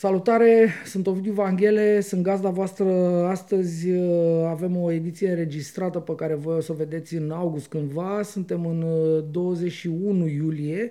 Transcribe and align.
Salutare, 0.00 0.68
sunt 0.84 1.06
Ovidiu 1.06 1.32
Vanghele, 1.32 2.00
sunt 2.00 2.22
gazda 2.22 2.48
voastră 2.48 2.92
astăzi. 3.26 3.90
Uh, 3.90 4.46
avem 4.48 4.76
o 4.76 4.92
ediție 4.92 5.28
înregistrată 5.28 5.98
pe 5.98 6.14
care 6.14 6.34
voi 6.34 6.56
o 6.56 6.60
să 6.60 6.72
o 6.72 6.74
vedeți 6.74 7.14
în 7.14 7.30
august 7.30 7.68
cândva. 7.68 8.22
Suntem 8.22 8.66
în 8.66 8.84
21 9.30 10.24
uh, 10.24 10.32
iulie 10.32 10.90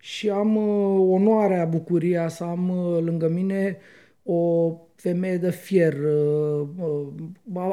și 0.00 0.30
am 0.30 0.56
uh, 0.56 1.06
onoarea, 1.10 1.64
bucuria 1.64 2.28
să 2.28 2.44
am 2.44 2.70
lângă 3.04 3.28
mine 3.28 3.78
o 4.22 4.72
femeie 4.94 5.36
de 5.36 5.50
fier, 5.50 5.96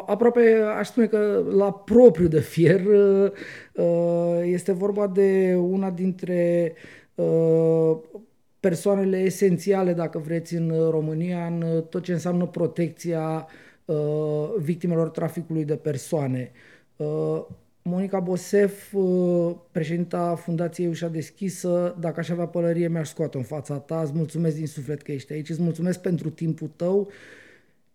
aproape 0.06 0.42
aș 0.78 0.88
spune 0.88 1.08
că 1.08 1.44
la 1.56 1.74
propriu 1.74 2.28
de 2.28 2.40
fier. 2.40 2.82
Este 4.44 4.72
vorba 4.72 5.08
de 5.08 5.58
una 5.58 5.90
dintre 5.90 6.74
persoanele 8.66 9.18
esențiale, 9.18 9.94
dacă 9.94 10.20
vreți, 10.20 10.56
în 10.56 10.90
România, 10.90 11.46
în 11.46 11.84
tot 11.90 12.04
ce 12.04 12.12
înseamnă 12.12 12.46
protecția 12.46 13.48
uh, 13.86 13.96
victimelor 14.58 15.10
traficului 15.10 15.66
de 15.66 15.76
persoane. 15.76 16.52
Uh, 16.96 17.46
Monica 17.82 18.20
Bosef, 18.20 18.94
uh, 18.94 19.56
președinta 19.72 20.36
Fundației 20.36 20.88
Ușa 20.88 21.08
Deschisă, 21.08 21.96
dacă 22.00 22.20
aș 22.20 22.30
avea 22.30 22.46
pălărie, 22.46 22.88
mi-aș 22.88 23.10
scoate 23.10 23.38
în 23.38 23.44
fața 23.44 23.78
ta. 23.78 24.02
Îți 24.02 24.12
mulțumesc 24.16 24.56
din 24.56 24.68
suflet 24.68 25.02
că 25.02 25.12
ești 25.12 25.34
aici, 25.34 25.50
îți 25.50 25.62
mulțumesc 25.62 26.02
pentru 26.02 26.30
timpul 26.30 26.72
tău 26.76 27.10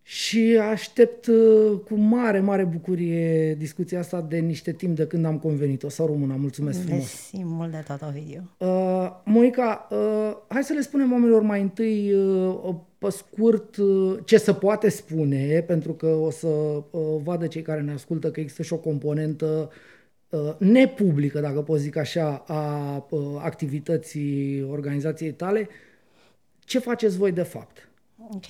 și 0.02 0.58
aștept 0.70 1.26
uh, 1.26 1.78
cu 1.84 1.94
mare, 1.94 2.40
mare 2.40 2.64
bucurie 2.64 3.54
discuția 3.54 3.98
asta 3.98 4.20
de 4.20 4.38
niște 4.38 4.72
timp 4.72 4.96
de 4.96 5.06
când 5.06 5.24
am 5.24 5.38
convenit. 5.38 5.82
O 5.82 5.88
să 5.88 6.02
română, 6.02 6.36
mulțumesc 6.38 6.80
frumos. 6.80 6.98
Mersi 7.00 7.42
mult 7.44 7.70
de 7.70 7.84
tot, 7.86 8.02
Ovidiu. 8.08 8.50
Uh, 8.58 9.10
Monica, 9.24 9.88
uh, 9.90 10.36
hai 10.48 10.64
să 10.64 10.72
le 10.72 10.80
spunem 10.80 11.12
oamenilor 11.12 11.42
mai 11.42 11.60
întâi, 11.60 12.12
uh, 12.12 12.74
pe 12.98 13.10
scurt, 13.10 13.76
uh, 13.76 14.18
ce 14.24 14.36
se 14.36 14.54
poate 14.54 14.88
spune, 14.88 15.60
pentru 15.66 15.92
că 15.92 16.06
o 16.06 16.30
să 16.30 16.46
uh, 16.46 16.82
vadă 17.22 17.46
cei 17.46 17.62
care 17.62 17.80
ne 17.80 17.92
ascultă 17.92 18.30
că 18.30 18.40
există 18.40 18.62
și 18.62 18.72
o 18.72 18.78
componentă 18.78 19.70
uh, 20.28 20.54
nepublică, 20.58 21.40
dacă 21.40 21.62
pot 21.62 21.78
zic 21.78 21.96
așa, 21.96 22.44
a 22.46 23.06
uh, 23.10 23.20
activității 23.38 24.62
organizației 24.70 25.32
tale. 25.32 25.68
Ce 26.58 26.78
faceți 26.78 27.16
voi 27.16 27.32
de 27.32 27.42
fapt? 27.42 27.88
Ok. 28.34 28.46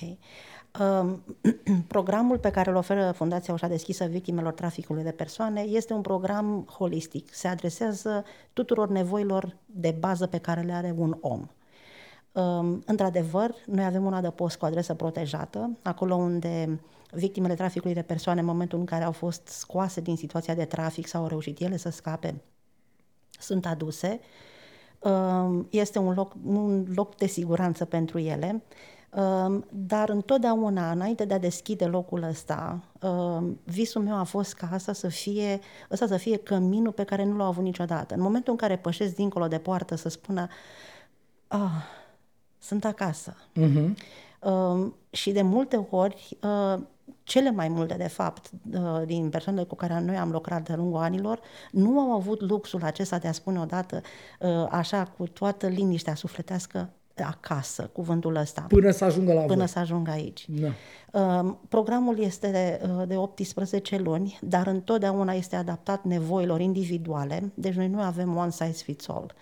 Programul 1.87 2.37
pe 2.37 2.51
care 2.51 2.69
îl 2.69 2.75
oferă 2.75 3.11
Fundația 3.11 3.53
Ușa 3.53 3.67
Deschisă 3.67 4.05
Victimelor 4.05 4.53
Traficului 4.53 5.03
de 5.03 5.11
Persoane 5.11 5.61
este 5.61 5.93
un 5.93 6.01
program 6.01 6.67
holistic. 6.77 7.33
Se 7.33 7.47
adresează 7.47 8.25
tuturor 8.53 8.89
nevoilor 8.89 9.57
de 9.65 9.95
bază 9.99 10.27
pe 10.27 10.37
care 10.37 10.61
le 10.61 10.73
are 10.73 10.93
un 10.97 11.17
om. 11.21 11.47
Într-adevăr, 12.85 13.55
noi 13.65 13.85
avem 13.85 14.05
un 14.05 14.13
adăpost 14.13 14.57
cu 14.57 14.65
adresă 14.65 14.93
protejată, 14.93 15.77
acolo 15.81 16.15
unde 16.15 16.79
victimele 17.11 17.53
traficului 17.53 17.95
de 17.95 18.01
persoane, 18.01 18.39
în 18.39 18.45
momentul 18.45 18.79
în 18.79 18.85
care 18.85 19.03
au 19.03 19.11
fost 19.11 19.47
scoase 19.47 20.01
din 20.01 20.15
situația 20.15 20.55
de 20.55 20.65
trafic 20.65 21.07
sau 21.07 21.21
au 21.21 21.27
reușit 21.27 21.59
ele 21.59 21.77
să 21.77 21.89
scape, 21.89 22.41
sunt 23.39 23.65
aduse. 23.65 24.19
Este 25.69 25.99
un 25.99 26.13
loc, 26.13 26.33
un 26.45 26.85
loc 26.95 27.15
de 27.15 27.25
siguranță 27.25 27.85
pentru 27.85 28.17
ele 28.17 28.63
dar 29.69 30.09
întotdeauna, 30.09 30.91
înainte 30.91 31.25
de 31.25 31.33
a 31.33 31.39
deschide 31.39 31.85
locul 31.85 32.23
ăsta, 32.23 32.79
visul 33.63 34.01
meu 34.01 34.15
a 34.15 34.23
fost 34.23 34.53
ca 34.53 34.69
asta 34.71 34.93
să 34.93 35.07
fie, 35.07 35.59
ăsta 35.91 36.07
să 36.07 36.17
fie 36.17 36.37
căminul 36.37 36.91
pe 36.91 37.03
care 37.03 37.23
nu 37.23 37.35
l-au 37.35 37.47
avut 37.47 37.63
niciodată. 37.63 38.13
În 38.13 38.21
momentul 38.21 38.51
în 38.51 38.57
care 38.57 38.77
pășesc 38.77 39.15
dincolo 39.15 39.47
de 39.47 39.57
poartă 39.57 39.95
să 39.95 40.09
spună 40.09 40.47
ah, 41.47 41.85
sunt 42.57 42.85
acasă. 42.85 43.35
Uh-huh. 43.59 43.93
și 45.09 45.31
de 45.31 45.41
multe 45.41 45.87
ori, 45.89 46.37
cele 47.23 47.51
mai 47.51 47.67
multe, 47.67 47.93
de 47.93 48.07
fapt, 48.07 48.51
din 49.05 49.29
persoanele 49.29 49.65
cu 49.65 49.75
care 49.75 49.99
noi 49.99 50.17
am 50.17 50.31
lucrat 50.31 50.67
de 50.67 50.73
lungul 50.73 51.01
anilor, 51.01 51.39
nu 51.71 51.99
au 51.99 52.11
avut 52.11 52.41
luxul 52.41 52.83
acesta 52.83 53.17
de 53.17 53.27
a 53.27 53.31
spune 53.31 53.59
odată, 53.59 54.01
așa, 54.69 55.03
cu 55.17 55.27
toată 55.27 55.67
liniștea 55.67 56.15
sufletească, 56.15 56.89
acasă, 57.19 57.89
cuvântul 57.93 58.35
ăsta. 58.35 58.65
Până 58.67 58.91
să 58.91 59.03
ajungă 59.03 59.33
la 59.33 59.41
Până 59.41 59.55
voi. 59.55 59.67
să 59.67 59.79
ajungă 59.79 60.11
aici. 60.11 60.45
Da. 60.49 60.67
Uh, 61.11 61.53
programul 61.69 62.19
este 62.19 62.47
de, 62.47 62.81
uh, 62.97 63.07
de 63.07 63.15
18 63.15 63.97
luni, 63.97 64.39
dar 64.41 64.67
întotdeauna 64.67 65.33
este 65.33 65.55
adaptat 65.55 66.03
nevoilor 66.03 66.59
individuale, 66.59 67.51
deci 67.53 67.73
noi 67.73 67.87
nu 67.87 68.01
avem 68.01 68.35
one 68.35 68.51
size 68.51 68.83
fits 68.83 69.09
all. 69.09 69.33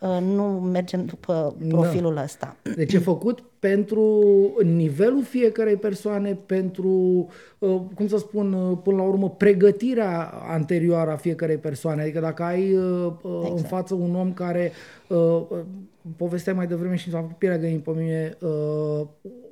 Uh, 0.00 0.18
nu 0.20 0.42
mergem 0.44 1.04
după 1.04 1.56
da. 1.58 1.76
profilul 1.76 2.14
da. 2.14 2.22
ăsta. 2.22 2.56
Deci 2.74 2.92
e 2.92 2.98
făcut 2.98 3.42
pentru 3.58 4.24
nivelul 4.62 5.22
fiecarei 5.22 5.76
persoane, 5.76 6.38
pentru, 6.46 7.26
uh, 7.58 7.80
cum 7.94 8.08
să 8.08 8.18
spun, 8.18 8.52
uh, 8.52 8.78
până 8.82 8.96
la 8.96 9.02
urmă, 9.02 9.30
pregătirea 9.30 10.32
anterioară 10.48 11.10
a 11.10 11.16
fiecarei 11.16 11.56
persoane. 11.56 12.02
Adică 12.02 12.20
dacă 12.20 12.42
ai 12.42 12.70
exact. 12.70 13.56
în 13.56 13.62
față 13.62 13.94
un 13.94 14.14
om 14.14 14.32
care, 14.32 14.72
povestea 16.16 16.54
mai 16.54 16.66
devreme 16.66 16.96
și 16.96 17.08
mi-a 17.08 17.20
făcut 17.20 17.36
pielea 17.36 17.58
găini 17.58 17.80
pe 17.80 17.90
mine, 17.90 18.36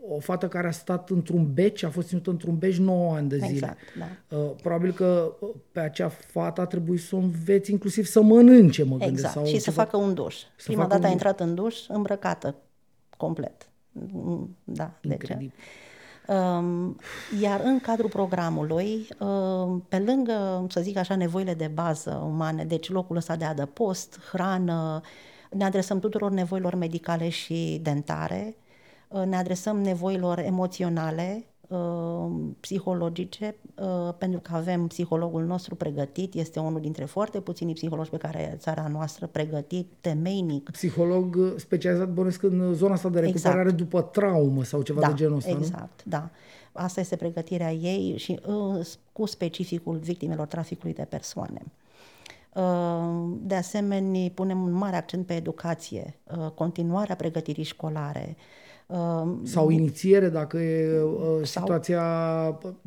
o 0.08 0.18
fată 0.18 0.48
care 0.48 0.66
a 0.66 0.70
stat 0.70 1.10
într-un 1.10 1.52
beci, 1.52 1.82
a 1.82 1.90
fost 1.90 2.08
ținută 2.08 2.30
într-un 2.30 2.58
beci 2.58 2.76
9 2.76 3.14
ani 3.14 3.28
de 3.28 3.36
zile. 3.36 3.50
Exact, 3.50 3.78
da. 3.98 4.36
Uh, 4.36 4.50
probabil 4.62 4.92
că 4.92 5.32
pe 5.72 5.80
acea 5.80 6.08
fată 6.08 6.60
a 6.60 6.66
trebuit 6.66 7.00
să 7.00 7.16
o 7.16 7.18
înveți 7.18 7.70
inclusiv 7.70 8.04
să 8.04 8.22
mănânce, 8.22 8.82
mă 8.82 8.96
gândesc. 8.96 9.12
Exact, 9.12 9.34
sau 9.34 9.44
și 9.44 9.58
să 9.58 9.70
facă 9.70 9.96
un 9.96 10.14
duș. 10.14 10.36
Să 10.36 10.64
Prima 10.66 10.86
dată 10.86 11.00
un... 11.00 11.04
a 11.04 11.10
intrat 11.10 11.40
în 11.40 11.54
duș 11.54 11.78
îmbrăcată, 11.88 12.54
complet. 13.16 13.68
Mm, 13.92 14.56
da, 14.64 14.90
Incredibil. 15.00 15.52
Um, 16.26 16.96
iar 17.40 17.60
în 17.64 17.80
cadrul 17.80 18.08
programului, 18.08 19.08
um, 19.18 19.84
pe 19.88 19.98
lângă, 19.98 20.66
să 20.68 20.80
zic 20.80 20.96
așa, 20.96 21.16
nevoile 21.16 21.54
de 21.54 21.70
bază 21.74 22.22
umane, 22.26 22.64
deci 22.64 22.90
locul 22.90 23.16
ăsta 23.16 23.36
de 23.36 23.44
adăpost, 23.44 24.20
hrană, 24.30 25.00
ne 25.50 25.64
adresăm 25.64 25.98
tuturor 25.98 26.30
nevoilor 26.30 26.74
medicale 26.74 27.28
și 27.28 27.80
dentare, 27.82 28.56
Uh, 29.08 29.22
ne 29.22 29.36
adresăm 29.36 29.80
nevoilor 29.80 30.38
emoționale, 30.38 31.44
uh, 31.68 32.30
psihologice, 32.60 33.56
uh, 33.74 34.14
pentru 34.18 34.40
că 34.40 34.50
avem 34.54 34.86
psihologul 34.86 35.44
nostru 35.44 35.74
pregătit, 35.74 36.34
este 36.34 36.60
unul 36.60 36.80
dintre 36.80 37.04
foarte 37.04 37.40
puțini 37.40 37.72
psihologi 37.72 38.10
pe 38.10 38.16
care 38.16 38.56
țara 38.58 38.88
noastră 38.92 39.26
pregătit, 39.26 39.86
temeinic. 40.00 40.70
Psiholog 40.70 41.54
specializat, 41.56 42.08
bănesc, 42.08 42.42
în 42.42 42.74
zona 42.74 42.92
asta 42.92 43.08
de 43.08 43.20
recuperare 43.20 43.60
exact. 43.60 43.76
după 43.76 44.00
traumă 44.02 44.64
sau 44.64 44.82
ceva 44.82 45.00
da, 45.00 45.06
de 45.06 45.14
genul 45.14 45.36
ăsta, 45.36 45.50
exact, 45.50 46.02
nu? 46.04 46.10
da. 46.10 46.30
Asta 46.72 47.00
este 47.00 47.16
pregătirea 47.16 47.72
ei 47.72 48.14
și 48.16 48.40
cu 49.12 49.26
specificul 49.26 49.96
victimelor 49.96 50.46
traficului 50.46 50.94
de 50.94 51.06
persoane. 51.08 51.62
De 53.40 53.54
asemenea, 53.54 54.30
punem 54.34 54.62
un 54.62 54.72
mare 54.72 54.96
accent 54.96 55.26
pe 55.26 55.34
educație, 55.34 56.18
continuarea 56.54 57.14
pregătirii 57.14 57.64
școlare, 57.64 58.36
Um, 58.86 59.44
sau 59.44 59.70
inițiere, 59.70 60.28
dacă 60.28 60.56
e 60.56 61.02
uh, 61.02 61.18
sau, 61.42 61.62
situația 61.62 62.02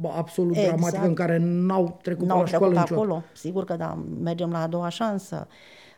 absolut 0.01 0.55
exact, 0.55 0.75
dramatică 0.75 1.05
în 1.05 1.13
care 1.13 1.37
n-au 1.41 1.99
trecut 2.01 2.27
n-au 2.27 2.39
la 2.39 2.45
școală 2.45 2.73
trecut 2.73 2.91
acolo. 2.91 3.23
Sigur 3.33 3.63
că 3.63 3.75
da, 3.75 4.03
mergem 4.21 4.51
la 4.51 4.61
a 4.61 4.67
doua 4.67 4.89
șansă. 4.89 5.47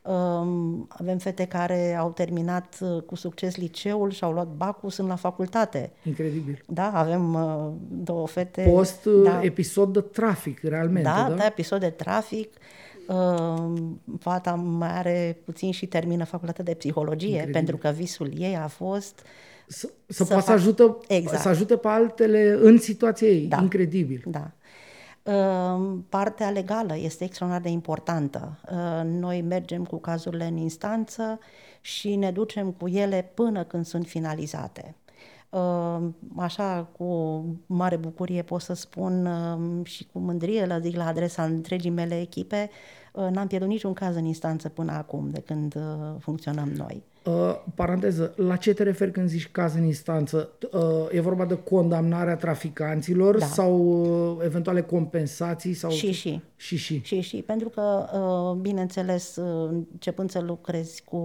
Um, 0.03 0.87
avem 0.89 1.17
fete 1.17 1.45
care 1.45 1.95
au 1.95 2.11
terminat 2.11 2.77
uh, 2.81 3.01
cu 3.01 3.15
succes 3.15 3.55
liceul 3.55 4.11
și 4.11 4.23
au 4.23 4.31
luat 4.31 4.47
bacul, 4.47 4.89
sunt 4.89 5.07
la 5.07 5.15
facultate. 5.15 5.91
Incredibil. 6.03 6.63
Da, 6.67 6.91
avem 6.93 7.33
uh, 7.33 7.71
două 7.89 8.27
fete. 8.27 8.69
Post 8.73 9.05
da, 9.23 9.43
episod 9.43 9.93
de 9.93 10.01
trafic, 10.01 10.59
realmente. 10.63 11.09
Da, 11.09 11.25
da, 11.29 11.35
da 11.35 11.45
episod 11.45 11.79
de 11.79 11.89
trafic. 11.89 12.49
Uh, 12.53 12.80
fata 14.19 14.53
mai 14.53 14.97
are 14.97 15.37
puțin 15.45 15.71
și 15.71 15.85
termină 15.85 16.23
facultatea 16.23 16.63
de 16.63 16.73
psihologie, 16.73 17.27
Incredibil. 17.27 17.53
pentru 17.53 17.77
că 17.77 17.89
visul 17.89 18.31
ei 18.37 18.55
a 18.55 18.67
fost 18.67 19.19
uh, 19.19 19.51
să, 19.71 19.89
să, 20.07 20.23
să 20.23 20.25
poată 20.25 20.45
să, 20.45 20.51
ajută, 20.51 20.97
exact. 21.07 21.41
să 21.41 21.47
ajute 21.47 21.75
pe 21.77 21.87
altele 21.87 22.57
în 22.61 22.77
situația 22.77 23.27
ei. 23.27 23.45
Da. 23.45 23.57
Incredibil. 23.61 24.23
Da. 24.25 24.51
Uh, 25.23 25.97
partea 26.09 26.49
legală 26.49 26.97
este 26.97 27.23
extraordinar 27.23 27.65
de 27.65 27.73
importantă. 27.73 28.59
Uh, 28.71 29.01
noi 29.05 29.41
mergem 29.41 29.83
cu 29.83 29.97
cazurile 29.99 30.45
în 30.45 30.57
instanță 30.57 31.39
și 31.81 32.15
ne 32.15 32.31
ducem 32.31 32.71
cu 32.71 32.87
ele 32.87 33.31
până 33.33 33.63
când 33.63 33.85
sunt 33.85 34.05
finalizate. 34.05 34.95
Uh, 35.49 35.99
așa, 36.37 36.87
cu 36.97 37.43
mare 37.65 37.95
bucurie 37.95 38.41
pot 38.41 38.61
să 38.61 38.73
spun 38.73 39.29
și 39.83 40.07
cu 40.11 40.19
mândrie, 40.19 40.65
la 40.65 40.79
zic 40.79 40.95
la 40.95 41.05
adresa 41.05 41.43
întregii 41.43 41.89
mele 41.89 42.19
echipe, 42.19 42.69
n-am 43.11 43.47
pierdut 43.47 43.69
niciun 43.69 43.93
caz 43.93 44.15
în 44.15 44.25
instanță 44.25 44.69
până 44.69 44.91
acum, 44.91 45.29
de 45.29 45.39
când 45.39 45.75
funcționăm 46.19 46.69
noi. 46.69 47.03
Uh, 47.23 47.55
paranteză, 47.75 48.33
la 48.35 48.55
ce 48.55 48.73
te 48.73 48.83
referi 48.83 49.11
când 49.11 49.29
zici 49.29 49.47
caz 49.51 49.75
în 49.75 49.83
instanță? 49.83 50.49
Uh, 50.71 50.81
e 51.11 51.21
vorba 51.21 51.45
de 51.45 51.57
condamnarea 51.57 52.35
traficanților 52.35 53.37
da. 53.37 53.45
sau 53.45 53.75
uh, 54.37 54.45
eventuale 54.45 54.81
compensații? 54.81 55.73
Sau... 55.73 55.89
Și, 55.89 56.11
și. 56.11 56.41
Și, 56.55 56.77
și. 56.77 57.01
Și, 57.03 57.21
și. 57.21 57.37
Pentru 57.37 57.69
că, 57.69 58.05
uh, 58.13 58.61
bineînțeles, 58.61 59.35
uh, 59.35 59.69
începând 59.91 60.29
să 60.29 60.39
lucrezi 60.39 61.03
cu 61.03 61.17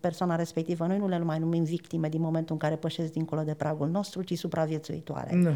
persoana 0.00 0.36
respectivă, 0.36 0.86
noi 0.86 0.98
nu 0.98 1.08
le 1.08 1.18
mai 1.18 1.38
numim 1.38 1.64
victime 1.64 2.08
din 2.08 2.20
momentul 2.20 2.52
în 2.52 2.60
care 2.60 2.74
pășesc 2.74 3.12
dincolo 3.12 3.42
de 3.42 3.54
pragul 3.54 3.88
nostru, 3.88 4.22
ci 4.22 4.38
supraviețuitoare. 4.38 5.40
Da. 5.42 5.52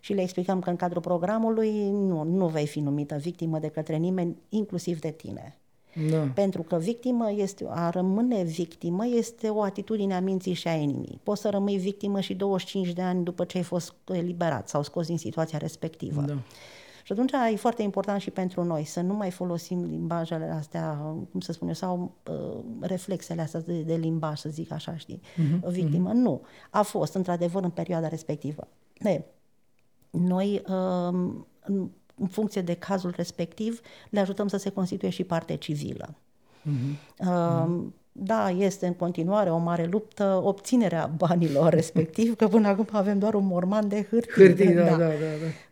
Și 0.00 0.12
le 0.12 0.22
explicăm 0.22 0.60
că 0.60 0.70
în 0.70 0.76
cadrul 0.76 1.00
programului 1.00 1.90
nu, 1.90 2.22
nu 2.22 2.46
vei 2.46 2.66
fi 2.66 2.80
numită 2.80 3.16
victimă 3.16 3.58
de 3.58 3.68
către 3.68 3.96
nimeni, 3.96 4.36
inclusiv 4.48 5.00
de 5.00 5.10
tine. 5.10 5.54
Da. 6.10 6.28
Pentru 6.34 6.62
că 6.62 6.76
victimă 6.76 7.32
este, 7.32 7.66
a 7.68 7.90
rămâne 7.90 8.42
victimă 8.42 9.06
este 9.06 9.48
o 9.48 9.62
atitudine 9.62 10.14
a 10.14 10.20
minții 10.20 10.52
și 10.52 10.68
a 10.68 10.74
inimii. 10.74 11.20
Poți 11.22 11.40
să 11.40 11.48
rămâi 11.48 11.76
victimă 11.76 12.20
și 12.20 12.34
25 12.34 12.92
de 12.92 13.02
ani 13.02 13.24
după 13.24 13.44
ce 13.44 13.56
ai 13.56 13.62
fost 13.62 13.94
eliberat 14.12 14.68
sau 14.68 14.82
scos 14.82 15.06
din 15.06 15.18
situația 15.18 15.58
respectivă. 15.58 16.20
Da. 16.20 16.36
Și 17.04 17.12
atunci 17.12 17.32
e 17.52 17.56
foarte 17.56 17.82
important 17.82 18.20
și 18.20 18.30
pentru 18.30 18.64
noi 18.64 18.84
să 18.84 19.00
nu 19.00 19.14
mai 19.14 19.30
folosim 19.30 19.84
limbajele 19.84 20.44
astea, 20.44 21.14
cum 21.30 21.40
să 21.40 21.52
spun 21.52 21.68
eu, 21.68 21.74
sau 21.74 22.12
uh, 22.30 22.58
reflexele 22.80 23.42
astea 23.42 23.60
de, 23.60 23.80
de 23.80 23.94
limbaj, 23.94 24.38
să 24.38 24.48
zic 24.48 24.72
așa, 24.72 24.96
știi, 24.96 25.20
uh-huh, 25.20 25.68
victimă. 25.68 26.10
Uh-huh. 26.10 26.14
Nu. 26.14 26.40
A 26.70 26.82
fost, 26.82 27.14
într-adevăr, 27.14 27.62
în 27.62 27.70
perioada 27.70 28.08
respectivă. 28.08 28.68
De, 28.98 29.24
noi 30.10 30.62
uh, 30.68 31.32
în 32.20 32.26
funcție 32.30 32.60
de 32.60 32.74
cazul 32.74 33.12
respectiv, 33.16 33.80
le 34.10 34.20
ajutăm 34.20 34.48
să 34.48 34.56
se 34.56 34.70
constituie 34.70 35.10
și 35.10 35.24
parte 35.24 35.56
civilă. 35.56 36.14
Uh-huh. 36.14 37.26
Uh, 37.26 37.82
da, 38.12 38.50
este 38.50 38.86
în 38.86 38.94
continuare 38.94 39.50
o 39.50 39.58
mare 39.58 39.88
luptă 39.90 40.40
obținerea 40.44 41.10
banilor 41.16 41.72
respectiv, 41.80 42.36
că 42.36 42.48
până 42.48 42.68
acum 42.68 42.86
avem 42.92 43.18
doar 43.18 43.34
un 43.34 43.46
morman 43.46 43.88
de 43.88 44.06
hârtie. 44.10 44.46
Hârtii, 44.46 44.74
da, 44.74 44.84
da, 44.84 44.90
da. 44.90 44.96
da, 44.96 45.14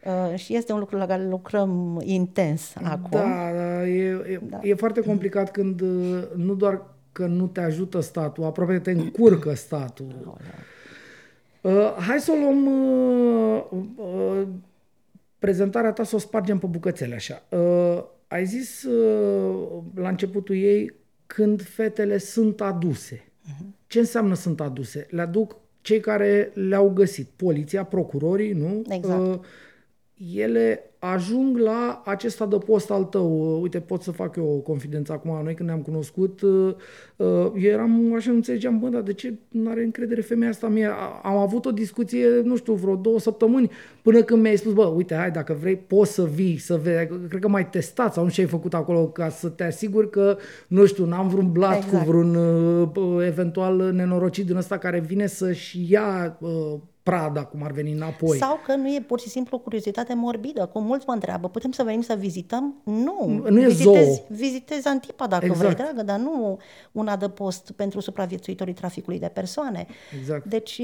da. 0.04 0.30
Uh, 0.30 0.38
și 0.38 0.56
este 0.56 0.72
un 0.72 0.78
lucru 0.78 0.96
la 0.96 1.06
care 1.06 1.28
lucrăm 1.28 2.00
intens 2.04 2.72
acum. 2.82 3.10
Da, 3.10 3.50
da, 3.54 3.88
e, 3.88 4.08
e, 4.08 4.40
da. 4.42 4.58
e 4.62 4.74
foarte 4.74 5.00
complicat 5.00 5.50
când 5.50 5.80
uh, 5.80 6.22
nu 6.36 6.54
doar 6.54 6.86
că 7.12 7.26
nu 7.26 7.46
te 7.46 7.60
ajută 7.60 8.00
statul, 8.00 8.44
aproape 8.44 8.78
te 8.78 8.90
încurcă 8.90 9.54
statul. 9.54 10.16
Oh, 10.26 10.34
da. 10.36 10.54
Uh, 11.60 11.94
hai 11.98 12.20
să 12.20 12.32
o 12.32 12.34
luăm 12.34 12.66
uh, 12.66 13.64
uh, 13.96 14.48
prezentarea 15.38 15.92
ta 15.92 16.04
să 16.04 16.14
o 16.14 16.18
spargem 16.18 16.58
pe 16.58 16.66
bucățele 16.66 17.14
așa. 17.14 17.42
Uh, 17.50 18.04
ai 18.28 18.46
zis 18.46 18.82
uh, 18.82 19.82
la 19.94 20.08
începutul 20.08 20.56
ei 20.56 20.94
când 21.26 21.62
fetele 21.62 22.18
sunt 22.18 22.60
aduse. 22.60 23.16
Uh-huh. 23.16 23.66
Ce 23.86 23.98
înseamnă 23.98 24.34
sunt 24.34 24.60
aduse? 24.60 25.06
Le 25.10 25.20
aduc 25.20 25.56
cei 25.80 26.00
care 26.00 26.50
le-au 26.54 26.90
găsit. 26.90 27.28
Poliția, 27.36 27.84
procurorii, 27.84 28.52
nu? 28.52 28.82
Exact. 28.88 29.20
Uh, 29.20 29.38
ele 30.34 30.87
ajung 30.98 31.58
la 31.58 32.02
acest 32.04 32.40
adăpost 32.40 32.90
al 32.90 33.04
tău. 33.04 33.60
Uite, 33.62 33.80
pot 33.80 34.02
să 34.02 34.10
fac 34.10 34.36
eu 34.36 34.46
o 34.46 34.58
confidență 34.58 35.12
acum. 35.12 35.40
Noi 35.44 35.54
când 35.54 35.68
ne-am 35.68 35.80
cunoscut, 35.80 36.40
uh, 36.40 36.74
uh, 37.16 37.26
eu 37.54 37.70
eram 37.70 38.14
așa, 38.14 38.30
nu 38.30 38.36
înțelegeam, 38.36 38.78
bă, 38.78 38.88
dar 38.88 39.02
de 39.02 39.12
ce 39.12 39.34
nu 39.48 39.70
are 39.70 39.82
încredere 39.82 40.20
femeia 40.20 40.50
asta 40.50 40.68
mie? 40.68 40.90
Am 41.22 41.36
avut 41.36 41.64
o 41.64 41.70
discuție, 41.70 42.26
nu 42.44 42.56
știu, 42.56 42.72
vreo 42.74 42.94
două 42.94 43.18
săptămâni, 43.18 43.70
până 44.02 44.22
când 44.22 44.42
mi-ai 44.42 44.56
spus, 44.56 44.72
bă, 44.72 44.84
uite, 44.84 45.14
hai, 45.14 45.30
dacă 45.30 45.56
vrei, 45.60 45.76
poți 45.76 46.12
să 46.12 46.24
vii, 46.24 46.58
să 46.58 46.76
vezi. 46.82 47.08
Cred 47.28 47.40
că 47.40 47.48
mai 47.48 47.68
testat 47.68 48.12
sau 48.12 48.24
nu 48.24 48.30
știu 48.30 48.42
ce 48.42 48.48
ai 48.48 48.58
făcut 48.58 48.74
acolo 48.74 49.06
ca 49.06 49.28
să 49.28 49.48
te 49.48 49.64
asiguri 49.64 50.10
că, 50.10 50.36
nu 50.68 50.86
știu, 50.86 51.04
n-am 51.04 51.28
vreun 51.28 51.52
blat 51.52 51.76
exact. 51.76 52.04
cu 52.04 52.10
vreun 52.10 52.34
uh, 52.34 53.26
eventual 53.26 53.92
nenorocit 53.92 54.46
din 54.46 54.56
ăsta 54.56 54.78
care 54.78 55.00
vine 55.00 55.26
să-și 55.26 55.86
ia 55.92 56.38
prada, 57.08 57.44
cum 57.44 57.62
ar 57.62 57.70
veni 57.70 57.92
înapoi. 57.92 58.38
Sau 58.38 58.60
că 58.66 58.74
nu 58.74 58.88
e 58.88 59.04
pur 59.06 59.20
și 59.20 59.28
simplu 59.28 59.56
o 59.56 59.60
curiozitate 59.60 60.14
morbidă, 60.14 60.66
cum 60.66 60.84
mulți 60.84 61.04
mă 61.06 61.12
întreabă, 61.12 61.48
putem 61.48 61.72
să 61.72 61.82
venim 61.82 62.00
să 62.00 62.14
vizităm? 62.14 62.74
Nu. 62.84 63.44
Nu 63.48 63.62
e 63.62 63.68
zoo. 63.68 63.94
Vizitezi 64.28 64.86
Antipa 64.86 65.26
dacă 65.26 65.44
exact. 65.44 65.62
vrei, 65.62 65.74
dragă, 65.74 66.02
dar 66.02 66.18
nu 66.18 66.58
un 66.92 67.08
adăpost 67.08 67.70
pentru 67.70 68.00
supraviețuitorii 68.00 68.74
traficului 68.74 69.18
de 69.18 69.30
persoane. 69.34 69.86
Exact. 70.20 70.44
Deci 70.44 70.80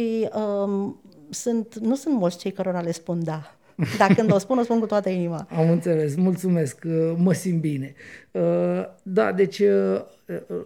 um, 0.64 1.00
sunt, 1.30 1.78
nu 1.78 1.94
sunt 1.94 2.14
mulți 2.14 2.38
cei 2.38 2.52
cărora 2.52 2.80
le 2.80 2.92
spun 2.92 3.24
da. 3.24 3.56
Dar 3.98 4.14
când 4.14 4.32
o 4.32 4.38
spun, 4.38 4.58
o 4.58 4.62
spun 4.62 4.78
cu 4.78 4.86
toată 4.86 5.08
inima. 5.08 5.46
Am 5.58 5.70
înțeles, 5.70 6.14
mulțumesc, 6.14 6.84
mă 7.16 7.32
simt 7.32 7.60
bine. 7.60 7.94
Uh, 8.30 8.42
da, 9.02 9.32
deci 9.32 9.58
uh, 9.58 10.04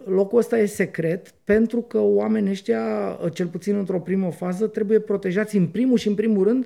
locul 0.05 0.39
ăsta 0.39 0.57
e 0.57 0.65
secret 0.65 1.33
pentru 1.43 1.81
că 1.81 1.99
oamenii 1.99 2.51
ăștia, 2.51 2.81
uh, 3.23 3.33
cel 3.33 3.47
puțin 3.47 3.75
într-o 3.75 3.99
primă 3.99 4.31
fază, 4.31 4.67
trebuie 4.67 4.99
protejați 4.99 5.57
în 5.57 5.67
primul 5.67 5.97
și 5.97 6.07
în 6.07 6.15
primul 6.15 6.43
rând 6.43 6.65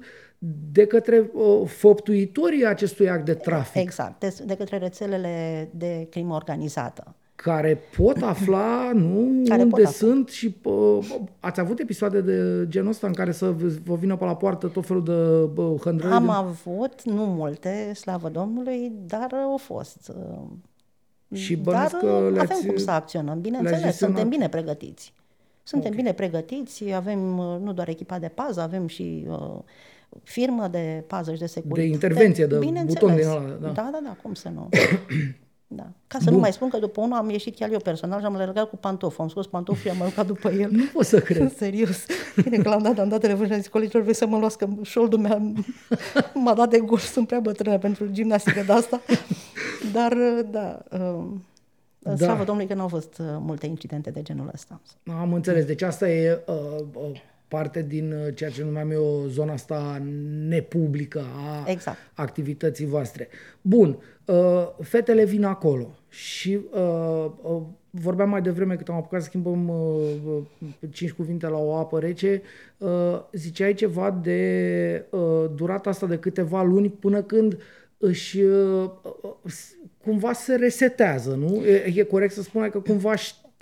de 0.72 0.86
către 0.86 1.32
făptuitorii 1.66 2.66
acestui 2.66 3.10
act 3.10 3.26
de 3.26 3.34
trafic. 3.34 3.82
Exact, 3.82 4.20
de, 4.20 4.36
de 4.46 4.56
către 4.56 4.78
rețelele 4.78 5.70
de 5.72 6.08
crimă 6.10 6.34
organizată 6.36 7.16
care 7.36 7.80
pot 7.98 8.22
afla 8.22 8.92
nu 8.94 9.44
care 9.48 9.62
unde 9.62 9.86
sunt 9.86 10.28
afla. 10.28 10.34
și 10.34 10.56
uh, 10.64 11.06
ați 11.40 11.60
avut 11.60 11.80
episoade 11.80 12.22
de 12.22 12.68
genul 12.70 12.90
ăsta 12.90 13.08
în 13.08 13.14
care 13.14 13.32
să 13.32 13.56
vă 13.84 13.96
vină 13.96 14.16
pe 14.16 14.26
la 14.26 14.36
poartă 14.36 14.68
tot 14.68 14.86
felul 14.86 15.04
de 15.04 15.62
uh, 15.62 15.80
hândrări? 15.82 16.14
Am 16.14 16.30
avut, 16.30 17.04
nu 17.04 17.26
multe, 17.26 17.92
slavă 17.94 18.30
Domnului, 18.30 18.92
dar 19.06 19.34
au 19.34 19.58
fost. 19.58 20.12
Uh, 20.16 21.38
și 21.38 21.56
dar 21.56 21.92
că 21.92 22.32
avem 22.38 22.58
cum 22.68 22.78
să 22.78 22.92
acționăm, 22.92 23.42
bineînțeles, 23.42 23.98
suntem 23.98 24.30
bine 24.30 24.50
pregătiți. 24.50 25.14
Suntem 25.64 25.92
okay. 25.92 26.04
bine 26.04 26.14
pregătiți, 26.14 26.92
avem 26.92 27.38
uh, 27.38 27.60
nu 27.62 27.74
doar 27.74 27.88
echipa 27.88 28.20
de 28.20 28.28
pază, 28.28 28.62
avem 28.62 28.88
și 28.88 29.26
uh, 29.28 29.60
firmă 30.24 30.68
de 30.68 31.04
pază 31.08 31.34
și 31.34 31.40
de 31.40 31.46
securitate. 31.46 31.88
De 31.88 31.94
intervenție, 31.94 32.46
de 32.46 32.84
buton 32.86 33.16
din 33.16 33.28
ăla. 33.28 33.58
Da. 33.62 33.68
da, 33.68 33.90
da, 33.92 34.00
da, 34.04 34.18
cum 34.22 34.34
să 34.34 34.50
nu. 34.50 34.70
Da. 35.76 35.88
Ca 36.08 36.18
să 36.18 36.24
Bun. 36.24 36.34
nu 36.34 36.40
mai 36.40 36.54
spun 36.54 36.70
că 36.70 36.78
după 36.78 37.02
unul 37.02 37.18
am 37.18 37.30
ieșit 37.30 37.56
chiar 37.56 37.72
eu 37.72 37.80
personal 37.80 38.20
și 38.20 38.26
am 38.26 38.36
alergat 38.36 38.70
cu 38.70 38.76
pantofi. 38.76 39.22
Am 39.22 39.28
scos 39.28 39.48
pantofi 39.48 39.82
și 39.82 39.90
am 39.90 40.02
alergat 40.02 40.26
după 40.26 40.52
el. 40.52 40.70
Nu 40.72 40.84
pot 40.94 41.06
să 41.06 41.20
cred. 41.20 41.56
Serios. 41.58 42.06
Bine 42.44 42.58
că 42.58 42.70
l-am 42.70 42.82
dat, 42.82 43.00
am 43.00 43.10
dat 43.10 43.20
telefon 43.20 43.46
și 43.46 43.52
am 43.52 43.58
zis 43.58 43.68
colegilor, 43.68 44.02
vrei 44.02 44.16
să 44.16 44.28
mă 44.28 44.38
luați 44.38 44.58
că 44.58 44.68
șoldul 44.82 45.20
meu 45.20 45.54
m-a 46.44 46.54
dat 46.54 46.70
de 46.70 46.80
gol, 46.80 46.98
sunt 46.98 47.28
prea 47.28 47.40
bătrână 47.40 47.78
pentru 47.78 48.08
gimnastică 48.12 48.64
de 48.66 48.72
asta. 48.72 49.02
Dar, 49.94 50.14
da, 50.52 50.84
um, 50.98 51.44
da. 52.00 52.16
Slavă 52.16 52.44
Domnului 52.44 52.70
că 52.70 52.76
nu 52.76 52.82
au 52.82 52.88
fost 52.88 53.18
uh, 53.18 53.26
multe 53.40 53.66
incidente 53.66 54.10
de 54.10 54.22
genul 54.22 54.50
ăsta. 54.54 54.82
Am 55.20 55.34
înțeles. 55.34 55.66
Deci 55.66 55.82
asta 55.82 56.10
e 56.10 56.44
uh, 56.48 56.56
uh, 56.94 57.22
parte 57.54 57.86
din 57.88 58.12
uh, 58.12 58.36
ceea 58.36 58.50
ce 58.50 58.64
numeam 58.64 58.92
eu 58.92 59.26
zona 59.28 59.54
asta 59.54 60.02
nepublică 60.48 61.20
a 61.20 61.70
exact. 61.70 61.98
activității 62.14 62.86
voastre. 62.86 63.28
Bun, 63.62 63.98
uh, 64.26 64.68
fetele 64.82 65.26
vin 65.26 65.44
acolo 65.44 65.96
și 66.10 66.60
uh, 66.72 67.62
vorbeam 67.90 68.30
mai 68.30 68.42
devreme 68.42 68.76
cât 68.76 68.90
am 68.90 68.96
apucat 68.96 69.22
să 69.22 69.28
schimbăm 69.28 69.72
cinci 70.92 71.12
cuvinte 71.12 71.48
la 71.48 71.58
o 71.58 71.76
apă 71.76 72.00
rece, 72.00 72.42
ziceai 73.32 73.74
ceva 73.74 74.20
de 74.24 75.06
durata 75.56 75.90
asta 75.90 76.06
de 76.06 76.18
câteva 76.18 76.64
luni 76.64 76.90
până 76.90 77.22
când 77.22 77.58
își 77.98 78.40
cumva 80.04 80.34
se 80.34 80.56
resetează, 80.56 81.36
nu? 81.36 81.66
E, 81.66 81.94
e 81.96 82.04
corect 82.04 82.34
să 82.34 82.42
spunem 82.42 82.70
că 82.70 82.80
cumva 82.80 83.14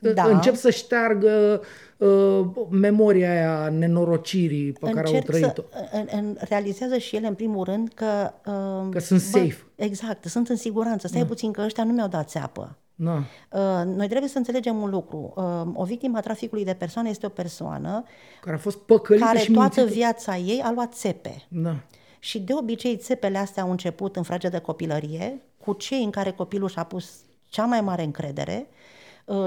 da. 0.02 0.30
încep 0.30 0.56
să 0.56 0.70
șteargă 0.70 1.62
uh, 2.06 2.46
memoria 2.70 3.32
aia 3.32 3.70
nenorocirii 3.70 4.72
pe 4.72 4.80
Încerc 4.82 5.06
care 5.06 5.16
au 5.16 5.24
trăit-o. 5.24 5.62
Să, 5.72 5.88
în, 5.92 6.08
în, 6.12 6.38
realizează 6.40 6.98
și 6.98 7.16
ele, 7.16 7.28
în 7.28 7.34
primul 7.34 7.64
rând, 7.64 7.92
că... 7.94 8.34
Uh, 8.46 8.90
că 8.92 9.00
sunt 9.00 9.32
bă, 9.32 9.38
safe. 9.38 9.58
Exact, 9.76 10.26
sunt 10.26 10.50
în 10.50 10.56
siguranță. 10.56 11.08
Stai 11.08 11.22
da. 11.22 11.28
puțin 11.28 11.52
că 11.52 11.62
ăștia 11.62 11.84
nu 11.84 11.94
mi-au 11.94 12.08
dat 12.08 12.30
țeapă. 12.30 12.76
Da. 12.96 13.24
Uh, 13.52 13.86
noi 13.86 14.08
trebuie 14.08 14.30
să 14.30 14.38
înțelegem 14.38 14.82
un 14.82 14.90
lucru. 14.90 15.34
Uh, 15.36 15.62
o 15.74 15.84
victimă 15.84 16.18
a 16.18 16.22
traficului 16.22 16.66
de 16.66 16.74
persoane 16.74 17.10
este 17.10 17.26
o 17.26 17.30
persoană 17.30 18.04
care 18.42 18.56
a 18.56 18.60
fost 18.60 18.78
păcălită 18.78 19.26
care 19.26 19.40
și 19.40 19.52
toată 19.52 19.80
mințită. 19.80 20.00
viața 20.00 20.38
ei 20.38 20.62
a 20.64 20.72
luat 20.72 20.94
țepe. 20.94 21.46
Da. 21.48 21.76
Și 22.20 22.40
de 22.40 22.54
obicei 22.54 22.98
țepele 22.98 23.38
astea 23.38 23.64
au 23.64 23.72
început 23.72 24.16
în 24.16 24.24
frage 24.24 24.50
de 24.50 24.60
copilărie, 24.60 25.42
cu 25.58 25.74
cei 25.74 26.04
în 26.04 26.10
care 26.10 26.32
copilul 26.32 26.70
și-a 26.70 26.84
pus 26.84 27.12
cea 27.50 27.66
mai 27.66 27.82
mare 27.82 28.04
încredere, 28.04 28.68
Uh, 28.68 28.81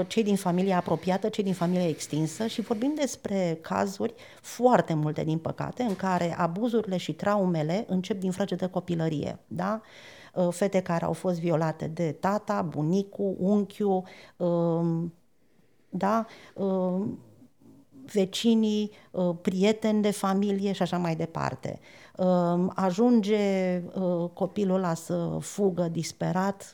cei 0.07 0.23
din 0.23 0.35
familia 0.35 0.77
apropiată, 0.77 1.29
cei 1.29 1.43
din 1.43 1.53
familia 1.53 1.87
extinsă 1.87 2.47
și 2.47 2.61
vorbim 2.61 2.93
despre 2.95 3.57
cazuri 3.61 4.13
foarte 4.41 4.93
multe, 4.93 5.23
din 5.23 5.37
păcate, 5.37 5.83
în 5.83 5.95
care 5.95 6.35
abuzurile 6.37 6.97
și 6.97 7.13
traumele 7.13 7.85
încep 7.87 8.19
din 8.19 8.31
de 8.57 8.67
copilărie. 8.67 9.39
Da? 9.47 9.81
Uh, 10.33 10.47
fete 10.51 10.81
care 10.81 11.05
au 11.05 11.13
fost 11.13 11.39
violate 11.39 11.87
de 11.87 12.11
tata, 12.11 12.61
bunicul, 12.61 13.35
unchiul, 13.39 14.03
um, 14.37 15.13
da? 15.89 16.25
Um, 16.53 17.19
vecinii, 18.13 18.91
uh, 19.11 19.35
prieteni 19.41 20.01
de 20.01 20.11
familie 20.11 20.71
și 20.71 20.81
așa 20.81 20.97
mai 20.97 21.15
departe. 21.15 21.79
Um, 22.17 22.71
ajunge 22.75 23.81
copilul 24.33 24.75
ăla 24.75 24.93
să 24.93 25.37
fugă 25.39 25.87
disperat, 25.91 26.73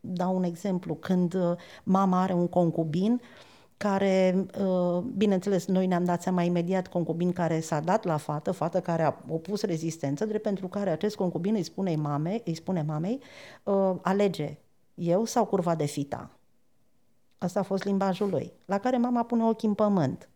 dau 0.00 0.36
un 0.36 0.42
exemplu, 0.42 0.94
când 0.94 1.34
uh, 1.34 1.52
mama 1.82 2.22
are 2.22 2.32
un 2.32 2.48
concubin, 2.48 3.20
care, 3.76 4.46
uh, 4.60 5.02
bineînțeles, 5.16 5.66
noi 5.66 5.86
ne-am 5.86 6.04
dat 6.04 6.22
seama 6.22 6.42
imediat 6.42 6.86
concubin 6.86 7.32
care 7.32 7.60
s-a 7.60 7.80
dat 7.80 8.04
la 8.04 8.16
fată, 8.16 8.52
fată 8.52 8.80
care 8.80 9.02
a 9.02 9.14
opus 9.28 9.62
rezistență, 9.62 10.26
drept 10.26 10.42
pentru 10.42 10.68
care 10.68 10.90
acest 10.90 11.16
concubin 11.16 11.54
îi 11.54 11.62
spune, 11.62 11.96
mame, 11.96 12.40
îi 12.44 12.54
spune 12.54 12.82
mamei, 12.82 13.20
uh, 13.64 13.94
alege 14.02 14.58
eu 14.94 15.24
sau 15.24 15.44
curva 15.44 15.74
de 15.74 15.84
fita. 15.84 16.30
Asta 17.38 17.60
a 17.60 17.62
fost 17.62 17.84
limbajul 17.84 18.30
lui, 18.30 18.52
la 18.64 18.78
care 18.78 18.96
mama 18.96 19.22
pune 19.22 19.44
ochii 19.44 19.68
în 19.68 19.74
pământ. 19.74 20.28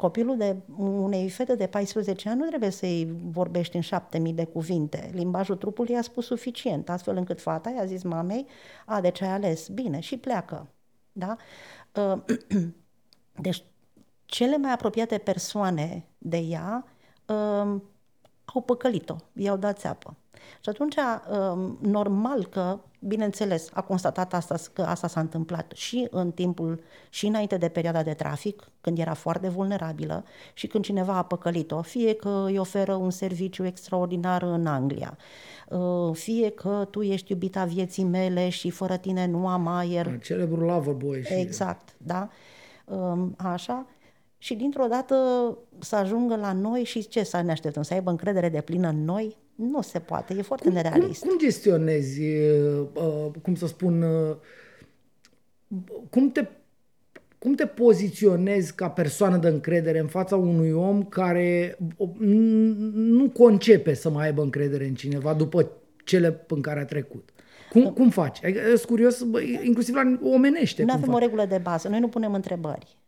Copilul 0.00 0.36
de 0.36 0.56
unei 0.76 1.30
fete 1.30 1.54
de 1.54 1.66
14 1.66 2.28
ani 2.28 2.38
nu 2.38 2.46
trebuie 2.46 2.70
să-i 2.70 3.16
vorbești 3.24 3.76
în 3.76 3.82
șapte 3.82 4.18
mii 4.18 4.32
de 4.32 4.44
cuvinte. 4.44 5.10
Limbajul 5.14 5.56
trupului 5.56 5.96
a 5.96 6.02
spus 6.02 6.26
suficient, 6.26 6.88
astfel 6.88 7.16
încât 7.16 7.40
fata 7.40 7.70
i-a 7.70 7.84
zis 7.84 8.02
mamei, 8.02 8.46
a, 8.86 9.00
de 9.00 9.10
ce 9.10 9.24
ai 9.24 9.30
ales? 9.30 9.68
Bine, 9.68 10.00
și 10.00 10.16
pleacă. 10.16 10.68
Da? 11.12 11.36
Uh, 11.94 12.36
deci, 13.46 13.64
cele 14.24 14.56
mai 14.56 14.72
apropiate 14.72 15.18
persoane 15.18 16.08
de 16.18 16.38
ea 16.38 16.84
uh, 17.26 17.80
au 18.44 18.60
păcălit-o, 18.64 19.16
i-au 19.32 19.56
dat 19.56 19.78
țeapă. 19.78 20.16
Și 20.60 20.68
atunci, 20.68 20.94
um, 20.96 21.78
normal 21.80 22.46
că, 22.46 22.78
bineînțeles, 22.98 23.68
a 23.72 23.80
constatat 23.80 24.34
asta, 24.34 24.56
că 24.72 24.82
asta 24.82 25.08
s-a 25.08 25.20
întâmplat 25.20 25.72
și 25.74 26.06
în 26.10 26.30
timpul, 26.30 26.80
și 27.08 27.26
înainte 27.26 27.56
de 27.56 27.68
perioada 27.68 28.02
de 28.02 28.12
trafic, 28.12 28.70
când 28.80 28.98
era 28.98 29.14
foarte 29.14 29.48
vulnerabilă 29.48 30.24
și 30.52 30.66
când 30.66 30.84
cineva 30.84 31.16
a 31.16 31.24
păcălit-o, 31.24 31.82
fie 31.82 32.14
că 32.14 32.44
îi 32.46 32.58
oferă 32.58 32.94
un 32.94 33.10
serviciu 33.10 33.66
extraordinar 33.66 34.42
în 34.42 34.66
Anglia, 34.66 35.16
uh, 35.68 36.10
fie 36.12 36.50
că 36.50 36.88
tu 36.90 37.02
ești 37.02 37.32
iubita 37.32 37.64
vieții 37.64 38.04
mele 38.04 38.48
și 38.48 38.70
fără 38.70 38.96
tine 38.96 39.26
nu 39.26 39.48
am 39.48 39.66
aer. 39.66 40.18
Celebrul 40.18 40.64
loverboy. 40.64 41.22
Și... 41.22 41.32
Exact, 41.32 41.94
da. 41.98 42.28
Um, 42.84 43.34
așa 43.38 43.86
și 44.42 44.54
dintr-o 44.54 44.86
dată 44.86 45.16
să 45.78 45.96
ajungă 45.96 46.36
la 46.36 46.52
noi 46.52 46.84
și 46.84 47.08
ce 47.08 47.22
să 47.22 47.40
ne 47.40 47.50
așteptăm? 47.50 47.82
Să 47.82 47.94
aibă 47.94 48.10
încredere 48.10 48.48
de 48.48 48.60
plină 48.60 48.88
în 48.88 49.04
noi? 49.04 49.36
Nu 49.60 49.82
se 49.82 49.98
poate, 49.98 50.34
e 50.34 50.42
foarte 50.42 50.64
cum, 50.64 50.74
nerealist. 50.74 51.20
Cum, 51.20 51.28
cum 51.28 51.38
gestionezi, 51.38 52.20
uh, 52.20 52.86
uh, 52.94 53.30
cum 53.42 53.54
să 53.54 53.66
spun, 53.66 54.02
uh, 54.02 54.36
cum 56.10 56.30
te 56.30 56.46
cum 57.38 57.54
te 57.54 57.66
poziționezi 57.66 58.74
ca 58.74 58.88
persoană 58.88 59.36
de 59.36 59.48
încredere 59.48 59.98
în 59.98 60.06
fața 60.06 60.36
unui 60.36 60.70
om 60.70 61.04
care 61.04 61.78
nu 62.94 63.30
concepe 63.30 63.94
să 63.94 64.10
mai 64.10 64.26
aibă 64.26 64.42
încredere 64.42 64.86
în 64.86 64.94
cineva 64.94 65.34
după 65.34 65.70
cele 66.04 66.44
în 66.48 66.60
care 66.60 66.80
a 66.80 66.84
trecut? 66.84 67.30
Cum, 67.70 67.92
cum 67.92 68.10
faci? 68.10 68.44
Adică, 68.44 68.60
sunt 68.66 68.80
curios, 68.80 69.24
inclusiv 69.62 69.94
la 69.94 70.18
omenește. 70.22 70.84
Nu 70.84 70.92
avem 70.92 71.04
faci? 71.04 71.14
o 71.14 71.18
regulă 71.18 71.44
de 71.44 71.58
bază. 71.58 71.88
Noi 71.88 72.00
nu 72.00 72.08
punem 72.08 72.34
întrebări. 72.34 72.99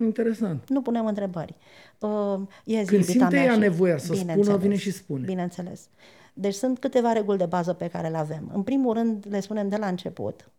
Interesant. 0.00 0.68
Nu 0.68 0.82
punem 0.82 1.06
întrebări. 1.06 1.54
Uh, 1.98 2.40
e 2.64 2.84
Când 2.84 3.04
simte 3.04 3.36
ea 3.36 3.56
nevoia 3.56 3.98
să 3.98 4.14
spună, 4.14 4.56
vine 4.56 4.76
și 4.76 4.90
spune. 4.90 5.24
Bineînțeles. 5.24 5.88
Deci 6.34 6.54
sunt 6.54 6.78
câteva 6.78 7.12
reguli 7.12 7.38
de 7.38 7.46
bază 7.46 7.72
pe 7.72 7.88
care 7.88 8.08
le 8.08 8.16
avem. 8.16 8.50
În 8.54 8.62
primul 8.62 8.94
rând, 8.94 9.26
le 9.28 9.40
spunem 9.40 9.68
de 9.68 9.76
la 9.76 9.86
început 9.86 10.50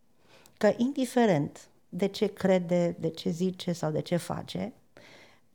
că 0.57 0.73
indiferent 0.77 1.69
de 1.89 2.05
ce 2.05 2.25
crede, 2.25 2.95
de 2.99 3.09
ce 3.09 3.29
zice 3.29 3.71
sau 3.71 3.91
de 3.91 4.01
ce 4.01 4.15
face, 4.15 4.73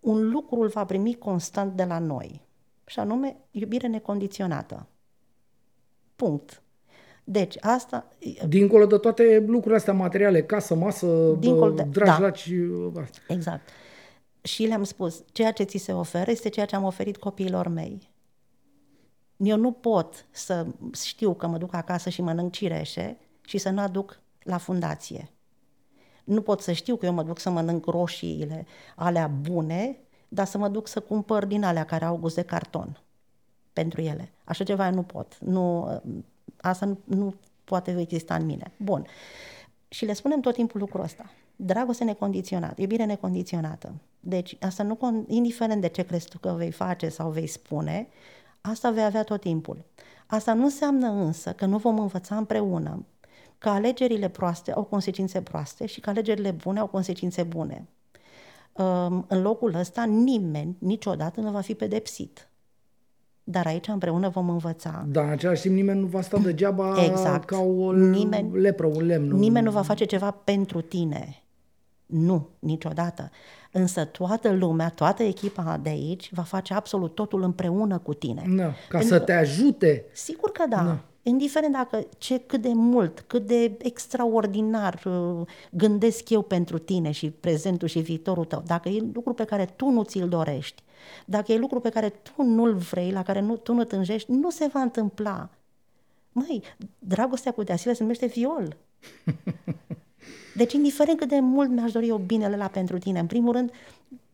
un 0.01 0.31
lucru 0.31 0.61
îl 0.61 0.69
va 0.69 0.85
primi 0.85 1.15
constant 1.15 1.77
de 1.77 1.85
la 1.85 1.99
noi. 1.99 2.41
Și 2.87 2.99
anume, 2.99 3.37
iubire 3.51 3.87
necondiționată. 3.87 4.87
Punct. 6.17 6.63
Deci 7.29 7.57
asta... 7.61 8.09
Dincolo 8.49 8.87
de 8.87 8.97
toate 8.97 9.45
lucrurile 9.47 9.77
astea 9.77 9.93
materiale, 9.93 10.43
casă, 10.43 10.75
masă, 10.75 11.37
Dincolo 11.39 11.71
de, 11.71 11.83
dragi 11.83 12.11
da. 12.11 12.19
laci... 12.19 12.51
Exact. 13.29 13.69
Și 14.43 14.65
le-am 14.67 14.85
spus, 14.85 15.25
ceea 15.33 15.53
ce 15.53 15.63
ți 15.63 15.77
se 15.77 15.93
oferă 15.93 16.31
este 16.31 16.49
ceea 16.49 16.67
ce 16.67 16.77
am 16.77 16.85
oferit 16.85 17.17
copiilor 17.17 17.69
mei. 17.69 18.11
Eu 19.37 19.57
nu 19.57 19.73
pot 19.73 20.27
să 20.31 20.67
știu 20.95 21.35
că 21.35 21.47
mă 21.47 21.59
duc 21.59 21.75
acasă 21.75 22.09
și 22.09 22.23
mănânc 22.23 22.53
cireșe 22.53 23.17
și 23.47 23.59
să 23.59 23.71
nu 23.71 23.81
aduc 23.81 24.21
la 24.43 24.57
fundație. 24.57 25.31
Nu 26.25 26.41
pot 26.41 26.61
să 26.61 26.73
știu 26.73 26.97
că 26.97 27.07
eu 27.07 27.13
mă 27.13 27.23
duc 27.23 27.39
să 27.39 27.51
mănânc 27.51 27.85
roșiile 27.85 28.67
alea 28.97 29.27
bune, 29.27 29.99
dar 30.29 30.47
să 30.47 30.59
mă 30.59 30.69
duc 30.69 30.89
să 30.89 31.01
cumpăr 31.01 31.45
din 31.45 31.65
alea 31.65 31.85
care 31.85 32.05
au 32.05 32.17
gust 32.17 32.35
de 32.35 32.43
carton 32.43 33.01
pentru 33.73 34.01
ele. 34.01 34.33
Așa 34.45 34.65
ceva 34.65 34.91
nu 34.91 35.03
pot. 35.03 35.39
Nu, 35.39 35.89
Asta 36.61 36.87
nu, 36.87 36.99
nu 37.05 37.35
poate 37.65 37.97
exista 37.99 38.35
în 38.35 38.45
mine. 38.45 38.73
Bun. 38.77 39.07
Și 39.89 40.05
le 40.05 40.13
spunem 40.13 40.41
tot 40.41 40.55
timpul 40.55 40.81
lucrul 40.81 41.03
ăsta. 41.03 41.31
Dragoste 41.57 42.05
necondiționată, 42.05 42.81
iubire 42.81 43.05
necondiționată. 43.05 43.95
Deci, 44.21 44.57
asta 44.61 44.83
nu, 44.83 45.25
indiferent 45.29 45.81
de 45.81 45.89
ce 45.89 46.03
crezi 46.03 46.29
tu 46.29 46.39
că 46.39 46.55
vei 46.57 46.71
face 46.71 47.09
sau 47.09 47.31
vei 47.31 47.47
spune, 47.47 48.09
asta 48.61 48.91
vei 48.91 49.05
avea 49.05 49.23
tot 49.23 49.41
timpul. 49.41 49.85
Asta 50.27 50.55
nu 50.55 50.65
înseamnă 50.65 51.09
însă 51.09 51.53
că 51.53 51.67
nu 51.67 51.79
vom 51.79 51.99
învăța 51.99 52.37
împreună 52.37 53.07
că 53.59 53.69
alegerile 53.69 54.29
proaste 54.29 54.73
au 54.73 54.83
consecințe 54.83 55.43
proaste 55.43 55.87
și 55.87 56.01
că 56.01 56.11
alegerile 56.11 56.51
bune 56.51 56.79
au 56.79 56.87
consecințe 56.87 57.43
bune. 57.43 57.89
În 59.27 59.43
locul 59.43 59.75
ăsta 59.75 60.05
nimeni 60.05 60.77
niciodată 60.79 61.41
nu 61.41 61.51
va 61.51 61.61
fi 61.61 61.75
pedepsit 61.75 62.49
dar 63.49 63.67
aici 63.67 63.89
împreună 63.89 64.29
vom 64.29 64.49
învăța. 64.49 65.07
Da, 65.09 65.23
în 65.23 65.29
același 65.29 65.63
timp 65.63 65.75
nimeni 65.75 66.01
nu 66.01 66.07
va 66.07 66.21
sta 66.21 66.39
degeaba 66.39 67.05
exact. 67.05 67.45
ca 67.45 67.59
o 67.59 67.93
nimeni, 67.93 68.61
lepră, 68.61 68.87
un 68.87 69.07
lemn. 69.07 69.37
Nimeni 69.37 69.65
nu 69.65 69.71
va 69.71 69.83
face 69.83 70.05
ceva 70.05 70.31
pentru 70.31 70.81
tine. 70.81 71.43
Nu, 72.07 72.49
niciodată. 72.59 73.31
Însă 73.73 74.05
toată 74.05 74.53
lumea, 74.53 74.89
toată 74.89 75.23
echipa 75.23 75.81
de 75.83 75.89
aici 75.89 76.31
va 76.33 76.43
face 76.43 76.75
absolut 76.75 77.15
totul 77.15 77.43
împreună 77.43 77.99
cu 77.99 78.15
tine. 78.15 78.43
Da, 78.57 78.65
ca 78.65 78.99
pentru 78.99 79.09
să 79.09 79.19
te 79.19 79.33
ajute. 79.33 80.05
Sigur 80.13 80.51
că 80.51 80.65
da. 80.69 80.77
da. 80.77 80.99
Indiferent 81.23 81.73
dacă 81.73 82.07
ce, 82.19 82.39
cât 82.39 82.63
de 82.63 82.73
mult, 82.75 83.25
cât 83.27 83.47
de 83.47 83.77
extraordinar 83.79 85.03
uh, 85.05 85.47
gândesc 85.71 86.31
eu 86.31 86.43
pentru 86.43 86.79
tine 86.79 87.11
și 87.11 87.31
prezentul 87.31 87.89
și 87.89 87.99
viitorul 87.99 88.45
tău, 88.45 88.63
dacă 88.67 88.89
e 88.89 89.03
lucru 89.13 89.33
pe 89.33 89.45
care 89.45 89.65
tu 89.77 89.89
nu 89.89 90.03
ți-l 90.03 90.29
dorești, 90.29 90.83
dacă 91.25 91.53
e 91.53 91.59
lucru 91.59 91.81
pe 91.81 91.89
care 91.89 92.09
tu 92.09 92.43
nu-l 92.43 92.75
vrei, 92.75 93.11
la 93.11 93.23
care 93.23 93.41
nu, 93.41 93.57
tu 93.57 93.73
nu 93.73 93.85
tânjești, 93.85 94.33
nu 94.33 94.51
se 94.51 94.71
va 94.73 94.81
întâmpla. 94.81 95.49
Măi, 96.33 96.63
dragostea 96.99 97.53
cu 97.53 97.63
Deasile 97.63 97.93
se 97.93 98.03
numește 98.03 98.27
viol. 98.27 98.77
Deci, 100.55 100.73
indiferent 100.73 101.19
cât 101.19 101.29
de 101.29 101.41
mult 101.41 101.71
mi-aș 101.71 101.93
dori 101.93 102.09
eu 102.09 102.17
binele 102.17 102.57
la 102.57 102.67
pentru 102.67 102.99
tine, 102.99 103.19
în 103.19 103.27
primul 103.27 103.53
rând, 103.53 103.71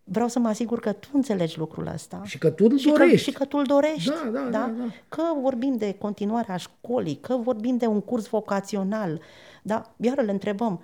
vreau 0.04 0.28
să 0.28 0.38
mă 0.38 0.48
asigur 0.48 0.80
că 0.80 0.92
tu 0.92 1.08
înțelegi 1.12 1.58
lucrul 1.58 1.86
ăsta. 1.86 2.22
Și 2.24 2.38
că 2.38 2.50
tu 2.50 2.64
îl 2.70 2.78
și 2.78 2.88
dorești. 2.88 3.14
Că, 3.14 3.30
și 3.30 3.32
că 3.32 3.44
tu 3.44 3.58
îl 3.58 3.64
dorești. 3.64 4.08
Da, 4.08 4.30
da, 4.32 4.40
da, 4.40 4.48
da? 4.50 4.72
da. 4.78 4.84
Că 5.08 5.22
vorbim 5.40 5.76
de 5.76 5.94
continuarea 5.98 6.56
școlii, 6.56 7.18
că 7.20 7.36
vorbim 7.36 7.76
de 7.76 7.86
un 7.86 8.00
curs 8.00 8.26
vocațional, 8.26 9.20
da? 9.62 9.94
Iar 9.96 10.24
le 10.24 10.30
întrebăm, 10.30 10.82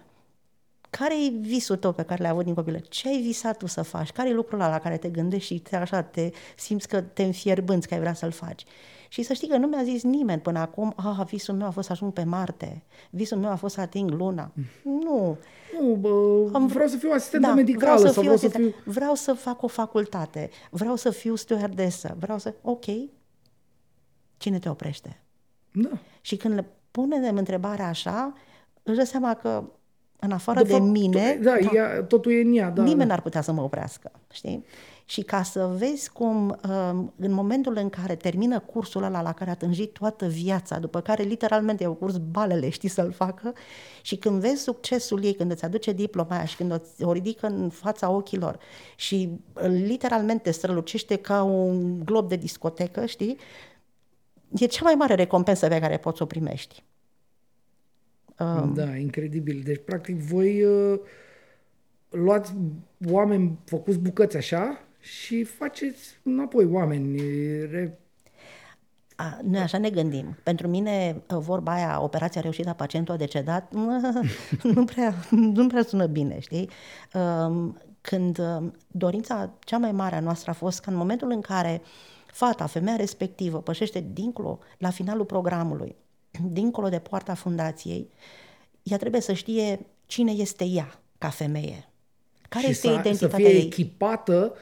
care 0.91 1.15
e 1.15 1.29
visul 1.41 1.77
tău 1.77 1.93
pe 1.93 2.03
care 2.03 2.23
l-ai 2.23 2.31
avut 2.31 2.45
din 2.45 2.55
copilă? 2.55 2.79
Ce 2.79 3.09
ai 3.09 3.21
visat 3.21 3.57
tu 3.57 3.67
să 3.67 3.83
faci? 3.83 4.13
Care 4.13 4.29
e 4.29 4.33
lucrul 4.33 4.61
ăla 4.61 4.71
la 4.71 4.79
care 4.79 4.97
te 4.97 5.09
gândești 5.09 5.55
și 5.55 5.61
te, 5.61 5.77
așa 5.77 6.03
te 6.03 6.31
simți 6.57 6.89
că 6.89 7.01
te 7.01 7.23
înfierbânți 7.23 7.89
că 7.89 7.95
ai 7.95 8.01
vrea 8.01 8.15
să-l 8.15 8.31
faci? 8.31 8.65
Și 9.09 9.23
să 9.23 9.33
știi 9.33 9.49
că 9.49 9.57
nu 9.57 9.67
mi-a 9.67 9.83
zis 9.83 10.03
nimeni 10.03 10.41
până 10.41 10.59
acum, 10.59 10.93
ah, 10.97 11.27
visul 11.27 11.55
meu 11.55 11.67
a 11.67 11.71
fost 11.71 11.87
să 11.87 11.93
ajung 11.93 12.13
pe 12.13 12.25
Marte, 12.25 12.83
visul 13.11 13.39
meu 13.39 13.51
a 13.51 13.55
fost 13.55 13.75
să 13.75 13.81
ating 13.81 14.11
Luna. 14.11 14.53
Nu. 14.83 15.37
Nu, 15.81 15.95
bă, 15.95 16.49
Am, 16.53 16.67
vreau 16.67 16.89
să 16.89 16.97
fiu 16.97 17.11
asistentă 17.13 17.47
da, 17.47 17.55
medicală. 17.55 17.97
Vreau 17.99 18.07
să, 18.07 18.13
sau 18.13 18.23
fiu 18.23 18.33
vreau, 18.33 18.51
să 18.51 18.59
fiu... 18.59 18.93
vreau 18.93 19.15
să 19.15 19.33
fac 19.33 19.63
o 19.63 19.67
facultate, 19.67 20.51
vreau 20.71 20.97
să 20.97 21.11
fiu 21.11 21.35
stewardesă, 21.35 22.17
vreau 22.19 22.39
să... 22.39 22.55
Ok, 22.63 22.85
cine 24.37 24.59
te 24.59 24.69
oprește? 24.69 25.23
Da. 25.73 25.99
Și 26.21 26.37
când 26.37 26.55
le 26.55 26.67
punem 26.91 27.37
întrebarea 27.37 27.89
așa, 27.89 28.33
își 28.83 28.97
dă 28.97 29.05
seama 29.05 29.35
că 29.35 29.65
în 30.21 30.33
afară 30.33 30.63
de, 30.63 30.65
de 30.65 30.73
fapt, 30.73 30.85
mine, 30.85 31.39
da, 31.43 31.51
da, 31.51 31.75
ea, 31.75 32.03
totul 32.03 32.33
e 32.33 32.41
în 32.41 32.57
ea, 32.57 32.71
da. 32.71 32.83
Nimeni 32.83 33.09
n-ar 33.09 33.21
putea 33.21 33.41
să 33.41 33.53
mă 33.53 33.63
oprească, 33.63 34.11
știi? 34.33 34.65
Și 35.05 35.23
ca 35.23 35.43
să 35.43 35.71
vezi 35.77 36.13
cum 36.13 36.59
um, 36.69 37.13
în 37.19 37.33
momentul 37.33 37.77
în 37.77 37.89
care 37.89 38.15
termină 38.15 38.59
cursul 38.59 39.03
ăla 39.03 39.23
la 39.23 39.33
care 39.33 39.51
a 39.51 39.55
tânjit 39.55 39.93
toată 39.93 40.27
viața, 40.27 40.79
după 40.79 41.01
care 41.01 41.23
literalmente 41.23 41.83
i-au 41.83 41.93
curs 41.93 42.17
balele, 42.17 42.69
știi, 42.69 42.89
să-l 42.89 43.13
facă, 43.13 43.53
și 44.03 44.17
când 44.17 44.41
vezi 44.41 44.63
succesul 44.63 45.25
ei, 45.25 45.35
când 45.35 45.51
îți 45.51 45.65
aduce 45.65 45.93
diploma 45.93 46.37
aia 46.37 46.45
și 46.45 46.57
când 46.57 46.81
o 47.01 47.13
ridică 47.13 47.47
în 47.47 47.69
fața 47.69 48.11
ochilor 48.11 48.59
și 48.97 49.31
literalmente 49.63 50.51
strălucește 50.51 51.17
ca 51.17 51.43
un 51.43 52.05
glob 52.05 52.29
de 52.29 52.37
discotecă, 52.37 53.07
știi, 53.07 53.37
e 54.59 54.67
cea 54.67 54.85
mai 54.85 54.95
mare 54.95 55.15
recompensă 55.15 55.69
pe 55.69 55.81
care 55.81 55.97
poți 55.97 56.17
să 56.17 56.23
o 56.23 56.27
primești. 56.27 56.85
Um, 58.39 58.75
da, 58.75 58.97
incredibil. 58.97 59.61
Deci, 59.65 59.81
practic, 59.85 60.17
voi 60.17 60.65
uh, 60.65 60.99
luați 62.09 62.55
oameni 63.11 63.59
făcuți 63.65 63.99
bucăți 63.99 64.37
așa 64.37 64.81
și 65.01 65.45
faceți 65.45 66.21
înapoi 66.23 66.65
oameni. 66.65 67.21
Re... 67.71 67.99
A, 69.17 69.39
noi 69.43 69.61
așa 69.61 69.79
ne 69.79 69.91
gândim. 69.91 70.37
Pentru 70.43 70.69
mine, 70.69 71.23
vorba 71.27 71.73
aia, 71.73 72.03
operația 72.03 72.41
reușită, 72.41 72.73
pacientul 72.73 73.15
a 73.15 73.17
decedat, 73.17 73.73
nu 74.75 74.85
prea, 74.85 75.15
nu 75.31 75.67
prea 75.67 75.83
sună 75.83 76.07
bine, 76.07 76.39
știi? 76.39 76.71
Um, 77.15 77.79
când 78.01 78.39
um, 78.39 78.73
dorința 78.87 79.51
cea 79.61 79.79
mai 79.79 79.93
mare 79.93 80.17
a 80.17 80.21
noastră 80.21 80.51
a 80.51 80.55
fost 80.55 80.81
că 80.81 80.91
în 80.91 80.97
momentul 80.97 81.31
în 81.31 81.41
care 81.41 81.83
fata, 82.27 82.67
femeia 82.67 82.97
respectivă, 82.97 83.61
pășește 83.61 84.07
dincolo, 84.13 84.59
la 84.79 84.91
finalul 84.91 85.25
programului, 85.25 85.97
dincolo 86.43 86.89
de 86.89 86.99
poarta 86.99 87.35
fundației, 87.35 88.11
ea 88.83 88.97
trebuie 88.97 89.21
să 89.21 89.33
știe 89.33 89.87
cine 90.07 90.33
este 90.33 90.65
ea 90.65 91.01
ca 91.19 91.29
femeie. 91.29 91.89
Care 92.49 92.65
și 92.65 92.71
este 92.71 92.87
să, 92.87 92.93
identitatea 92.93 93.29
să 93.29 93.37
fie 93.37 93.49
ei? 93.49 93.65
echipată 93.65 94.55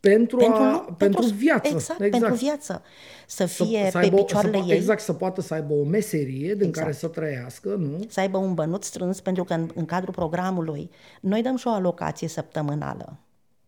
pentru, 0.00 0.36
pentru, 0.36 0.62
a, 0.62 0.94
pentru, 0.98 1.20
pentru 1.20 1.36
viață. 1.36 1.68
Exact, 1.68 2.00
exact, 2.00 2.22
pentru 2.22 2.44
viață. 2.44 2.82
Să 3.26 3.46
fie 3.46 3.84
să, 3.84 3.90
să 3.90 3.98
pe 3.98 4.16
picioarele 4.16 4.58
să, 4.58 4.64
ei. 4.68 4.76
Exact, 4.76 5.00
să 5.00 5.12
poată 5.12 5.40
să 5.40 5.54
aibă 5.54 5.74
o 5.74 5.84
meserie 5.84 6.54
din 6.54 6.66
exact. 6.66 6.76
care 6.76 6.92
să 6.92 7.06
trăiască, 7.06 7.68
nu? 7.68 8.04
Să 8.08 8.20
aibă 8.20 8.38
un 8.38 8.54
bănuț 8.54 8.84
strâns, 8.84 9.20
pentru 9.20 9.44
că 9.44 9.52
în, 9.52 9.70
în 9.74 9.84
cadrul 9.84 10.12
programului 10.12 10.90
noi 11.20 11.42
dăm 11.42 11.56
și 11.56 11.66
o 11.66 11.70
alocație 11.70 12.28
săptămânală. 12.28 13.18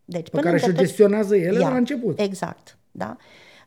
Deci, 0.04 0.30
pe 0.30 0.40
care 0.40 0.58
și 0.58 0.72
gestionează 0.72 1.36
ele 1.36 1.60
ea, 1.60 1.68
la 1.68 1.76
început. 1.76 2.20
Exact, 2.20 2.78
da? 2.90 3.16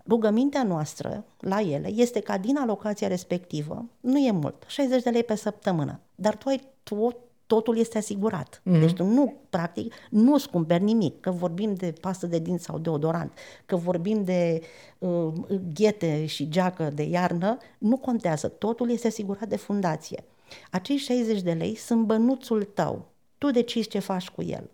Rugămintea 0.08 0.64
noastră 0.64 1.26
la 1.40 1.62
ele 1.62 1.88
este 1.88 2.20
ca 2.20 2.38
din 2.38 2.58
alocația 2.58 3.08
respectivă, 3.08 3.86
nu 4.00 4.18
e 4.18 4.32
mult, 4.32 4.64
60 4.68 5.04
de 5.04 5.10
lei 5.10 5.24
pe 5.24 5.36
săptămână, 5.36 6.00
dar 6.16 6.36
tu 6.36 6.50
ai 6.50 6.62
tot 6.84 7.16
totul 7.56 7.78
este 7.78 7.98
asigurat. 7.98 8.60
Mm-hmm. 8.60 8.80
Deci 8.80 8.94
tu 8.94 9.04
nu, 9.04 9.34
practic, 9.50 9.94
nu 10.10 10.34
îți 10.34 10.50
cumperi 10.50 10.84
nimic, 10.84 11.20
că 11.20 11.32
vorbim 11.32 11.74
de 11.74 11.94
pastă 12.02 12.28
de 12.28 12.40
dinți 12.40 12.64
sau 12.64 12.78
deodorant, 12.78 13.32
că 13.66 13.76
vorbim 13.76 14.24
de 14.24 14.62
uh, 14.98 15.34
ghete 15.74 16.26
și 16.26 16.50
geacă 16.50 16.92
de 16.94 17.04
iarnă, 17.04 17.58
nu 17.78 17.98
contează, 17.98 18.48
totul 18.48 18.92
este 18.92 19.08
asigurat 19.08 19.48
de 19.48 19.56
fundație. 19.56 20.24
Acei 20.72 20.98
60 20.98 21.42
de 21.42 21.52
lei 21.52 21.76
sunt 21.76 22.06
bănuțul 22.06 22.64
tău, 22.64 23.06
tu 23.38 23.52
decizi 23.52 23.90
ce 23.90 24.00
faci 24.00 24.30
cu 24.30 24.42
el. 24.42 24.70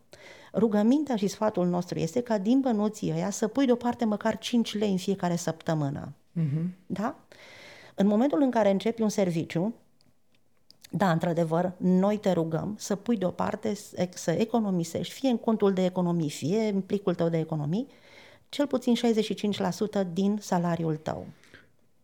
Rugămintea 0.53 1.15
și 1.15 1.27
sfatul 1.27 1.67
nostru 1.67 1.99
este 1.99 2.21
ca 2.21 2.37
din 2.37 2.59
bănuții 2.59 3.11
ăia 3.11 3.29
să 3.29 3.47
pui 3.47 3.65
deoparte 3.65 4.05
măcar 4.05 4.37
5 4.37 4.77
lei 4.77 4.91
în 4.91 4.97
fiecare 4.97 5.35
săptămână. 5.35 6.13
Mm-hmm. 6.39 6.69
Da? 6.85 7.15
În 7.95 8.07
momentul 8.07 8.41
în 8.41 8.49
care 8.49 8.69
începi 8.69 9.01
un 9.01 9.09
serviciu, 9.09 9.73
da, 10.89 11.11
într-adevăr, 11.11 11.73
noi 11.77 12.17
te 12.17 12.31
rugăm 12.31 12.75
să 12.77 12.95
pui 12.95 13.17
deoparte, 13.17 13.73
să 14.13 14.31
economisești, 14.31 15.13
fie 15.13 15.29
în 15.29 15.37
contul 15.37 15.73
de 15.73 15.85
economii, 15.85 16.29
fie 16.29 16.71
în 16.73 16.81
plicul 16.81 17.15
tău 17.15 17.29
de 17.29 17.37
economii, 17.37 17.87
cel 18.49 18.67
puțin 18.67 18.95
65% 18.95 18.97
din 20.13 20.37
salariul 20.41 20.95
tău. 20.95 21.25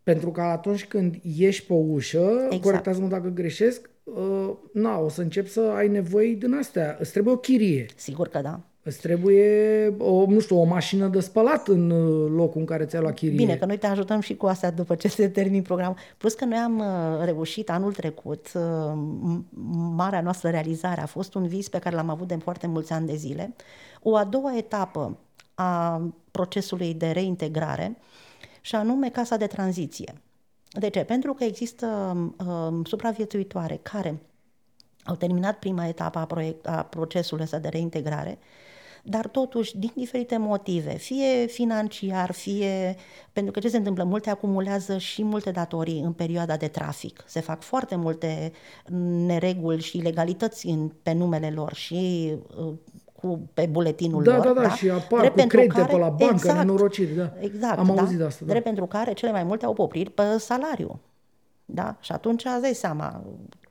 Pentru 0.03 0.31
că 0.31 0.41
atunci 0.41 0.85
când 0.85 1.15
ieși 1.21 1.65
pe 1.65 1.73
ușă, 1.73 2.31
exact. 2.45 2.63
corectează-mă 2.63 3.07
dacă 3.07 3.27
greșesc, 3.27 3.81
uh, 3.81 3.92
na, 4.73 4.99
o 4.99 5.09
să 5.09 5.21
încep 5.21 5.47
să 5.47 5.61
ai 5.75 5.87
nevoie 5.87 6.33
din 6.33 6.53
astea. 6.53 6.97
Îți 6.99 7.11
trebuie 7.11 7.33
o 7.33 7.37
chirie. 7.37 7.85
Sigur 7.95 8.27
că 8.27 8.39
da. 8.41 8.59
Îți 8.85 8.99
trebuie, 8.99 9.87
o, 9.97 10.25
nu 10.25 10.39
știu, 10.39 10.59
o 10.59 10.63
mașină 10.63 11.07
de 11.07 11.19
spălat 11.19 11.67
în 11.67 11.89
uh, 11.89 12.31
locul 12.35 12.59
în 12.59 12.65
care 12.65 12.85
ți-ai 12.85 13.01
luat 13.01 13.13
chirie. 13.13 13.35
Bine, 13.35 13.55
că 13.55 13.65
noi 13.65 13.77
te 13.77 13.87
ajutăm 13.87 14.19
și 14.19 14.35
cu 14.35 14.45
asta 14.45 14.71
după 14.71 14.95
ce 14.95 15.07
se 15.07 15.27
termin 15.27 15.61
programul. 15.61 15.97
Plus 16.17 16.33
că 16.33 16.45
noi 16.45 16.57
am 16.57 16.79
uh, 16.79 17.23
reușit 17.23 17.69
anul 17.69 17.93
trecut, 17.93 18.51
uh, 18.53 18.61
marea 19.95 20.21
noastră 20.21 20.49
realizare 20.49 21.01
a 21.01 21.05
fost 21.05 21.33
un 21.33 21.47
vis 21.47 21.69
pe 21.69 21.79
care 21.79 21.95
l-am 21.95 22.09
avut 22.09 22.27
de 22.27 22.35
foarte 22.35 22.67
mulți 22.67 22.93
ani 22.93 23.07
de 23.07 23.15
zile. 23.15 23.55
O 24.01 24.15
a 24.15 24.23
doua 24.23 24.57
etapă 24.57 25.17
a 25.53 26.01
procesului 26.31 26.93
de 26.93 27.11
reintegrare 27.11 27.97
și 28.61 28.75
anume 28.75 29.09
casa 29.09 29.37
de 29.37 29.47
tranziție. 29.47 30.13
De 30.73 30.89
ce? 30.89 31.03
Pentru 31.03 31.33
că 31.33 31.43
există 31.43 32.17
uh, 32.47 32.85
supraviețuitoare 32.85 33.79
care 33.81 34.21
au 35.03 35.15
terminat 35.15 35.59
prima 35.59 35.87
etapă 35.87 36.19
a, 36.19 36.25
proiect, 36.25 36.67
a 36.67 36.83
procesului 36.83 37.43
ăsta 37.43 37.59
de 37.59 37.67
reintegrare 37.67 38.39
dar 39.05 39.27
totuși, 39.27 39.77
din 39.77 39.91
diferite 39.95 40.37
motive, 40.37 40.97
fie 40.97 41.45
financiar, 41.45 42.31
fie 42.31 42.95
pentru 43.33 43.51
că 43.51 43.59
ce 43.59 43.69
se 43.69 43.77
întâmplă? 43.77 44.03
Multe 44.03 44.29
acumulează 44.29 44.97
și 44.97 45.23
multe 45.23 45.51
datorii 45.51 45.99
în 45.99 46.13
perioada 46.13 46.57
de 46.57 46.67
trafic. 46.67 47.23
Se 47.27 47.39
fac 47.39 47.61
foarte 47.61 47.95
multe 47.95 48.51
nereguli 49.25 49.81
și 49.81 49.97
ilegalități 49.97 50.67
în, 50.67 50.91
pe 51.03 51.11
numele 51.11 51.51
lor 51.51 51.73
și 51.73 52.33
uh, 52.57 52.73
cu, 53.23 53.49
pe 53.53 53.67
buletinul 53.71 54.23
da, 54.23 54.35
lor. 54.35 54.45
Da, 54.45 54.53
da, 54.53 54.61
da, 54.61 54.69
și 54.69 54.89
apar 54.89 55.19
Drept 55.19 55.39
cu 55.39 55.47
credite 55.47 55.79
care, 55.79 55.91
pe 55.91 55.99
la 55.99 56.09
bancă, 56.09 56.33
exact, 56.33 56.57
nenorociri, 56.57 57.15
da. 57.15 57.33
Exact, 57.39 57.77
Am 57.77 57.91
da? 57.95 58.01
auzit 58.01 58.17
de 58.17 58.23
asta. 58.23 58.43
Da. 58.45 58.51
Drept 58.51 58.65
pentru 58.65 58.85
care 58.85 59.13
cele 59.13 59.31
mai 59.31 59.43
multe 59.43 59.65
au 59.65 59.73
popriri 59.73 60.09
pe 60.09 60.23
salariu. 60.37 60.99
Da? 61.65 61.97
Și 61.99 62.11
atunci 62.11 62.45
îți 62.45 62.61
dai 62.61 62.73
seama, 62.73 63.23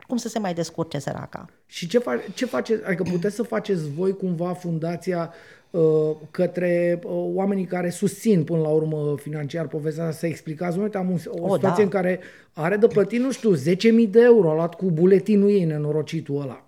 cum 0.06 0.16
să 0.16 0.28
se 0.28 0.38
mai 0.38 0.54
descurce 0.54 0.98
săraca. 0.98 1.48
Și 1.66 1.88
ce, 1.88 2.00
fa- 2.00 2.34
ce 2.34 2.46
faceți, 2.46 2.84
adică 2.84 3.02
puteți 3.02 3.34
să 3.34 3.42
faceți 3.42 3.90
voi 3.90 4.16
cumva 4.16 4.52
fundația 4.52 5.32
uh, 5.70 5.82
către 6.30 7.00
uh, 7.04 7.10
oamenii 7.34 7.64
care 7.64 7.90
susțin 7.90 8.44
până 8.44 8.60
la 8.60 8.68
urmă 8.68 9.14
financiar 9.16 9.66
povestea 9.66 10.10
să 10.10 10.26
explicați, 10.26 10.78
uite, 10.78 10.98
am 10.98 11.10
un, 11.10 11.18
o, 11.26 11.50
o 11.50 11.54
situație 11.54 11.76
da. 11.76 11.82
în 11.82 11.88
care 11.88 12.20
are 12.52 12.76
de 12.76 12.86
plătit, 12.86 13.20
nu 13.20 13.30
știu, 13.30 13.56
10.000 13.56 13.60
de 14.08 14.20
euro, 14.22 14.50
a 14.50 14.54
luat 14.54 14.74
cu 14.74 14.90
buletinul 14.90 15.50
ei 15.50 15.64
nenorocitul 15.64 16.40
ăla 16.40 16.66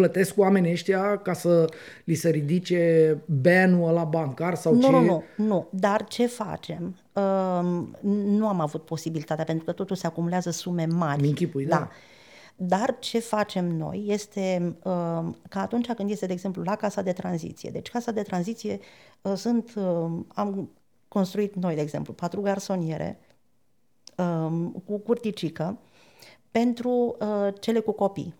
plătesc 0.00 0.38
oamenii 0.38 0.72
ăștia 0.72 1.16
ca 1.16 1.32
să 1.32 1.64
li 2.04 2.14
se 2.14 2.30
ridice 2.30 3.18
banul 3.42 3.92
la 3.92 4.04
bancar 4.04 4.54
sau 4.54 4.74
nu, 4.74 4.80
ce? 4.80 4.90
Nu, 4.90 5.00
nu, 5.00 5.22
nu. 5.36 5.68
Dar 5.70 6.04
ce 6.04 6.26
facem? 6.26 6.96
Uh, 7.12 7.82
nu 8.24 8.48
am 8.48 8.60
avut 8.60 8.84
posibilitatea, 8.84 9.44
pentru 9.44 9.64
că 9.64 9.72
totul 9.72 9.96
se 9.96 10.06
acumulează 10.06 10.50
sume 10.50 10.86
mari. 10.86 11.26
Închipui, 11.26 11.64
da. 11.64 11.76
da. 11.76 11.88
Dar 12.56 12.96
ce 12.98 13.18
facem 13.18 13.64
noi 13.76 14.04
este 14.06 14.76
uh, 14.82 15.24
că 15.48 15.58
atunci 15.58 15.92
când 15.92 16.10
este, 16.10 16.26
de 16.26 16.32
exemplu, 16.32 16.62
la 16.62 16.76
casa 16.76 17.02
de 17.02 17.12
tranziție, 17.12 17.70
deci 17.70 17.90
casa 17.90 18.12
de 18.12 18.22
tranziție 18.22 18.78
uh, 19.22 19.32
sunt, 19.36 19.74
uh, 19.76 20.10
am 20.28 20.70
construit 21.08 21.54
noi, 21.54 21.74
de 21.74 21.80
exemplu, 21.80 22.12
patru 22.12 22.40
garsoniere 22.40 23.18
uh, 24.16 24.70
cu 24.86 24.98
curticică 24.98 25.78
pentru 26.50 27.16
uh, 27.20 27.48
cele 27.60 27.80
cu 27.80 27.92
copii 27.92 28.34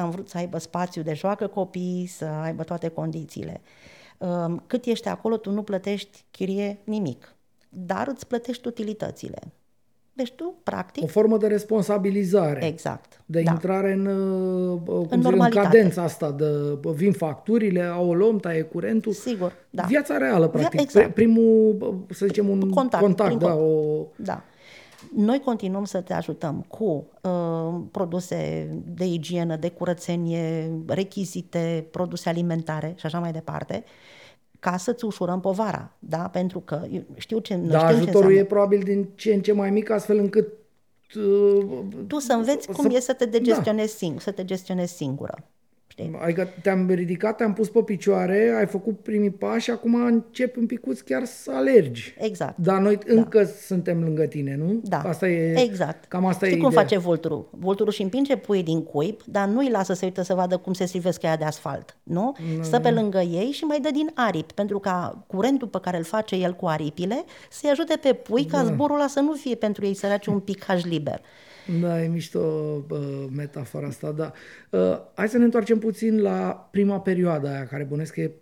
am 0.00 0.10
vrut 0.10 0.28
să 0.28 0.38
aibă 0.38 0.58
spațiu 0.58 1.02
de 1.02 1.14
joacă 1.14 1.46
copii, 1.46 2.06
să 2.06 2.24
aibă 2.24 2.62
toate 2.62 2.88
condițiile. 2.88 3.60
Um, 4.18 4.62
cât 4.66 4.84
ești 4.84 5.08
acolo, 5.08 5.36
tu 5.36 5.50
nu 5.50 5.62
plătești 5.62 6.24
chirie 6.30 6.78
nimic, 6.84 7.34
dar 7.68 8.08
îți 8.08 8.26
plătești 8.26 8.68
utilitățile. 8.68 9.38
Deci 10.12 10.32
tu, 10.32 10.54
practic... 10.62 11.02
O 11.02 11.06
formă 11.06 11.36
de 11.36 11.46
responsabilizare. 11.46 12.64
Exact. 12.66 13.22
De 13.26 13.42
da. 13.42 13.50
intrare 13.50 13.92
în, 13.92 14.06
uh, 14.06 14.80
cum 14.86 15.06
în, 15.10 15.22
zic, 15.22 15.32
în 15.32 15.48
cadența 15.50 16.02
asta 16.02 16.30
de 16.30 16.44
vin 16.94 17.12
facturile, 17.12 17.82
au 17.82 18.08
o 18.08 18.14
luăm, 18.14 18.38
taie 18.38 18.62
curentul. 18.62 19.12
Sigur, 19.12 19.52
da. 19.70 19.82
Viața 19.82 20.16
reală, 20.16 20.48
practic. 20.48 20.80
Exact. 20.80 21.14
Primul, 21.14 22.04
să 22.10 22.26
zicem, 22.26 22.48
un 22.48 22.70
contact, 22.70 23.02
contact 23.02 23.38
da, 23.38 23.54
o... 23.54 24.06
da. 24.16 24.44
Noi 25.14 25.40
continuăm 25.40 25.84
să 25.84 26.00
te 26.00 26.12
ajutăm 26.12 26.64
cu 26.68 27.06
uh, 27.22 27.80
produse 27.90 28.68
de 28.86 29.04
igienă, 29.04 29.56
de 29.56 29.68
curățenie, 29.68 30.70
rechizite, 30.86 31.86
produse 31.90 32.28
alimentare 32.28 32.94
și 32.96 33.06
așa 33.06 33.18
mai 33.18 33.32
departe, 33.32 33.84
ca 34.60 34.76
să-ți 34.76 35.04
ușurăm 35.04 35.40
povara, 35.40 35.92
da? 35.98 36.28
Pentru 36.32 36.60
că 36.60 36.86
știu 37.16 37.38
ce... 37.38 37.54
Da, 37.54 37.86
ajutorul 37.86 38.32
ce 38.32 38.38
e 38.38 38.44
probabil 38.44 38.80
din 38.80 39.08
ce 39.14 39.34
în 39.34 39.40
ce 39.40 39.52
mai 39.52 39.70
mic, 39.70 39.90
astfel 39.90 40.18
încât 40.18 40.52
uh, 41.16 41.78
tu 42.06 42.18
să 42.18 42.32
înveți 42.32 42.72
cum 42.72 42.90
să, 42.90 42.96
e 42.96 43.00
să 43.00 43.12
te 43.12 43.24
degestionezi 43.24 43.92
da. 43.92 43.96
singur, 43.96 44.20
să 44.20 44.30
te 44.30 44.44
gestionezi 44.44 44.94
singură. 44.94 45.44
Știi? 45.94 46.18
Adică 46.22 46.48
te-am 46.62 46.90
ridicat, 46.90 47.36
te-am 47.36 47.52
pus 47.52 47.68
pe 47.68 47.80
picioare, 47.80 48.54
ai 48.58 48.66
făcut 48.66 49.00
primii 49.00 49.30
pași, 49.30 49.70
acum 49.70 49.94
începi 49.94 50.58
un 50.58 50.66
picuț 50.66 51.00
chiar 51.00 51.24
să 51.24 51.50
alergi. 51.54 52.14
Exact. 52.18 52.58
Dar 52.58 52.80
noi 52.80 52.96
da. 52.96 53.12
încă 53.12 53.44
suntem 53.44 54.02
lângă 54.02 54.24
tine, 54.24 54.56
nu? 54.56 54.80
Da. 54.82 54.98
Asta 54.98 55.28
e, 55.28 55.60
exact. 55.60 56.04
Cam 56.04 56.26
asta 56.26 56.46
Știi 56.46 56.58
e 56.58 56.60
cum 56.60 56.70
ideea. 56.70 56.82
face 56.82 56.98
vulturul? 56.98 57.48
Vulturul 57.50 57.92
și 57.92 58.02
împinge 58.02 58.36
puii 58.36 58.62
din 58.62 58.82
cuib, 58.82 59.20
dar 59.24 59.48
nu-i 59.48 59.70
lasă 59.70 59.92
să 59.92 60.04
uită 60.04 60.22
să 60.22 60.34
vadă 60.34 60.56
cum 60.56 60.72
se 60.72 60.84
strivesc 60.84 61.22
ea 61.22 61.36
de 61.36 61.44
asfalt, 61.44 61.96
nu? 62.02 62.34
Mm. 62.56 62.62
Stă 62.62 62.80
pe 62.80 62.90
lângă 62.90 63.18
ei 63.18 63.50
și 63.50 63.64
mai 63.64 63.80
dă 63.80 63.90
din 63.92 64.10
aripi, 64.14 64.54
pentru 64.54 64.78
ca 64.78 65.24
curentul 65.26 65.68
pe 65.68 65.78
care 65.82 65.96
îl 65.96 66.04
face 66.04 66.36
el 66.36 66.54
cu 66.54 66.66
aripile 66.66 67.24
să-i 67.50 67.70
ajute 67.70 67.96
pe 68.02 68.12
pui 68.12 68.44
ca 68.44 68.62
da. 68.62 68.64
zborul 68.64 68.96
ăla 68.96 69.06
să 69.06 69.20
nu 69.20 69.32
fie 69.32 69.54
pentru 69.54 69.84
ei 69.84 69.94
săraci 69.94 70.26
un 70.26 70.38
pic 70.38 70.64
liber. 70.82 71.20
Da, 71.80 72.02
e 72.02 72.08
mișto 72.08 72.38
uh, 72.90 73.24
metafora 73.36 73.86
asta, 73.86 74.12
da. 74.12 74.32
Uh, 74.70 75.00
hai 75.14 75.28
să 75.28 75.38
ne 75.38 75.44
întoarcem 75.44 75.78
puțin 75.78 76.20
la 76.20 76.68
prima 76.70 77.00
perioadă 77.00 77.48
aia, 77.48 77.66
care 77.66 77.84
bănesc 77.84 78.12
că 78.12 78.20
e 78.20 78.32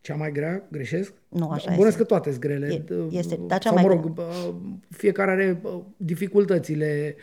cea 0.00 0.14
mai 0.14 0.32
grea, 0.32 0.66
greșesc? 0.70 1.12
Nu, 1.28 1.50
așa 1.50 1.74
Bănesc 1.76 1.96
că 1.96 2.04
toate 2.04 2.28
sunt 2.28 2.40
grele. 2.40 2.66
E, 2.66 2.84
este, 3.10 3.38
dar 3.46 3.58
cea 3.58 3.68
Sau, 3.68 3.74
mai 3.74 3.82
mă 3.82 3.88
rog, 3.88 4.14
grea. 4.14 4.26
fiecare 4.88 5.30
are 5.30 5.60
dificultățile, 5.96 7.16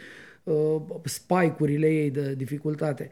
spike-urile 1.03 1.87
ei 1.87 2.11
de 2.11 2.33
dificultate. 2.33 3.09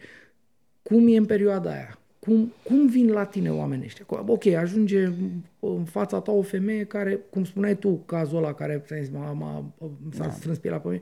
Cum 0.83 1.07
e 1.07 1.17
în 1.17 1.25
perioada 1.25 1.69
aia? 1.69 1.99
cum, 2.25 2.53
cum 2.63 2.87
vin 2.87 3.11
la 3.11 3.25
tine 3.25 3.51
oamenii 3.51 3.85
ăștia? 3.85 4.05
Ok, 4.07 4.45
ajunge 4.45 5.09
în 5.59 5.83
fața 5.83 6.19
ta 6.19 6.31
o 6.31 6.41
femeie 6.41 6.83
care, 6.83 7.19
cum 7.29 7.43
spuneai 7.43 7.77
tu, 7.77 7.95
cazul 8.05 8.37
ăla 8.37 8.53
care 8.53 8.85
zis, 8.99 9.09
m-a, 9.09 9.31
m-a, 9.31 9.73
s-a 10.11 10.25
da. 10.25 10.31
strâns 10.31 10.57
pielea 10.57 10.79
pe 10.79 10.87
mine, 10.87 11.01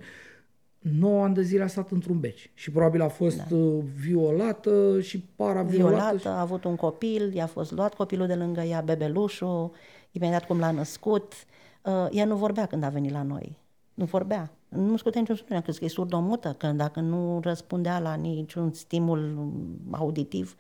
9 0.84 1.24
ani 1.24 1.34
de 1.34 1.42
zile 1.42 1.64
a 1.64 1.68
stat 1.68 1.92
într-un 1.92 2.20
beci 2.20 2.52
și 2.54 2.72
probabil 2.72 3.02
a 3.02 3.08
fost 3.08 3.38
da. 3.38 3.56
Uh, 3.56 3.84
violată 4.00 5.02
și 5.02 5.20
para 5.36 5.62
violată. 5.62 5.96
Violată, 5.96 6.18
și... 6.18 6.28
a 6.28 6.40
avut 6.40 6.64
un 6.64 6.76
copil, 6.76 7.34
i-a 7.34 7.48
fost 7.48 7.72
luat 7.72 7.94
copilul 7.94 8.28
de 8.28 8.36
lângă 8.36 8.62
ea, 8.62 8.82
bebelușul, 8.82 9.72
imediat 10.12 10.46
cum 10.46 10.60
l-a 10.60 10.72
născut. 10.72 11.34
Uh, 11.82 12.08
ea 12.12 12.26
nu 12.26 12.36
vorbea 12.36 12.66
când 12.66 12.84
a 12.84 12.90
venit 12.90 13.12
la 13.12 13.24
noi. 13.24 13.58
Nu 13.94 14.06
vorbea. 14.06 14.52
Nu 14.70 14.98
scutea 14.98 15.20
niciun 15.20 15.36
sunet, 15.36 15.64
crezi 15.64 15.80
că 15.80 15.86
e 15.86 15.88
surdomută, 15.88 16.56
că 16.58 16.68
dacă 16.68 17.00
nu 17.00 17.40
răspundea 17.44 18.00
la 18.00 18.14
niciun 18.14 18.74
stimul 18.74 19.52
auditiv. 19.92 20.56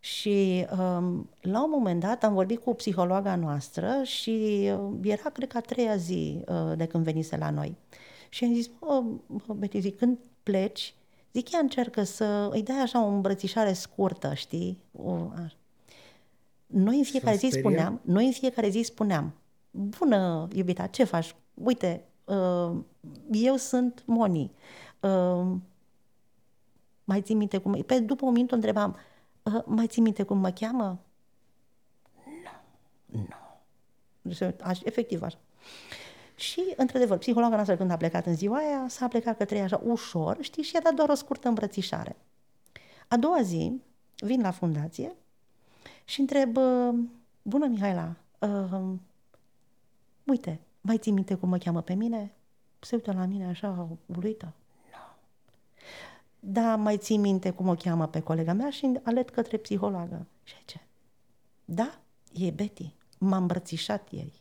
Și 0.00 0.66
um, 0.72 1.28
la 1.40 1.64
un 1.64 1.70
moment 1.70 2.00
dat 2.00 2.24
am 2.24 2.34
vorbit 2.34 2.62
cu 2.62 2.74
psihologa 2.74 3.36
noastră 3.36 3.88
și 4.02 4.68
uh, 4.72 4.98
era, 5.02 5.30
cred 5.32 5.48
că, 5.48 5.56
a 5.56 5.60
treia 5.60 5.96
zi 5.96 6.44
uh, 6.46 6.72
de 6.76 6.86
când 6.86 7.04
venise 7.04 7.36
la 7.36 7.50
noi. 7.50 7.76
Și 8.32 8.44
am 8.44 8.54
zis, 8.54 8.66
bă, 8.66 9.02
bă 9.46 9.52
Betty, 9.54 9.80
zic, 9.80 9.96
când 9.98 10.18
pleci, 10.42 10.94
zic, 11.32 11.52
ea 11.52 11.58
încercă 11.58 12.02
să 12.02 12.48
îi 12.52 12.62
dai 12.62 12.80
așa 12.80 13.04
o 13.04 13.08
îmbrățișare 13.08 13.72
scurtă, 13.72 14.34
știi? 14.34 14.82
O, 14.92 15.12
așa. 15.44 15.56
Noi 16.66 16.96
în 16.96 17.04
fiecare 17.04 17.36
zi 17.36 17.48
spuneam, 17.52 18.00
noi 18.04 18.26
în 18.26 18.32
fiecare 18.32 18.68
zi 18.68 18.82
spuneam, 18.82 19.32
bună 19.70 20.48
iubita, 20.52 20.86
ce 20.86 21.04
faci? 21.04 21.34
Uite, 21.54 22.04
uh, 22.24 22.76
eu 23.30 23.56
sunt 23.56 24.02
Moni. 24.06 24.52
Uh, 25.00 25.56
mai 27.04 27.22
ții 27.22 27.34
minte 27.34 27.58
cum... 27.58 27.72
Pe 27.72 27.98
după 27.98 28.26
un 28.26 28.32
minut 28.32 28.52
o 28.52 28.54
întrebam, 28.54 28.96
uh, 29.42 29.62
mai 29.64 29.86
ții 29.86 30.02
minte 30.02 30.22
cum 30.22 30.38
mă 30.38 30.50
cheamă? 30.50 31.00
Nu, 33.06 33.20
nu. 33.20 33.36
Deci, 34.22 34.40
efectiv 34.84 35.22
așa. 35.22 35.38
Și, 36.40 36.72
într-adevăr, 36.76 37.18
psihologa 37.18 37.54
noastră 37.54 37.76
când 37.76 37.90
a 37.90 37.96
plecat 37.96 38.26
în 38.26 38.34
ziua 38.34 38.56
aia, 38.56 38.88
s-a 38.88 39.08
plecat 39.08 39.36
către 39.36 39.56
ea 39.56 39.64
așa 39.64 39.80
ușor, 39.84 40.36
știi, 40.40 40.62
și 40.62 40.74
i-a 40.74 40.80
dat 40.80 40.94
doar 40.94 41.08
o 41.08 41.14
scurtă 41.14 41.48
îmbrățișare. 41.48 42.16
A 43.08 43.16
doua 43.16 43.42
zi, 43.42 43.80
vin 44.16 44.40
la 44.40 44.50
fundație 44.50 45.12
și 46.04 46.20
întreb, 46.20 46.56
bună 47.42 47.66
Mihaela, 47.66 48.16
uh, 48.38 48.80
uite, 50.24 50.60
mai 50.80 50.98
ții 50.98 51.12
minte 51.12 51.34
cum 51.34 51.48
mă 51.48 51.58
cheamă 51.58 51.80
pe 51.80 51.94
mine? 51.94 52.32
Se 52.78 52.94
uită 52.94 53.12
la 53.12 53.24
mine 53.24 53.46
așa, 53.46 53.88
uluită. 54.06 54.52
Nu. 54.90 54.98
Da, 56.40 56.76
mai 56.76 56.98
ții 56.98 57.16
minte 57.16 57.50
cum 57.50 57.68
o 57.68 57.74
cheamă 57.74 58.06
pe 58.06 58.20
colega 58.20 58.52
mea 58.52 58.70
și 58.70 58.98
alet 59.02 59.30
către 59.30 59.56
psihologă. 59.56 60.26
Și 60.42 60.64
ce? 60.64 60.80
Da, 61.64 61.98
e 62.32 62.50
Betty. 62.50 62.94
M-a 63.18 63.36
îmbrățișat 63.36 64.12
ieri. 64.12 64.39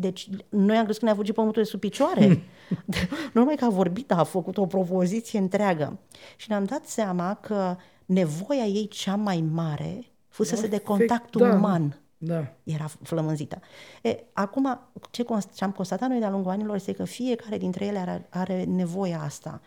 Deci 0.00 0.28
noi 0.48 0.76
am 0.76 0.82
crezut 0.82 1.00
că 1.00 1.06
ne-a 1.06 1.14
fugit 1.14 1.34
pământul 1.34 1.62
de 1.62 1.68
sub 1.68 1.80
picioare. 1.80 2.26
nu 3.32 3.40
numai 3.40 3.56
că 3.56 3.64
a 3.64 3.68
vorbit, 3.68 4.12
a 4.12 4.24
făcut 4.24 4.56
o 4.56 4.66
propoziție 4.66 5.38
întreagă. 5.38 5.98
Și 6.36 6.46
ne-am 6.48 6.64
dat 6.64 6.86
seama 6.86 7.34
că 7.34 7.76
nevoia 8.04 8.64
ei 8.64 8.88
cea 8.88 9.16
mai 9.16 9.44
mare 9.52 10.04
fusese 10.28 10.66
de 10.66 10.78
contact 10.78 11.36
da, 11.36 11.54
uman. 11.54 12.00
Da. 12.18 12.52
Era 12.64 12.86
flămânzită. 13.02 13.60
E, 14.02 14.24
acum, 14.32 14.80
ce, 15.10 15.24
ce 15.54 15.64
am 15.64 15.70
constatat 15.70 16.08
noi 16.08 16.18
de-a 16.18 16.30
lungul 16.30 16.50
anilor 16.50 16.74
este 16.74 16.92
că 16.92 17.04
fiecare 17.04 17.58
dintre 17.58 17.84
ele 17.84 17.98
are, 17.98 18.26
are 18.30 18.64
nevoia 18.64 19.20
asta 19.20 19.60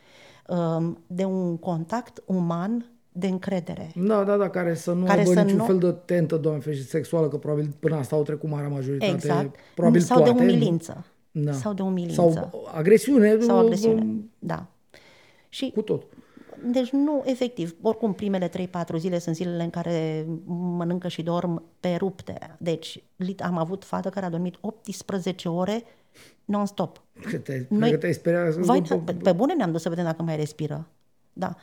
um, 0.47 1.03
de 1.07 1.25
un 1.25 1.57
contact 1.57 2.23
uman 2.25 2.92
de 3.13 3.28
încredere. 3.28 3.91
Da, 3.95 4.23
da, 4.23 4.38
da, 4.38 4.49
care 4.49 4.73
să 4.73 4.91
nu 4.91 5.06
care 5.06 5.19
aibă 5.19 5.32
să 5.32 5.41
niciun 5.41 5.58
nu... 5.58 5.63
fel 5.63 5.78
de 5.78 5.91
tentă, 6.06 6.38
doamne 6.38 6.62
ferește, 6.62 6.86
sexuală, 6.86 7.28
că 7.28 7.38
probabil 7.38 7.76
până 7.80 7.95
asta 7.95 8.15
au 8.15 8.23
trecut 8.23 8.49
marea 8.49 8.69
majoritate. 8.69 9.12
Exact. 9.12 9.56
Probabil 9.76 10.02
Sau 10.02 10.17
toate, 10.17 10.32
de 10.32 10.43
umilință. 10.43 11.06
Da. 11.32 11.52
Sau 11.52 11.73
de 11.73 11.82
umilință. 11.82 12.13
Sau 12.13 12.69
agresiune. 12.73 13.39
Sau 13.39 13.58
agresiune, 13.58 14.06
da. 14.39 14.67
Și 15.49 15.71
cu 15.76 15.82
tot. 15.82 16.04
Deci 16.71 16.89
nu, 16.89 17.23
efectiv, 17.26 17.76
oricum 17.82 18.13
primele 18.13 18.49
3-4 18.49 18.52
zile 18.97 19.19
sunt 19.19 19.36
zilele 19.36 19.63
în 19.63 19.69
care 19.69 20.26
mănâncă 20.45 21.08
și 21.08 21.23
dorm 21.23 21.63
pe 21.80 21.95
rupte. 21.95 22.56
Deci 22.58 23.04
am 23.39 23.58
avut 23.58 23.84
fată 23.84 24.10
care 24.10 24.26
a 24.26 24.30
dormit 24.30 24.56
18 24.62 25.49
ore 25.49 25.84
non-stop. 26.45 27.02
Că 27.30 27.38
te, 27.38 27.65
Noi, 27.69 27.89
că 27.89 27.97
te-ai 27.97 28.13
speriat. 28.13 28.54
Vai, 28.54 28.82
pe, 28.82 29.13
pe 29.13 29.32
bune 29.32 29.54
ne-am 29.54 29.71
dus 29.71 29.82
să 29.82 29.89
vedem 29.89 30.04
dacă 30.04 30.23
mai 30.23 30.36
respiră. 30.36 30.88
Da. 31.34 31.56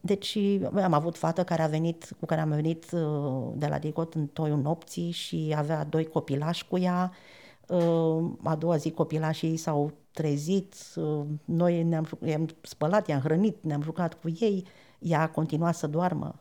Deci 0.00 0.38
am 0.82 0.92
avut 0.92 1.16
fată 1.16 1.44
care 1.44 1.62
a 1.62 1.66
venit, 1.66 2.16
cu 2.20 2.26
care 2.26 2.40
am 2.40 2.48
venit 2.48 2.90
uh, 2.92 3.52
de 3.54 3.66
la 3.66 3.78
Digot 3.78 4.14
în 4.14 4.26
toiul 4.26 4.58
nopții 4.58 5.10
și 5.10 5.54
avea 5.56 5.84
doi 5.84 6.06
copilași 6.06 6.66
cu 6.66 6.78
ea. 6.78 7.12
Uh, 7.68 8.30
a 8.42 8.56
doua 8.56 8.76
zi 8.76 8.90
copilașii 8.90 9.56
s-au 9.56 9.92
trezit, 10.12 10.74
uh, 10.96 11.24
noi 11.44 11.82
ne-am 11.82 12.08
i-am 12.24 12.48
spălat, 12.60 13.08
i-am 13.08 13.20
hrănit, 13.20 13.64
ne-am 13.64 13.82
jucat 13.82 14.14
cu 14.14 14.28
ei, 14.40 14.66
ea 14.98 15.20
a 15.20 15.28
continuat 15.28 15.74
să 15.74 15.86
doarmă 15.86 16.34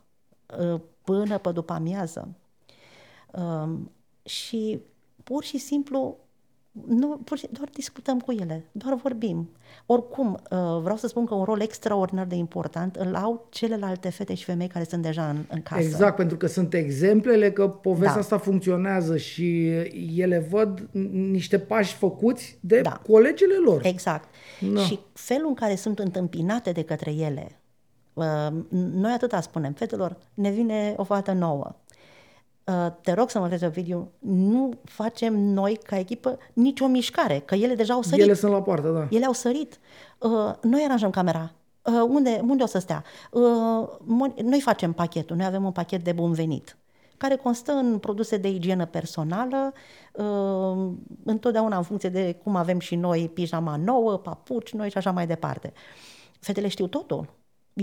până 1.04 1.38
pe 1.38 1.52
după 1.52 1.74
amiază. 1.74 2.36
Și 4.24 4.80
pur 5.24 5.44
și 5.44 5.58
simplu 5.58 6.18
nu, 6.72 7.18
pur 7.24 7.38
și 7.38 7.48
doar 7.52 7.70
discutăm 7.74 8.20
cu 8.20 8.32
ele, 8.32 8.66
doar 8.72 8.96
vorbim. 8.96 9.50
Oricum, 9.86 10.32
uh, 10.34 10.82
vreau 10.82 10.96
să 10.98 11.08
spun 11.08 11.26
că 11.26 11.34
un 11.34 11.44
rol 11.44 11.62
extraordinar 11.62 12.26
de 12.26 12.36
important 12.36 12.96
îl 12.96 13.16
au 13.16 13.48
celelalte 13.50 14.10
fete 14.10 14.34
și 14.34 14.44
femei 14.44 14.68
care 14.68 14.86
sunt 14.86 15.02
deja 15.02 15.30
în, 15.30 15.46
în 15.50 15.62
casă. 15.62 15.82
Exact, 15.82 16.16
pentru 16.16 16.38
că 16.38 16.48
sunt 16.48 16.74
exemplele 16.74 17.52
că 17.52 17.68
povestea 17.68 18.14
da. 18.14 18.20
asta 18.20 18.38
funcționează 18.38 19.18
și 19.18 19.68
ele 20.16 20.48
văd 20.50 20.90
niște 21.12 21.60
pași 21.60 21.96
făcuți 21.96 22.58
de 22.62 22.82
da. 22.82 23.02
colegele 23.08 23.56
lor. 23.66 23.86
Exact. 23.86 24.30
Da. 24.60 24.80
Și 24.80 25.00
felul 25.14 25.48
în 25.48 25.54
care 25.54 25.76
sunt 25.76 26.00
întâmpinate 26.00 26.72
de 26.72 26.84
către 26.84 27.12
ele, 27.12 27.62
uh, 28.14 28.48
noi 28.70 29.12
atâta 29.12 29.42
spunem, 29.42 29.74
fetelor, 29.74 30.18
ne 30.34 30.52
vine 30.52 30.94
o 30.98 31.04
fată 31.04 31.32
nouă 31.32 31.76
Uh, 31.76 31.81
te 33.02 33.14
rog 33.14 33.30
să 33.30 33.40
mă 33.40 33.48
vezi 33.48 33.66
video, 33.66 34.08
nu 34.20 34.72
facem 34.84 35.40
noi 35.40 35.80
ca 35.84 35.98
echipă 35.98 36.38
nicio 36.54 36.88
mișcare, 36.88 37.40
că 37.40 37.56
ele 37.56 37.76
deja 37.76 37.94
au 37.94 38.02
sărit. 38.02 38.24
Ele 38.24 38.34
sunt 38.34 38.52
la 38.52 38.62
poartă, 38.62 38.90
da. 38.90 39.16
Ele 39.16 39.26
au 39.26 39.34
sărit. 39.34 39.80
Uh, 40.18 40.54
noi 40.62 40.82
aranjăm 40.84 41.10
camera. 41.10 41.52
Uh, 41.82 41.94
unde, 42.08 42.42
unde 42.48 42.64
o 42.64 42.66
să 42.66 42.80
stea? 42.80 43.04
Noi 44.44 44.62
facem 44.62 44.94
pachetul, 44.94 45.36
noi 45.36 45.46
avem 45.46 45.64
un 45.64 45.72
pachet 45.72 46.04
de 46.04 46.12
bun 46.12 46.32
venit 46.34 46.76
care 47.18 47.36
constă 47.36 47.72
în 47.72 47.98
produse 47.98 48.38
de 48.38 48.50
igienă 48.50 48.86
personală, 48.86 49.74
întotdeauna 51.24 51.78
în 51.78 51.84
funcție 51.84 52.10
de 52.10 52.40
cum 52.44 52.56
avem 52.56 52.80
și 52.80 52.96
noi 52.96 53.30
pijama 53.34 53.76
nouă, 53.76 54.18
papuci 54.18 54.74
noi 54.74 54.90
și 54.90 54.98
așa 54.98 55.12
mai 55.12 55.28
departe. 55.28 55.74
Fetele 56.40 56.68
știu 56.68 56.88
totul 56.88 57.30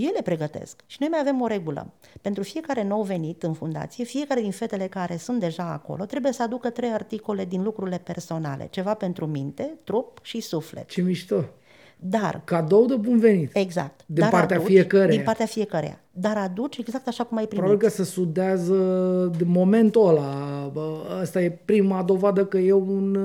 ele 0.06 0.22
pregătesc. 0.22 0.82
Și 0.86 0.96
noi 1.00 1.08
mai 1.08 1.18
avem 1.20 1.40
o 1.40 1.46
regulă. 1.46 1.92
Pentru 2.20 2.42
fiecare 2.42 2.84
nou 2.84 3.02
venit 3.02 3.42
în 3.42 3.52
fundație, 3.52 4.04
fiecare 4.04 4.40
din 4.40 4.50
fetele 4.50 4.86
care 4.86 5.16
sunt 5.16 5.40
deja 5.40 5.72
acolo 5.72 6.04
trebuie 6.04 6.32
să 6.32 6.42
aducă 6.42 6.70
trei 6.70 6.90
articole 6.90 7.44
din 7.44 7.62
lucrurile 7.62 8.00
personale. 8.04 8.68
Ceva 8.70 8.94
pentru 8.94 9.26
minte, 9.26 9.78
trup 9.84 10.18
și 10.22 10.40
suflet. 10.40 10.88
Ce 10.88 11.02
mișto! 11.02 11.44
Dar... 12.00 12.40
Cadou 12.44 12.86
de 12.86 12.96
bun 12.96 13.18
venit. 13.18 13.56
Exact. 13.56 14.00
Din 14.06 14.20
Dar 14.20 14.30
partea 14.30 14.58
fiecăreia. 14.58 15.16
Din 15.16 15.22
partea 15.22 15.46
fiecăreia. 15.46 16.00
Dar 16.12 16.36
aduci 16.36 16.76
exact 16.76 17.08
așa 17.08 17.24
cum 17.24 17.36
ai 17.36 17.46
primit. 17.46 17.64
Probabil 17.64 17.88
că 17.88 17.94
se 17.94 18.04
sudează 18.04 18.74
de 19.38 19.44
momentul 19.46 20.08
ăla. 20.08 20.72
Asta 21.20 21.42
e 21.42 21.50
prima 21.64 22.02
dovadă 22.02 22.44
că 22.44 22.58
e 22.58 22.72
un... 22.72 23.16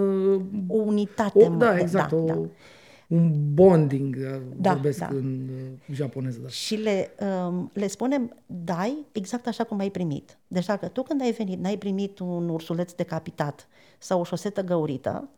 O 0.68 0.78
unitate. 0.78 1.46
O, 1.46 1.50
da, 1.50 1.78
exact. 1.78 2.10
Da, 2.10 2.16
o, 2.16 2.26
da 2.26 2.40
un 3.08 3.54
bonding, 3.54 4.16
uh, 4.20 4.42
da, 4.56 4.74
vorbesc 4.74 5.00
da. 5.00 5.08
în 5.08 5.50
uh, 5.50 5.96
japoneză. 5.96 6.40
Da. 6.40 6.48
Și 6.48 6.76
le, 6.76 7.12
um, 7.48 7.72
le 7.74 7.88
spunem, 7.88 8.36
dai 8.46 9.06
exact 9.12 9.48
așa 9.48 9.64
cum 9.64 9.80
ai 9.80 9.90
primit. 9.90 10.38
Deci 10.48 10.66
dacă 10.66 10.88
tu 10.88 11.04
când 11.04 11.22
ai 11.22 11.32
venit 11.32 11.60
n-ai 11.60 11.78
primit 11.78 12.20
un 12.20 12.50
ursuleț 12.50 12.92
decapitat 12.92 13.68
sau 13.98 14.20
o 14.20 14.24
șosetă 14.24 14.62
găurită, 14.62 15.30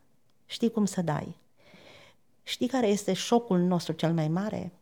știi 0.46 0.70
cum 0.70 0.84
să 0.84 1.02
dai. 1.02 1.36
Știi 2.42 2.68
care 2.68 2.86
este 2.86 3.12
șocul 3.12 3.58
nostru 3.58 3.92
cel 3.92 4.12
mai 4.12 4.28
mare? 4.28 4.72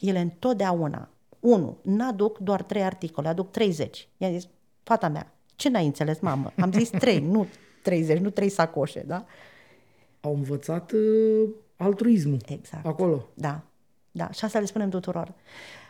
Ele 0.00 0.18
întotdeauna, 0.18 1.08
unu, 1.40 1.76
n-aduc 1.82 2.38
doar 2.38 2.62
trei 2.62 2.82
articole, 2.82 3.28
aduc 3.28 3.50
30. 3.50 4.08
I-am 4.16 4.32
zis, 4.32 4.48
fata 4.82 5.08
mea, 5.08 5.32
ce 5.56 5.68
n-ai 5.68 5.86
înțeles, 5.86 6.20
mamă? 6.20 6.52
Am 6.58 6.72
zis 6.72 6.90
trei, 6.90 7.20
nu 7.20 7.46
30, 7.82 8.18
nu 8.18 8.30
trei 8.30 8.48
sacoșe, 8.48 9.04
da? 9.06 9.24
Au 10.20 10.34
învățat 10.34 10.92
uh, 10.92 11.48
altruismul 11.84 12.38
exact. 12.46 12.86
acolo. 12.86 13.28
Da, 13.34 13.60
da. 14.10 14.30
Și 14.30 14.44
asta 14.44 14.58
le 14.58 14.64
spunem 14.64 14.88
tuturor. 14.88 15.34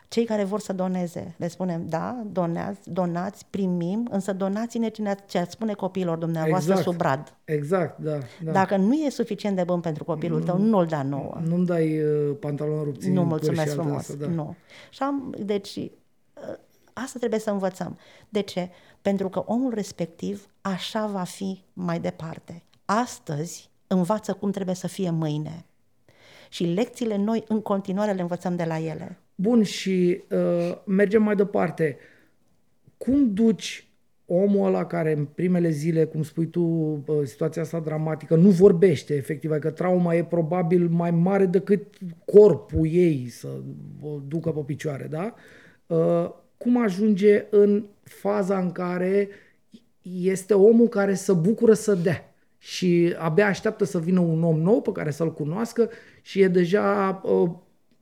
Cei 0.08 0.24
care 0.24 0.44
vor 0.44 0.60
să 0.60 0.72
doneze, 0.72 1.34
le 1.36 1.48
spunem, 1.48 1.88
da, 1.88 2.22
doneați, 2.26 2.90
donați, 2.90 3.46
primim, 3.50 4.08
însă 4.10 4.32
donați-ne 4.32 4.88
ce 5.26 5.38
ați 5.38 5.52
spune 5.52 5.72
copiilor 5.72 6.18
dumneavoastră 6.18 6.72
exact. 6.72 6.88
sub 6.88 6.98
brad. 6.98 7.36
Exact, 7.44 7.98
da, 7.98 8.18
da. 8.42 8.52
Dacă 8.52 8.76
nu 8.76 8.94
e 8.94 9.10
suficient 9.10 9.56
de 9.56 9.64
bun 9.64 9.80
pentru 9.80 10.04
copilul 10.04 10.42
tău, 10.42 10.58
nu-l 10.58 10.86
da 10.86 11.02
nouă. 11.02 11.40
Nu-mi 11.46 11.66
dai 11.66 12.00
uh, 12.02 12.36
pantaloni 12.40 12.84
rupți 12.84 13.08
Nu, 13.08 13.24
mulțumesc 13.24 13.72
frumos, 13.72 13.96
asta, 13.96 14.14
da. 14.14 14.26
nu. 14.26 14.54
Și 14.90 15.02
am, 15.02 15.34
deci, 15.38 15.76
uh, 15.76 15.90
Asta 16.94 17.18
trebuie 17.18 17.40
să 17.40 17.50
învățăm. 17.50 17.98
De 18.28 18.40
ce? 18.40 18.70
Pentru 19.02 19.28
că 19.28 19.42
omul 19.46 19.74
respectiv 19.74 20.48
așa 20.60 21.06
va 21.06 21.22
fi 21.22 21.62
mai 21.72 22.00
departe. 22.00 22.62
Astăzi 22.84 23.70
învață 23.86 24.32
cum 24.32 24.50
trebuie 24.50 24.74
să 24.74 24.86
fie 24.86 25.10
mâine. 25.10 25.64
Și 26.54 26.64
lecțiile 26.64 27.16
noi 27.16 27.44
în 27.48 27.60
continuare 27.60 28.12
le 28.12 28.20
învățăm 28.20 28.56
de 28.56 28.64
la 28.64 28.78
ele. 28.78 29.18
Bun, 29.34 29.62
și 29.62 30.22
uh, 30.30 30.76
mergem 30.86 31.22
mai 31.22 31.36
departe. 31.36 31.96
Cum 32.96 33.32
duci 33.32 33.88
omul 34.26 34.66
ăla 34.66 34.86
care 34.86 35.12
în 35.12 35.24
primele 35.24 35.70
zile, 35.70 36.04
cum 36.04 36.22
spui 36.22 36.46
tu, 36.46 36.60
uh, 36.60 37.20
situația 37.24 37.62
asta 37.62 37.80
dramatică, 37.80 38.36
nu 38.36 38.48
vorbește 38.48 39.14
efectiv, 39.14 39.50
că 39.50 39.56
adică 39.56 39.70
trauma 39.70 40.14
e 40.14 40.24
probabil 40.24 40.88
mai 40.88 41.10
mare 41.10 41.46
decât 41.46 41.82
corpul 42.24 42.86
ei 42.90 43.28
să 43.28 43.48
o 44.02 44.18
ducă 44.28 44.50
pe 44.50 44.60
picioare, 44.60 45.06
da? 45.10 45.34
Uh, 45.86 46.30
cum 46.56 46.82
ajunge 46.82 47.46
în 47.50 47.84
faza 48.02 48.58
în 48.58 48.72
care 48.72 49.28
este 50.02 50.54
omul 50.54 50.88
care 50.88 51.14
să 51.14 51.32
bucură 51.32 51.72
să 51.72 51.94
dea 51.94 52.34
și 52.58 53.14
abia 53.18 53.46
așteaptă 53.46 53.84
să 53.84 53.98
vină 53.98 54.20
un 54.20 54.42
om 54.42 54.60
nou 54.60 54.80
pe 54.80 54.92
care 54.92 55.10
să-l 55.10 55.32
cunoască 55.32 55.90
și 56.24 56.40
e 56.40 56.48
deja, 56.48 57.20
uh, 57.24 57.50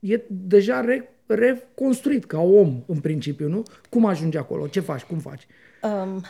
e 0.00 0.22
deja 0.28 0.80
re, 0.80 1.08
reconstruit 1.26 2.24
ca 2.24 2.40
om 2.40 2.82
în 2.86 3.00
principiu, 3.00 3.48
nu? 3.48 3.62
Cum 3.90 4.04
ajunge 4.04 4.38
acolo? 4.38 4.66
Ce 4.66 4.80
faci? 4.80 5.02
Cum 5.02 5.18
faci? 5.18 5.46
Um, 5.82 6.22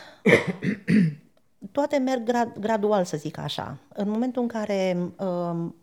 toate 1.71 1.97
merg 1.97 2.23
grad, 2.23 2.57
gradual, 2.59 3.03
să 3.03 3.17
zic 3.17 3.37
așa. 3.37 3.77
În 3.93 4.09
momentul 4.09 4.41
în 4.41 4.47
care 4.47 4.97
um, 5.19 5.75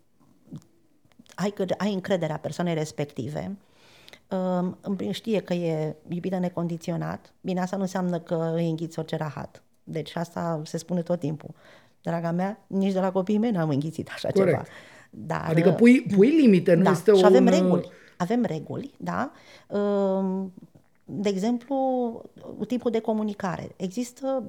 ai, 1.35 1.53
ai 1.77 1.93
încrederea 1.93 2.37
persoanei 2.37 2.73
respective, 2.73 3.57
um, 4.29 4.77
știe 5.11 5.39
că 5.39 5.53
e 5.53 5.95
iubită 6.07 6.37
necondiționat, 6.37 7.33
bine, 7.41 7.61
asta 7.61 7.75
nu 7.75 7.81
înseamnă 7.81 8.19
că 8.19 8.53
îi 8.55 8.69
înghiți 8.69 8.99
orice 8.99 9.15
rahat. 9.15 9.63
Deci 9.83 10.15
asta 10.15 10.61
se 10.65 10.77
spune 10.77 11.01
tot 11.01 11.19
timpul. 11.19 11.53
Draga 12.01 12.31
mea, 12.31 12.59
nici 12.67 12.93
de 12.93 12.99
la 12.99 13.11
copiii 13.11 13.37
mei 13.37 13.51
n-am 13.51 13.69
înghițit 13.69 14.09
așa 14.13 14.29
Corect. 14.31 14.49
ceva. 14.49 14.67
Dar, 15.13 15.45
adică 15.49 15.71
pui, 15.71 16.01
pui 16.15 16.29
limite, 16.29 16.73
nu 16.73 16.83
da, 16.83 16.91
este 16.91 17.11
și 17.11 17.17
un... 17.17 17.25
avem 17.25 17.47
reguli. 17.47 17.89
Avem 18.17 18.43
reguli, 18.43 18.93
da? 18.97 19.31
De 21.05 21.29
exemplu, 21.29 21.75
tipul 22.67 22.91
de 22.91 22.99
comunicare. 22.99 23.71
Există, 23.75 24.43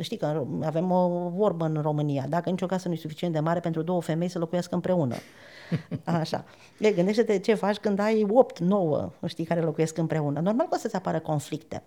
știi 0.00 0.16
că 0.16 0.46
avem 0.62 0.90
o 0.90 1.28
vorbă 1.28 1.64
în 1.64 1.78
România, 1.82 2.26
dacă 2.28 2.50
nicio 2.50 2.66
casă 2.66 2.88
nu 2.88 2.94
e 2.94 2.96
suficient 2.96 3.32
de 3.32 3.40
mare 3.40 3.60
pentru 3.60 3.82
două 3.82 4.00
femei 4.00 4.28
să 4.28 4.38
locuiască 4.38 4.74
împreună. 4.74 5.14
Așa. 6.20 6.44
E, 6.78 6.90
gândește-te 6.90 7.38
ce 7.38 7.54
faci 7.54 7.76
când 7.76 7.98
ai 7.98 8.26
8-9, 9.06 9.26
știi, 9.26 9.44
care 9.44 9.60
locuiesc 9.60 9.98
împreună. 9.98 10.40
Normal 10.40 10.66
că 10.66 10.74
o 10.74 10.78
să-ți 10.78 10.96
apară 10.96 11.20
conflicte 11.20 11.82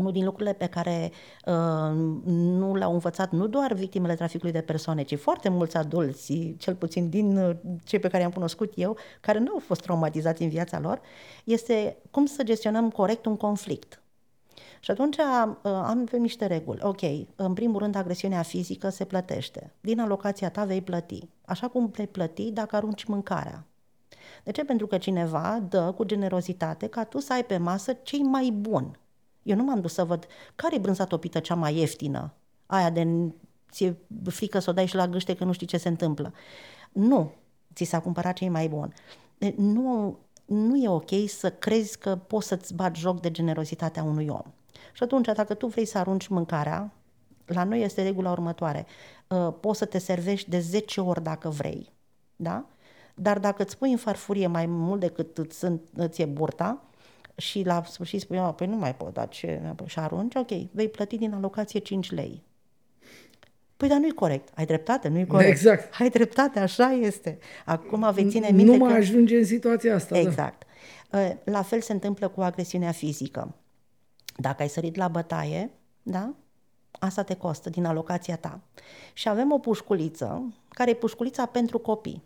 unul 0.00 0.12
din 0.12 0.24
lucrurile 0.24 0.52
pe 0.52 0.66
care 0.66 1.10
uh, 1.46 1.92
nu 2.24 2.74
le-au 2.74 2.92
învățat 2.92 3.30
nu 3.30 3.46
doar 3.46 3.72
victimele 3.72 4.14
traficului 4.14 4.52
de 4.52 4.60
persoane, 4.60 5.02
ci 5.02 5.18
foarte 5.18 5.48
mulți 5.48 5.76
adulți, 5.76 6.54
cel 6.58 6.74
puțin 6.74 7.08
din 7.08 7.36
uh, 7.36 7.56
cei 7.84 7.98
pe 7.98 8.08
care 8.08 8.22
i-am 8.22 8.32
cunoscut 8.32 8.72
eu, 8.76 8.96
care 9.20 9.38
nu 9.38 9.52
au 9.52 9.58
fost 9.58 9.80
traumatizați 9.80 10.42
în 10.42 10.48
viața 10.48 10.80
lor, 10.80 11.00
este 11.44 11.96
cum 12.10 12.26
să 12.26 12.42
gestionăm 12.42 12.90
corect 12.90 13.26
un 13.26 13.36
conflict. 13.36 14.02
Și 14.80 14.90
atunci 14.90 15.16
uh, 15.16 15.24
am 15.62 16.08
niște 16.12 16.46
reguli. 16.46 16.80
Ok, 16.82 17.00
în 17.36 17.54
primul 17.54 17.78
rând 17.78 17.94
agresiunea 17.94 18.42
fizică 18.42 18.88
se 18.88 19.04
plătește. 19.04 19.72
Din 19.80 20.00
alocația 20.00 20.50
ta 20.50 20.64
vei 20.64 20.82
plăti. 20.82 21.28
Așa 21.44 21.68
cum 21.68 21.86
vei 21.86 22.06
plăti 22.06 22.50
dacă 22.52 22.76
arunci 22.76 23.04
mâncarea. 23.04 23.64
De 24.44 24.50
ce? 24.50 24.64
Pentru 24.64 24.86
că 24.86 24.98
cineva 24.98 25.62
dă 25.68 25.92
cu 25.96 26.04
generozitate 26.04 26.86
ca 26.86 27.04
tu 27.04 27.18
să 27.18 27.32
ai 27.32 27.44
pe 27.44 27.56
masă 27.56 27.92
cei 27.92 28.22
mai 28.22 28.50
buni. 28.50 28.98
Eu 29.50 29.56
nu 29.56 29.64
m-am 29.64 29.80
dus 29.80 29.92
să 29.92 30.04
văd 30.04 30.26
care 30.54 30.74
e 30.74 30.78
brânza 30.78 31.04
topită 31.04 31.38
cea 31.38 31.54
mai 31.54 31.76
ieftină, 31.76 32.32
aia 32.66 32.90
de 32.90 33.06
ți-e 33.70 33.96
frică 34.24 34.58
să 34.58 34.70
o 34.70 34.72
dai 34.72 34.86
și 34.86 34.94
la 34.94 35.08
gâște 35.08 35.34
că 35.34 35.44
nu 35.44 35.52
știi 35.52 35.66
ce 35.66 35.76
se 35.76 35.88
întâmplă. 35.88 36.32
Nu, 36.92 37.32
ți 37.74 37.84
s-a 37.84 38.00
cumpărat 38.00 38.34
cei 38.34 38.48
mai 38.48 38.68
bun. 38.68 38.94
Nu, 39.56 40.18
nu 40.44 40.76
e 40.76 40.88
ok 40.88 41.10
să 41.26 41.50
crezi 41.50 41.98
că 41.98 42.16
poți 42.16 42.46
să-ți 42.46 42.74
bagi 42.74 43.00
joc 43.00 43.20
de 43.20 43.30
generozitatea 43.30 44.02
unui 44.02 44.28
om. 44.28 44.52
Și 44.92 45.02
atunci, 45.02 45.26
dacă 45.26 45.54
tu 45.54 45.66
vrei 45.66 45.84
să 45.84 45.98
arunci 45.98 46.26
mâncarea, 46.26 46.92
la 47.44 47.64
noi 47.64 47.82
este 47.82 48.02
regula 48.02 48.30
următoare. 48.30 48.86
Uh, 49.28 49.54
poți 49.60 49.78
să 49.78 49.84
te 49.84 49.98
servești 49.98 50.50
de 50.50 50.58
10 50.58 51.00
ori 51.00 51.22
dacă 51.22 51.48
vrei, 51.48 51.92
da? 52.36 52.66
Dar 53.14 53.38
dacă 53.38 53.62
îți 53.62 53.78
pui 53.78 53.90
în 53.90 53.96
farfurie 53.96 54.46
mai 54.46 54.66
mult 54.66 55.00
decât 55.00 55.38
îți, 55.38 55.64
îți 55.94 56.22
e 56.22 56.24
burta, 56.24 56.89
și 57.40 57.62
la 57.62 57.82
sfârșit 57.84 58.20
spui, 58.20 58.38
păi 58.56 58.66
nu 58.66 58.76
mai 58.76 58.94
pot 58.94 59.12
da 59.14 59.26
ce? 59.26 59.74
Și 59.86 59.98
arunci, 59.98 60.34
ok, 60.34 60.50
vei 60.70 60.88
plăti 60.88 61.18
din 61.18 61.32
alocație 61.32 61.80
5 61.80 62.10
lei. 62.10 62.42
Păi 63.76 63.88
dar 63.88 63.98
nu-i 63.98 64.14
corect. 64.14 64.48
Ai 64.54 64.66
dreptate, 64.66 65.08
nu-i 65.08 65.26
corect. 65.26 65.50
Exact. 65.50 65.94
Ai 66.00 66.10
dreptate, 66.10 66.58
așa 66.58 66.90
este. 66.90 67.38
Acum 67.64 68.10
vei 68.12 68.28
ține 68.28 68.48
minte 68.50 68.72
Nu 68.72 68.76
mai 68.76 68.92
că... 68.92 68.96
ajunge 68.96 69.36
în 69.36 69.44
situația 69.44 69.94
asta. 69.94 70.14
Da. 70.14 70.20
Exact. 70.20 70.62
Da. 71.10 71.36
La 71.44 71.62
fel 71.62 71.80
se 71.80 71.92
întâmplă 71.92 72.28
cu 72.28 72.40
agresiunea 72.40 72.92
fizică. 72.92 73.54
Dacă 74.36 74.62
ai 74.62 74.68
sărit 74.68 74.96
la 74.96 75.08
bătaie, 75.08 75.70
da? 76.02 76.34
Asta 76.90 77.22
te 77.22 77.34
costă 77.34 77.70
din 77.70 77.84
alocația 77.84 78.36
ta. 78.36 78.60
Și 79.12 79.28
avem 79.28 79.52
o 79.52 79.58
pușculiță, 79.58 80.54
care 80.68 80.90
e 80.90 80.94
pușculița 80.94 81.46
pentru 81.46 81.78
copii. 81.78 82.22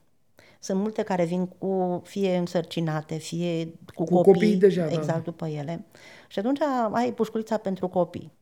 Sunt 0.64 0.80
multe 0.80 1.02
care 1.02 1.24
vin 1.24 1.46
cu 1.46 2.02
fie 2.04 2.36
însărcinate, 2.36 3.14
fie 3.14 3.64
cu, 3.94 4.04
cu 4.04 4.14
copii, 4.14 4.32
copii 4.32 4.56
deja, 4.56 4.84
exact 4.84 5.06
da. 5.06 5.18
după 5.18 5.46
ele. 5.46 5.84
Și 6.28 6.38
atunci 6.38 6.58
ai 6.92 7.12
pușculița 7.12 7.56
pentru 7.56 7.88
copii. 7.88 8.32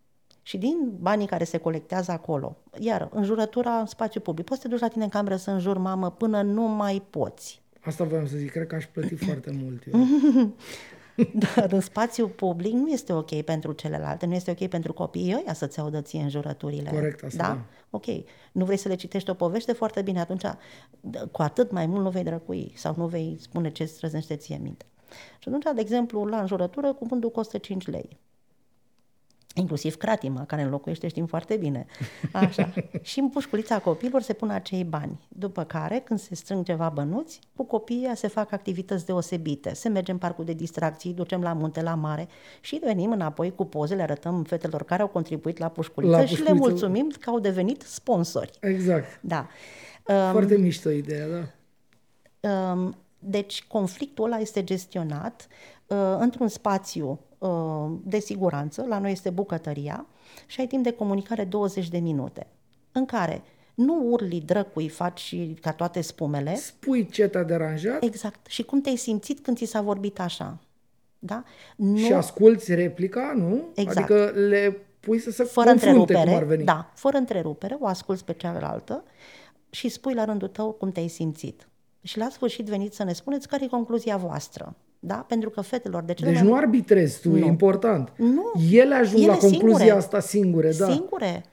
Și 0.43 0.59
din 0.59 0.77
banii 1.01 1.27
care 1.27 1.45
se 1.45 1.59
colectează 1.59 2.13
acolo, 2.13 2.57
iar 2.79 3.09
înjurătura 3.13 3.71
în 3.71 3.87
spațiu 3.87 4.21
public, 4.21 4.45
poți 4.45 4.61
să 4.61 4.67
te 4.67 4.73
duci 4.73 4.83
la 4.83 4.89
tine 4.89 5.05
în 5.05 5.11
cameră 5.11 5.37
să 5.37 5.51
înjuri 5.51 5.79
mamă 5.79 6.11
până 6.11 6.43
nu 6.43 6.63
mai 6.63 7.03
poți. 7.11 7.63
Asta 7.81 8.05
voiam 8.05 8.27
să 8.27 8.37
zic, 8.37 8.51
cred 8.51 8.67
că 8.67 8.75
aș 8.75 8.87
plăti 8.87 9.15
foarte 9.15 9.51
mult. 9.63 9.83
Eu. 9.93 10.01
Dar 11.57 11.73
în 11.73 11.81
spațiu 11.81 12.29
public 12.29 12.73
nu 12.73 12.89
este 12.89 13.13
ok 13.13 13.43
pentru 13.43 13.73
celelalte, 13.73 14.27
nu 14.27 14.35
este 14.35 14.51
ok 14.51 14.69
pentru 14.69 14.93
copiii 14.93 15.35
ăia 15.35 15.53
să-ți 15.53 15.81
audă 15.81 16.01
ție 16.01 16.21
înjurăturile. 16.21 16.91
Corect, 16.91 17.25
asta 17.25 17.43
da? 17.43 17.49
da. 17.49 17.65
Ok. 17.95 18.07
Nu 18.53 18.65
vrei 18.65 18.77
să 18.77 18.89
le 18.89 18.95
citești 18.95 19.31
o 19.31 19.35
poveste 19.35 19.73
foarte 19.73 20.03
bine, 20.03 20.21
atunci 20.21 20.45
cu 21.31 21.43
atât 21.43 21.71
mai 21.71 21.87
mult 21.87 22.03
nu 22.03 22.11
vei 22.11 22.23
drăcui 22.23 22.73
sau 22.77 22.95
nu 22.97 23.07
vei 23.07 23.37
spune 23.41 23.71
ce 23.71 23.83
îți 23.83 23.97
trăznește 23.97 24.37
ție 24.37 24.59
minte. 24.63 24.85
Și 25.39 25.49
atunci, 25.49 25.65
de 25.75 25.81
exemplu, 25.81 26.25
la 26.25 26.41
înjurătură, 26.41 26.93
cuvântul 26.93 27.31
costă 27.31 27.59
5 27.59 27.87
lei 27.87 28.21
inclusiv 29.55 29.97
cratima, 29.97 30.45
care 30.45 30.63
înlocuiește, 30.63 31.09
știm 31.09 31.27
foarte 31.27 31.57
bine. 31.57 31.87
Așa. 32.33 32.73
și 33.03 33.19
în 33.19 33.29
pușculița 33.29 33.79
copiilor 33.79 34.23
se 34.23 34.33
pun 34.33 34.51
acei 34.51 34.85
bani. 34.85 35.21
După 35.29 35.65
care, 35.65 36.03
când 36.05 36.21
se 36.21 36.35
strâng 36.35 36.65
ceva 36.65 36.89
bănuți, 36.89 37.41
cu 37.57 37.65
copiii 37.65 38.11
se 38.15 38.29
fac 38.29 38.53
activități 38.53 39.07
deosebite. 39.07 39.75
Se 39.75 39.89
merge 39.89 40.13
în 40.13 40.19
parcul 40.19 40.45
de 40.45 40.53
distracții, 40.53 41.13
ducem 41.13 41.43
la 41.43 41.53
munte, 41.53 41.83
la 41.83 41.95
mare 41.95 42.29
și 42.61 42.81
venim 42.85 43.11
înapoi 43.11 43.55
cu 43.55 43.65
poze, 43.65 43.95
le 43.95 44.03
arătăm 44.03 44.43
fetelor 44.43 44.83
care 44.83 45.03
au 45.03 45.09
contribuit 45.09 45.59
la 45.59 45.69
pușculiță, 45.69 46.13
la 46.13 46.21
pușculiță. 46.23 46.51
și 46.51 46.55
le 46.55 46.59
mulțumim 46.59 47.13
că 47.21 47.31
au 47.31 47.39
devenit 47.39 47.83
sponsori. 47.83 48.51
Exact. 48.61 49.21
Da. 49.21 49.49
Foarte 50.31 50.55
um, 50.55 50.63
mișto 50.63 50.91
ideea, 50.91 51.27
da. 51.29 51.45
Um, 52.51 52.97
deci 53.19 53.65
conflictul 53.69 54.25
ăla 54.25 54.39
este 54.39 54.65
gestionat 54.65 55.49
uh, 55.87 56.17
într-un 56.19 56.49
spațiu 56.49 57.09
Uh, 57.09 57.32
de 58.03 58.19
siguranță, 58.19 58.85
la 58.89 58.99
noi 58.99 59.11
este 59.11 59.31
bucătăria, 59.31 60.07
și 60.47 60.61
ai 60.61 60.67
timp 60.67 60.85
de 60.85 60.93
comunicare 60.93 61.45
20 61.45 61.89
de 61.89 61.99
minute, 61.99 62.47
în 62.93 63.05
care 63.05 63.43
nu 63.75 64.11
urli 64.11 64.41
drăcui, 64.41 64.89
faci 64.89 65.37
ca 65.61 65.73
toate 65.73 66.01
spumele. 66.01 66.55
Spui 66.55 67.09
ce 67.09 67.29
te-a 67.29 67.43
deranjat. 67.43 68.03
Exact. 68.03 68.47
Și 68.47 68.63
cum 68.63 68.81
te-ai 68.81 68.97
simțit 68.97 69.41
când 69.41 69.57
ți 69.57 69.65
s-a 69.65 69.81
vorbit 69.81 70.21
așa. 70.21 70.59
Da? 71.19 71.45
Nu... 71.77 71.97
Și 71.97 72.13
asculți 72.13 72.75
replica, 72.75 73.33
nu? 73.37 73.63
Exact. 73.75 73.97
Adică 73.97 74.41
le 74.41 74.77
pui 75.01 75.19
să 75.19 75.31
se 75.31 75.45
fără 75.45 75.69
confrunte 75.69 76.15
cum 76.15 76.35
ar 76.35 76.45
veni. 76.45 76.65
Da, 76.65 76.91
fără 76.95 77.17
întrerupere, 77.17 77.77
o 77.81 77.87
asculți 77.87 78.25
pe 78.25 78.33
cealaltă 78.33 79.05
și 79.71 79.89
spui 79.89 80.15
la 80.15 80.25
rândul 80.25 80.49
tău 80.49 80.73
cum 80.73 80.93
te-ai 80.93 81.09
simțit. 81.09 81.69
Și 82.03 82.19
la 82.19 82.29
sfârșit 82.31 82.67
veniți 82.67 82.97
să 82.97 83.05
ne 83.05 83.13
spuneți 83.13 83.49
care 83.49 83.65
e 83.65 83.69
concluzia 83.69 84.17
voastră. 84.17 84.77
Da? 85.05 85.15
Pentru 85.29 85.51
că 85.51 85.61
fetelor 85.61 86.03
de 86.03 86.13
cele 86.15 86.31
Deci 86.31 86.41
mai... 86.41 86.49
nu 86.49 86.55
arbitrezi 86.57 87.21
tu, 87.21 87.31
nu. 87.31 87.37
e 87.37 87.45
important. 87.45 88.13
Nu. 88.17 88.53
Ele 88.71 88.95
ajung 88.95 89.23
Ele 89.23 89.27
la 89.31 89.37
concluzia 89.37 89.77
singure. 89.77 89.91
asta 89.91 90.21
singure, 90.21 90.73
da. 90.79 90.91
Singure. 90.91 91.45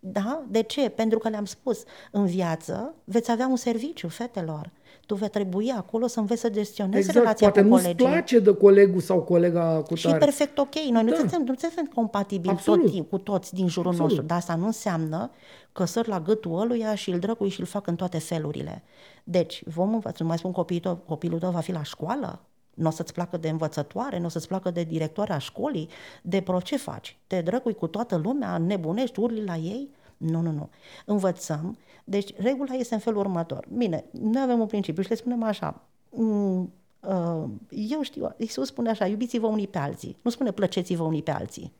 Da? 0.00 0.42
De 0.50 0.62
ce? 0.62 0.88
Pentru 0.88 1.18
că 1.18 1.28
le-am 1.28 1.44
spus, 1.44 1.82
în 2.10 2.26
viață 2.26 2.94
veți 3.04 3.30
avea 3.30 3.46
un 3.46 3.56
serviciu, 3.56 4.08
fetelor. 4.08 4.70
Tu 5.06 5.14
vei 5.14 5.28
trebui 5.28 5.70
acolo 5.76 6.06
să 6.06 6.20
înveți 6.20 6.40
să 6.40 6.48
gestionezi 6.50 6.98
exact, 6.98 7.18
relația 7.18 7.46
poate 7.50 7.62
cu 7.62 7.68
nu-ți 7.74 7.82
colegii. 7.82 8.06
place 8.06 8.38
de 8.38 8.54
colegul 8.54 9.00
sau 9.00 9.20
colega 9.22 9.82
cu 9.86 9.94
Și 9.94 10.02
tare. 10.04 10.16
e 10.16 10.18
perfect 10.18 10.58
ok. 10.58 10.74
Noi 10.90 11.02
nu 11.02 11.10
Da. 11.10 11.16
suntem, 11.16 11.42
nu 11.46 11.54
suntem 11.58 11.90
compatibili 11.94 12.52
Absolut. 12.52 12.80
tot 12.82 12.90
timp, 12.92 13.08
cu 13.10 13.18
toți 13.18 13.54
din 13.54 13.68
jurul 13.68 13.90
Absolut. 13.90 14.10
nostru, 14.10 14.26
dar 14.28 14.38
asta 14.38 14.54
nu 14.54 14.66
înseamnă 14.66 15.30
că 15.72 15.84
săr 15.84 16.06
la 16.06 16.20
gâtul 16.20 16.60
ăluia 16.60 16.94
și 16.94 17.10
îl 17.10 17.18
drăcui 17.18 17.48
și 17.48 17.60
îl 17.60 17.66
fac 17.66 17.86
în 17.86 17.94
toate 17.96 18.18
felurile. 18.18 18.82
Deci, 19.24 19.62
vom 19.66 19.92
învăța, 19.94 20.16
nu 20.18 20.26
mai 20.26 20.38
spun 20.38 20.52
copilul 20.52 20.80
tău, 20.82 20.96
copilul 20.96 21.38
tău 21.38 21.50
va 21.50 21.60
fi 21.60 21.72
la 21.72 21.82
școală, 21.82 22.40
Nu 22.74 22.88
o 22.88 22.90
să-ți 22.90 23.12
placă 23.12 23.36
de 23.36 23.48
învățătoare, 23.48 24.18
nu 24.18 24.24
o 24.24 24.28
să-ți 24.28 24.48
placă 24.48 24.70
de 24.70 24.82
directoarea 24.82 25.38
școlii, 25.38 25.88
de 26.22 26.40
pro 26.40 26.60
ce 26.60 26.76
faci? 26.76 27.18
Te 27.26 27.40
drăcui 27.40 27.74
cu 27.74 27.86
toată 27.86 28.16
lumea, 28.16 28.58
nebunești, 28.58 29.20
urli 29.20 29.44
la 29.44 29.56
ei? 29.56 29.88
Nu, 30.16 30.40
nu, 30.40 30.50
nu. 30.50 30.68
Învățăm. 31.04 31.78
Deci 32.04 32.34
regula 32.36 32.74
este 32.74 32.94
în 32.94 33.00
felul 33.00 33.18
următor. 33.18 33.66
Bine, 33.76 34.04
noi 34.10 34.42
avem 34.42 34.60
un 34.60 34.66
principiu 34.66 35.02
și 35.02 35.08
le 35.08 35.14
spunem 35.14 35.42
așa. 35.42 35.80
Mm, 36.10 36.72
uh, 37.00 37.44
eu 37.68 38.02
știu, 38.02 38.34
Iisus 38.36 38.66
spune 38.66 38.90
așa, 38.90 39.06
iubiți-vă 39.06 39.46
unii 39.46 39.68
pe 39.68 39.78
alții. 39.78 40.16
Nu 40.22 40.30
spune 40.30 40.52
plăceți-vă 40.52 41.02
unii 41.02 41.22
pe 41.22 41.30
alții. 41.30 41.72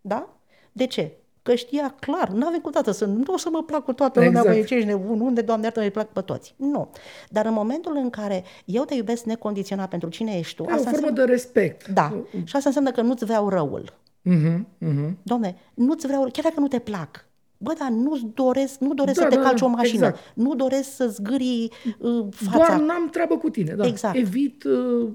Da? 0.00 0.36
De 0.72 0.86
ce? 0.86 1.16
Că 1.48 1.54
știa 1.54 1.94
clar, 2.00 2.28
nu 2.28 2.46
avem 2.46 2.60
cu 2.60 2.70
toată 2.70 2.90
să 2.90 3.04
nu 3.04 3.22
o 3.26 3.36
să 3.36 3.48
mă 3.52 3.62
plac 3.62 3.84
cu 3.84 3.92
toată 3.92 4.24
lumea, 4.24 4.42
exact. 4.46 4.66
ce 4.66 4.74
ești 4.74 4.86
nebun, 4.86 5.20
unde, 5.20 5.40
Doamne 5.40 5.64
iartă, 5.64 5.80
îi 5.80 5.90
plac 5.90 6.08
pe 6.08 6.20
toți. 6.20 6.54
Nu. 6.56 6.90
Dar 7.28 7.46
în 7.46 7.52
momentul 7.52 7.96
în 7.96 8.10
care 8.10 8.44
eu 8.64 8.84
te 8.84 8.94
iubesc 8.94 9.24
necondiționat 9.24 9.88
pentru 9.88 10.08
cine 10.08 10.38
ești 10.38 10.56
tu, 10.56 10.62
asta 10.62 10.74
o 10.74 10.78
formă 10.78 10.96
înseamnă, 10.96 11.24
de 11.24 11.30
respect. 11.30 11.88
Da. 11.88 12.24
Și 12.44 12.56
asta 12.56 12.62
înseamnă 12.64 12.90
că 12.90 13.00
nu-ți 13.00 13.24
vreau 13.24 13.48
răul. 13.48 13.98
Uh-huh, 14.30 14.58
uh-huh. 14.58 15.12
Doamne, 15.22 15.56
nu-ți 15.74 16.06
vreau, 16.06 16.28
chiar 16.32 16.44
dacă 16.44 16.60
nu 16.60 16.68
te 16.68 16.78
plac, 16.78 17.26
Bă, 17.56 17.72
dar 17.78 17.88
nu 17.88 18.32
doresc, 18.34 18.78
nu 18.78 18.94
doresc 18.94 19.18
da, 19.18 19.22
să 19.22 19.28
te 19.28 19.36
da, 19.36 19.42
calci 19.42 19.60
o 19.60 19.68
mașină, 19.68 20.06
exact. 20.06 20.32
nu 20.34 20.54
doresc 20.54 20.94
să 20.94 21.06
zgârii 21.06 21.72
uh, 21.98 22.26
fața. 22.30 22.56
Doar 22.56 22.80
n-am 22.80 23.08
treabă 23.10 23.36
cu 23.36 23.50
tine, 23.50 23.74
da. 23.74 23.86
Exact. 23.86 24.16
Evit... 24.16 24.64
Uh... 24.64 25.08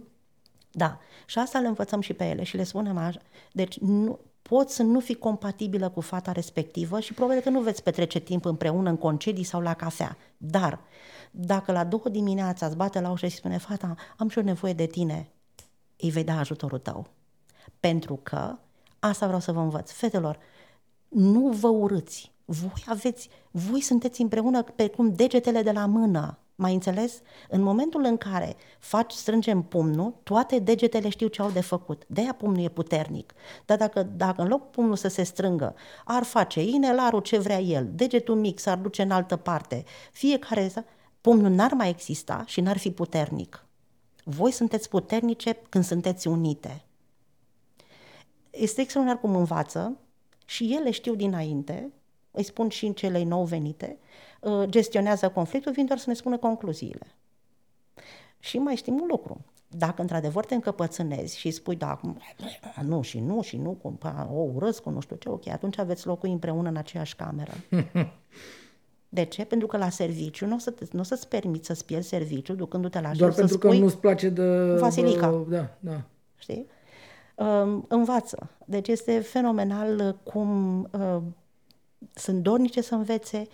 Da. 0.71 0.99
Și 1.25 1.39
asta 1.39 1.59
le 1.59 1.67
învățăm 1.67 2.01
și 2.01 2.13
pe 2.13 2.23
ele 2.23 2.43
și 2.43 2.55
le 2.55 2.63
spunem 2.63 2.97
așa. 2.97 3.21
Deci 3.51 3.77
nu, 3.79 4.19
poți 4.53 4.75
să 4.75 4.83
nu 4.83 4.99
fii 4.99 5.15
compatibilă 5.15 5.89
cu 5.89 6.01
fata 6.01 6.31
respectivă 6.31 6.99
și 6.99 7.13
probabil 7.13 7.41
că 7.41 7.49
nu 7.49 7.61
veți 7.61 7.83
petrece 7.83 8.19
timp 8.19 8.45
împreună 8.45 8.89
în 8.89 8.97
concedii 8.97 9.43
sau 9.43 9.61
la 9.61 9.73
cafea. 9.73 10.17
Dar 10.37 10.79
dacă 11.31 11.71
la 11.71 11.83
două 11.83 12.03
dimineața 12.11 12.65
îți 12.65 12.75
bate 12.75 12.99
la 12.99 13.11
ușă 13.11 13.27
și 13.27 13.35
spune 13.35 13.57
fata, 13.57 13.95
am 14.17 14.29
și 14.29 14.37
o 14.37 14.41
nevoie 14.41 14.73
de 14.73 14.85
tine, 14.85 15.29
îi 15.97 16.09
vei 16.09 16.23
da 16.23 16.39
ajutorul 16.39 16.79
tău. 16.79 17.07
Pentru 17.79 18.19
că 18.23 18.55
asta 18.99 19.25
vreau 19.25 19.41
să 19.41 19.51
vă 19.51 19.59
învăț. 19.59 19.91
Fetelor, 19.91 20.39
nu 21.07 21.47
vă 21.47 21.67
urâți. 21.67 22.31
Voi 22.45 22.83
aveți, 22.85 23.29
voi 23.51 23.81
sunteți 23.81 24.21
împreună 24.21 24.63
pe 24.63 24.87
cum 24.87 25.13
degetele 25.13 25.61
de 25.61 25.71
la 25.71 25.85
mână. 25.85 26.37
Mai 26.55 26.73
înțeles? 26.73 27.21
În 27.49 27.61
momentul 27.61 28.03
în 28.03 28.17
care 28.17 28.55
faci, 28.79 29.11
strângem 29.11 29.61
pumnul, 29.61 30.13
toate 30.23 30.59
degetele 30.59 31.09
știu 31.09 31.27
ce 31.27 31.41
au 31.41 31.49
de 31.49 31.61
făcut. 31.61 32.03
De-aia 32.07 32.33
pumnul 32.33 32.63
e 32.63 32.69
puternic. 32.69 33.33
Dar 33.65 33.77
dacă, 33.77 34.03
dacă 34.03 34.41
în 34.41 34.47
loc 34.47 34.69
pumnul 34.69 34.95
să 34.95 35.07
se 35.07 35.23
strângă, 35.23 35.75
ar 36.05 36.23
face 36.23 36.61
inelarul 36.61 37.21
ce 37.21 37.37
vrea 37.37 37.59
el, 37.59 37.89
degetul 37.93 38.35
mic 38.35 38.59
s-ar 38.59 38.77
duce 38.77 39.01
în 39.01 39.11
altă 39.11 39.35
parte, 39.35 39.83
fiecare, 40.11 40.71
pumnul 41.21 41.51
n-ar 41.51 41.73
mai 41.73 41.89
exista 41.89 42.43
și 42.45 42.61
n-ar 42.61 42.77
fi 42.77 42.91
puternic. 42.91 43.65
Voi 44.23 44.51
sunteți 44.51 44.89
puternice 44.89 45.57
când 45.69 45.83
sunteți 45.83 46.27
unite. 46.27 46.85
Este 48.49 48.81
extraordinar 48.81 49.21
cum 49.21 49.35
învață 49.35 49.97
și 50.45 50.75
ele 50.75 50.91
știu 50.91 51.15
dinainte, 51.15 51.91
îi 52.31 52.43
spun 52.43 52.69
și 52.69 52.85
în 52.85 52.93
celei 52.93 53.23
nou 53.23 53.43
venite, 53.43 53.97
uh, 53.99 54.32
gestionează 54.65 55.29
conflictul, 55.29 55.71
vin 55.71 55.85
doar 55.85 55.99
să 55.99 56.05
ne 56.07 56.15
spună 56.15 56.37
concluziile. 56.37 57.07
Și 58.39 58.57
mai 58.57 58.75
știm 58.75 58.93
un 58.93 59.07
lucru. 59.09 59.45
Dacă 59.67 60.01
într-adevăr 60.01 60.45
te 60.45 60.53
încăpățânezi 60.53 61.37
și 61.37 61.51
spui, 61.51 61.75
da, 61.75 61.99
nu 62.81 63.01
și 63.01 63.19
nu 63.19 63.41
și 63.41 63.57
nu, 63.57 63.71
cum, 63.71 63.97
o 64.33 64.39
urăsc 64.53 64.81
cu 64.81 64.89
nu 64.89 64.99
știu 64.99 65.15
ce, 65.15 65.29
ok, 65.29 65.47
atunci 65.47 65.77
aveți 65.77 66.05
locul 66.05 66.29
împreună 66.29 66.69
în 66.69 66.75
aceeași 66.75 67.15
cameră. 67.15 67.51
De 69.09 69.23
ce? 69.23 69.45
Pentru 69.45 69.67
că 69.67 69.77
la 69.77 69.89
serviciu 69.89 70.45
nu 70.45 70.55
o, 70.55 70.57
să, 70.57 70.73
nu 70.91 70.99
o 70.99 71.03
să-ți 71.03 71.27
permiți 71.27 71.65
să-ți 71.65 71.85
pierzi 71.85 72.07
serviciu 72.07 72.53
ducându-te 72.53 73.01
la 73.01 73.11
Doar 73.13 73.33
pentru 73.33 73.57
că 73.57 73.73
nu-ți 73.73 73.97
place 73.97 74.29
de... 74.29 74.75
Vasilica. 74.79 75.29
Bă, 75.29 75.55
da, 75.55 75.77
da. 75.79 76.01
Știi? 76.35 76.67
Uh, 77.35 77.77
învață. 77.87 78.49
Deci 78.65 78.87
este 78.87 79.19
fenomenal 79.19 80.19
cum 80.23 80.79
uh, 80.91 81.21
sunt 82.13 82.43
dornice 82.43 82.81
să 82.81 82.95
învețe, 82.95 83.37
uh, 83.37 83.47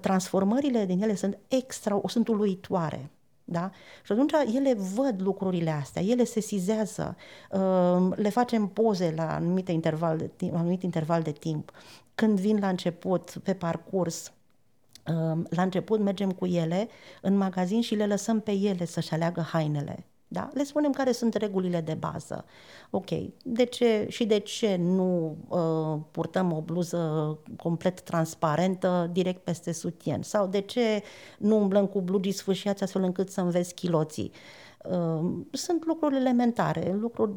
transformările 0.00 0.84
din 0.84 1.02
ele 1.02 1.14
sunt 1.14 1.38
extra, 1.48 2.00
sunt 2.06 2.28
uluitoare. 2.28 3.10
Da? 3.44 3.70
Și 4.04 4.12
atunci 4.12 4.32
ele 4.54 4.74
văd 4.94 5.22
lucrurile 5.22 5.70
astea, 5.70 6.02
ele 6.02 6.24
se 6.24 6.40
sizează, 6.40 7.16
uh, 7.50 8.08
le 8.16 8.28
facem 8.28 8.66
poze 8.66 9.12
la 9.16 9.34
anumit 9.34 9.68
interval 9.68 10.16
de 10.16 10.30
timp, 10.36 10.54
anumit 10.54 10.82
interval 10.82 11.22
de 11.22 11.32
timp. 11.32 11.72
Când 12.14 12.40
vin 12.40 12.58
la 12.60 12.68
început, 12.68 13.34
pe 13.42 13.54
parcurs, 13.54 14.32
uh, 15.06 15.38
la 15.48 15.62
început 15.62 16.00
mergem 16.00 16.30
cu 16.30 16.46
ele 16.46 16.88
în 17.20 17.36
magazin 17.36 17.80
și 17.80 17.94
le 17.94 18.06
lăsăm 18.06 18.40
pe 18.40 18.52
ele 18.52 18.84
să-și 18.84 19.12
aleagă 19.12 19.40
hainele. 19.40 20.06
Da? 20.32 20.50
Le 20.54 20.64
spunem 20.64 20.92
care 20.92 21.12
sunt 21.12 21.34
regulile 21.34 21.80
de 21.80 21.94
bază. 21.94 22.44
Ok, 22.90 23.08
de 23.42 23.64
ce 23.64 24.06
și 24.08 24.24
de 24.24 24.38
ce 24.38 24.76
nu 24.76 25.36
uh, 25.48 26.00
purtăm 26.10 26.52
o 26.52 26.60
bluză 26.60 27.38
complet 27.56 28.00
transparentă 28.00 29.08
direct 29.12 29.44
peste 29.44 29.72
sutien? 29.72 30.22
Sau 30.22 30.46
de 30.46 30.60
ce 30.60 31.02
nu 31.38 31.56
umblăm 31.56 31.86
cu 31.86 32.00
blugii 32.00 32.32
sfâșiați 32.32 32.82
astfel 32.82 33.02
încât 33.02 33.30
să 33.30 33.40
înveți 33.40 33.74
chiloții? 33.74 34.32
Uh, 34.90 35.30
sunt 35.50 35.86
lucruri 35.86 36.16
elementare, 36.16 36.96
lucruri 37.00 37.32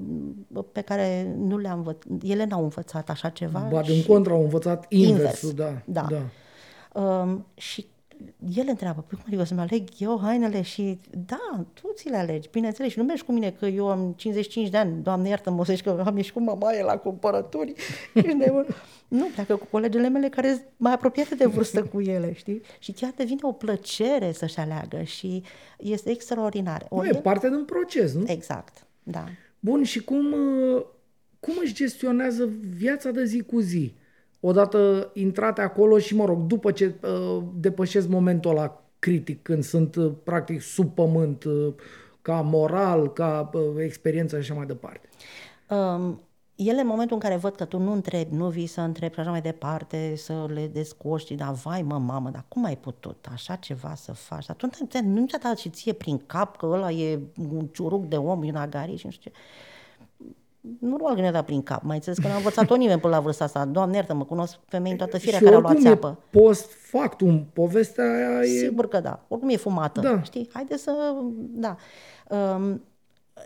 pe 0.72 0.82
care 0.82 1.36
nu 1.38 1.58
le-am 1.58 1.78
învățat, 1.78 2.12
ele 2.24 2.46
n-au 2.46 2.64
învățat 2.64 3.10
așa 3.10 3.30
ceva. 3.30 3.68
Ba, 3.72 3.82
din 3.82 4.04
contra, 4.04 4.34
au 4.34 4.42
învățat 4.42 4.86
inversul, 4.90 5.50
invers. 5.50 5.82
da. 5.86 6.08
da. 6.08 6.08
da. 6.10 6.22
Uh, 7.02 7.38
și 7.54 7.88
el 8.56 8.66
întreabă, 8.68 9.02
păi 9.08 9.18
cum 9.18 9.24
adică 9.28 9.44
să-mi 9.44 9.60
aleg 9.60 9.88
eu 9.98 10.20
hainele 10.22 10.62
și 10.62 11.00
da, 11.26 11.66
tu 11.74 11.92
ți 11.96 12.10
le 12.10 12.18
alegi, 12.18 12.50
bineînțeles, 12.52 12.92
și 12.92 12.98
nu 12.98 13.04
mergi 13.04 13.24
cu 13.24 13.32
mine 13.32 13.52
că 13.52 13.66
eu 13.66 13.90
am 13.90 14.14
55 14.18 14.70
de 14.70 14.78
ani, 14.78 15.04
doamne 15.04 15.30
iartă-mă, 15.30 15.66
să 15.66 15.80
că 15.84 16.04
am 16.06 16.18
ieșit 16.18 16.34
cu 16.34 16.42
mamaie 16.42 16.84
la 16.84 16.98
cumpărături, 16.98 17.74
nu, 19.08 19.26
pleacă 19.34 19.56
cu 19.56 19.66
colegele 19.66 20.10
mele 20.10 20.30
care 20.30 20.48
sunt 20.48 20.66
mai 20.78 20.94
apropiate 20.94 21.36
de 21.36 21.46
vârstă 21.46 21.84
cu 21.84 22.02
ele, 22.02 22.34
știi? 22.34 22.62
Și 22.80 22.92
chiar 22.92 23.14
devine 23.16 23.40
o 23.42 23.52
plăcere 23.52 24.32
să-și 24.32 24.60
aleagă 24.60 25.02
și 25.02 25.44
este 25.78 26.10
extraordinar. 26.10 26.88
Nu, 26.92 27.06
e 27.06 27.12
parte 27.12 27.50
din 27.50 27.66
proces, 27.66 28.14
nu? 28.14 28.24
Exact, 28.28 28.86
da. 29.04 29.24
Bun, 29.60 29.84
și 29.84 30.04
cum, 30.04 30.36
cum 31.40 31.54
își 31.62 31.74
gestionează 31.74 32.50
viața 32.78 33.12
de 33.12 33.26
zi 33.26 33.42
cu 33.42 33.60
zi? 33.60 33.94
Odată 34.48 35.10
intrate 35.14 35.62
acolo 35.62 35.98
și, 35.98 36.16
mă 36.16 36.26
rog, 36.26 36.40
după 36.40 36.72
ce 36.72 36.96
uh, 37.02 37.44
depășesc 37.54 38.08
momentul 38.08 38.52
ăla 38.52 38.82
critic, 39.00 39.42
când 39.42 39.64
sunt 39.64 39.96
uh, 39.96 40.12
practic 40.24 40.62
sub 40.62 40.94
pământ, 40.94 41.44
uh, 41.44 41.74
ca 42.22 42.42
moral, 42.42 43.14
ca 43.14 43.50
uh, 43.54 43.62
experiență 43.78 44.36
și 44.36 44.42
așa 44.42 44.54
mai 44.54 44.66
departe. 44.66 45.10
Um, 45.70 46.22
ele, 46.56 46.82
în 46.82 46.88
momentul 46.88 47.16
în 47.16 47.22
care 47.22 47.36
văd 47.36 47.56
că 47.56 47.66
tu 47.66 47.78
nu 47.78 47.92
întrebi, 47.92 48.36
nu 48.36 48.50
vii 48.50 48.66
să 48.66 48.82
întrebi 48.82 49.14
și 49.14 49.20
așa 49.20 49.30
mai 49.30 49.42
departe, 49.42 50.14
să 50.16 50.46
le 50.54 50.68
descoști, 50.68 51.36
dar 51.36 51.54
vai 51.54 51.82
mă, 51.82 51.98
mamă, 51.98 52.30
dar 52.30 52.46
cum 52.48 52.66
ai 52.66 52.78
putut 52.78 53.28
așa 53.34 53.56
ceva 53.56 53.96
să 53.96 54.12
faci? 54.14 54.50
Atunci 54.50 54.76
nu 55.04 55.26
ți-a 55.26 55.40
dat 55.44 55.58
și 55.58 55.70
ție 55.70 55.94
prin 55.94 56.22
cap 56.26 56.58
că 56.58 56.66
ăla 56.66 56.92
e 56.92 57.20
un 57.52 57.68
ciuruc 57.68 58.06
de 58.06 58.16
om, 58.16 58.46
un 58.46 58.56
agariș 58.56 59.00
și 59.00 59.06
nu 59.06 59.12
știu 59.12 59.32
ce 59.32 59.38
nu 60.80 60.98
că 60.98 61.14
ne-a 61.14 61.32
dat 61.32 61.46
prin 61.46 61.64
cap, 61.64 61.84
mai 61.84 61.96
înțeles 61.96 62.18
că 62.18 62.28
n-a 62.28 62.36
învățat-o 62.36 62.76
nimeni 62.76 63.00
până 63.00 63.16
la 63.16 63.22
vârsta 63.22 63.44
asta. 63.44 63.66
Doamne 63.66 63.96
iartă-mă, 63.96 64.24
cunosc 64.24 64.60
femei 64.68 64.92
în 64.92 64.98
toată 64.98 65.18
firea 65.18 65.40
care 65.40 65.56
au 65.56 65.62
luat 65.62 65.80
țeapă. 65.80 66.20
post 66.30 66.72
factum, 66.72 67.46
povestea 67.54 68.04
aia 68.04 68.42
e... 68.42 68.46
Sigur 68.46 68.88
că 68.88 69.00
da, 69.00 69.26
oricum 69.28 69.50
e 69.50 69.56
fumată, 69.56 70.00
da. 70.00 70.22
știi? 70.22 70.50
Haide 70.54 70.78
să, 70.78 71.16
da. 71.38 71.78
Um, 72.30 72.82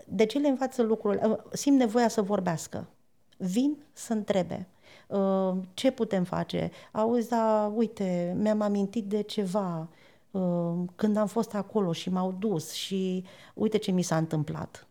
de 0.06 0.24
ce 0.24 0.38
le 0.38 0.48
învață 0.48 0.82
lucrurile? 0.82 1.26
Uh, 1.26 1.36
simt 1.52 1.78
nevoia 1.78 2.08
să 2.08 2.22
vorbească. 2.22 2.88
Vin 3.36 3.76
să 3.92 4.12
întrebe. 4.12 4.68
Uh, 5.06 5.52
ce 5.74 5.90
putem 5.90 6.24
face? 6.24 6.70
Auzi, 6.92 7.28
da, 7.28 7.72
uite, 7.76 8.36
mi-am 8.38 8.60
amintit 8.60 9.04
de 9.04 9.20
ceva 9.20 9.88
uh, 10.30 10.72
când 10.94 11.16
am 11.16 11.26
fost 11.26 11.54
acolo 11.54 11.92
și 11.92 12.10
m-au 12.10 12.34
dus 12.38 12.72
și 12.72 13.24
uite 13.54 13.78
ce 13.78 13.90
mi 13.90 14.02
s-a 14.02 14.16
întâmplat 14.16 14.86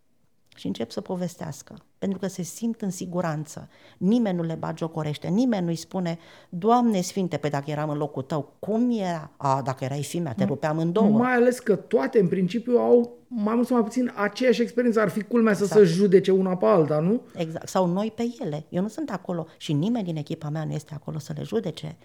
și 0.55 0.67
încep 0.67 0.91
să 0.91 1.01
povestească, 1.01 1.75
pentru 1.99 2.19
că 2.19 2.27
se 2.27 2.41
simt 2.41 2.81
în 2.81 2.89
siguranță. 2.89 3.69
Nimeni 3.97 4.38
nu 4.38 4.43
le 4.43 4.55
bagiocorește, 4.59 5.27
nimeni 5.27 5.65
nu-i 5.65 5.75
spune, 5.75 6.17
Doamne 6.49 7.01
Sfinte, 7.01 7.38
pe 7.38 7.47
dacă 7.47 7.71
eram 7.71 7.89
în 7.89 7.97
locul 7.97 8.21
tău, 8.21 8.53
cum 8.59 8.91
era? 8.91 9.31
A, 9.38 9.62
dacă 9.62 9.83
erai 9.83 10.03
fimea, 10.03 10.33
te 10.33 10.43
rupeam 10.43 10.77
în 10.77 10.91
două. 10.91 11.09
Mai 11.09 11.33
ales 11.33 11.59
că 11.59 11.75
toate, 11.75 12.19
în 12.19 12.27
principiu, 12.27 12.77
au 12.77 13.17
mai 13.27 13.55
mult 13.55 13.67
sau 13.67 13.75
mai 13.75 13.85
puțin 13.85 14.12
aceeași 14.15 14.62
experiență. 14.62 14.99
Ar 14.99 15.09
fi 15.09 15.21
culmea 15.21 15.51
exact. 15.51 15.71
să 15.71 15.77
se 15.77 15.83
judece 15.83 16.31
una 16.31 16.57
pe 16.57 16.65
alta, 16.65 16.99
nu? 16.99 17.21
Exact. 17.35 17.67
Sau 17.67 17.88
noi 17.88 18.12
pe 18.15 18.35
ele. 18.39 18.65
Eu 18.69 18.81
nu 18.81 18.88
sunt 18.88 19.09
acolo 19.09 19.47
și 19.57 19.73
nimeni 19.73 20.05
din 20.05 20.15
echipa 20.15 20.49
mea 20.49 20.63
nu 20.63 20.71
este 20.71 20.93
acolo 20.93 21.19
să 21.19 21.33
le 21.35 21.43
judece. 21.43 21.97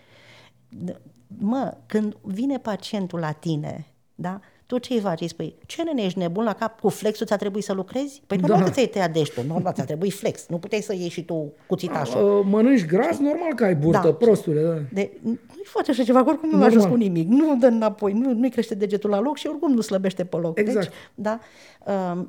Mă, 1.27 1.77
când 1.87 2.17
vine 2.23 2.59
pacientul 2.59 3.19
la 3.19 3.33
tine, 3.33 3.87
da? 4.15 4.41
Tu 4.67 4.79
ce-i 4.79 5.01
faci? 5.01 5.21
Îi 5.21 5.29
spui, 5.29 5.55
ce 5.67 5.83
nene, 5.83 6.03
ești 6.03 6.19
nebun 6.19 6.45
la 6.45 6.53
cap? 6.53 6.81
Cu 6.81 6.89
flexul 6.89 7.27
ți-a 7.27 7.37
trebuit 7.37 7.65
să 7.65 7.73
lucrezi? 7.73 8.23
Păi 8.27 8.39
da. 8.39 8.47
normal 8.47 8.67
că 8.67 8.73
ți-ai 8.73 8.87
tăiat 8.87 9.13
deștul, 9.13 9.45
normal 9.45 9.73
ți-a 9.73 9.85
trebuit 9.85 10.13
flex. 10.13 10.47
Nu 10.49 10.59
puteai 10.59 10.81
să 10.81 10.95
ieși 10.95 11.09
și 11.09 11.25
tu 11.25 11.53
cuțitașul. 11.67 12.39
Uh, 12.39 12.47
mănânci 12.51 12.87
gras, 12.87 13.19
normal 13.19 13.55
că 13.55 13.65
ai 13.65 13.75
burtă, 13.75 14.01
da. 14.05 14.13
prostule. 14.13 14.63
Da. 14.63 14.79
De, 14.93 15.19
nu-i 15.23 15.65
face 15.65 15.91
așa 15.91 16.03
ceva, 16.03 16.25
oricum 16.27 16.51
nu 16.51 16.65
ajuns 16.65 16.85
cu 16.85 16.95
nimic. 16.95 17.29
Nu 17.29 17.57
dă 17.57 17.67
înapoi, 17.67 18.13
nu, 18.13 18.33
nu-i 18.33 18.51
crește 18.51 18.75
degetul 18.75 19.11
la 19.11 19.21
loc 19.21 19.37
și 19.37 19.47
oricum 19.47 19.73
nu 19.73 19.81
slăbește 19.81 20.25
pe 20.25 20.37
loc. 20.37 20.55
Deci, 20.55 20.67
exact. 20.67 20.87
Deci, 20.87 20.97
da, 21.15 21.39
uh, 21.87 22.25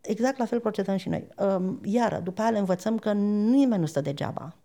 exact 0.00 0.38
la 0.38 0.44
fel 0.44 0.60
procedăm 0.60 0.96
și 0.96 1.08
noi. 1.08 1.28
Um, 1.56 1.80
iar 1.84 2.20
după 2.24 2.40
aia 2.40 2.50
le 2.50 2.58
învățăm 2.58 2.98
că 2.98 3.12
nimeni 3.12 3.80
nu 3.80 3.86
stă 3.86 4.00
degeaba. 4.00 4.56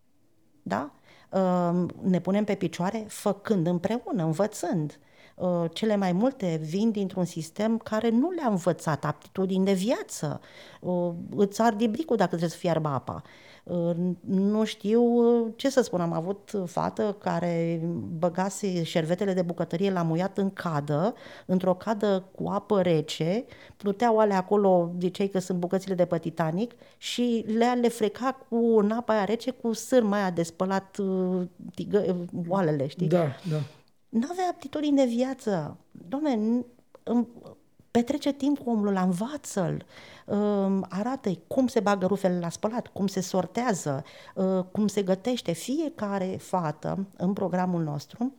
Da? 0.61 0.91
Um, 1.31 1.89
ne 2.01 2.19
punem 2.19 2.43
pe 2.43 2.55
picioare 2.55 3.05
făcând 3.07 3.67
împreună, 3.67 4.23
învățând. 4.23 4.99
Uh, 5.37 5.65
cele 5.73 5.95
mai 5.95 6.11
multe 6.11 6.59
vin 6.63 6.91
dintr-un 6.91 7.25
sistem 7.25 7.77
care 7.77 8.09
nu 8.09 8.31
le-a 8.31 8.47
învățat 8.47 9.05
aptitudini 9.05 9.65
de 9.65 9.73
viață. 9.73 10.41
Uh, 10.79 11.11
îți 11.35 11.61
arde 11.61 11.87
bricul 11.87 12.15
dacă 12.15 12.29
trebuie 12.29 12.49
să 12.49 12.57
fiarbă 12.57 12.87
apa. 12.87 13.21
Nu 14.25 14.63
știu 14.63 15.03
ce 15.55 15.69
să 15.69 15.81
spun, 15.81 16.01
am 16.01 16.13
avut 16.13 16.51
fată 16.65 17.15
care 17.19 17.81
băgase 18.17 18.83
șervetele 18.83 19.33
de 19.33 19.41
bucătărie 19.41 19.91
la 19.91 20.01
muiat 20.01 20.37
în 20.37 20.49
cadă, 20.49 21.13
într-o 21.45 21.73
cadă 21.73 22.23
cu 22.35 22.49
apă 22.49 22.81
rece, 22.81 23.45
pluteau 23.77 24.19
alea 24.19 24.37
acolo, 24.37 24.91
ziceai 24.99 25.27
că 25.27 25.39
sunt 25.39 25.59
bucățile 25.59 25.95
de 25.95 26.05
pe 26.05 26.17
Titanic, 26.17 26.75
și 26.97 27.45
le 27.57 27.79
le 27.81 27.87
freca 27.87 28.37
cu 28.49 28.55
în 28.55 28.91
apa 28.91 29.13
aia 29.13 29.23
rece, 29.23 29.51
cu 29.51 29.73
sârma 29.73 30.17
aia 30.17 30.31
de 30.31 30.43
spălat 30.43 30.97
uh, 30.97 31.41
tigă, 31.75 32.27
oalele, 32.47 32.87
știi? 32.87 33.07
Da, 33.07 33.25
da. 33.49 33.57
Nu-avea 34.09 34.47
aptitudini 34.49 34.95
de 34.95 35.05
viață. 35.05 35.77
Doamne, 35.91 36.65
petrece 37.91 38.33
timp 38.33 38.57
cu 38.57 38.69
omul 38.69 38.87
ăla, 38.87 39.01
învață-l, 39.01 39.85
arată 40.89 41.29
cum 41.47 41.67
se 41.67 41.79
bagă 41.79 42.05
rufele 42.05 42.39
la 42.39 42.49
spălat, 42.49 42.87
cum 42.87 43.07
se 43.07 43.21
sortează, 43.21 44.03
ă, 44.35 44.63
cum 44.71 44.87
se 44.87 45.03
gătește. 45.03 45.51
Fiecare 45.51 46.37
fată 46.39 47.07
în 47.17 47.33
programul 47.33 47.83
nostru 47.83 48.33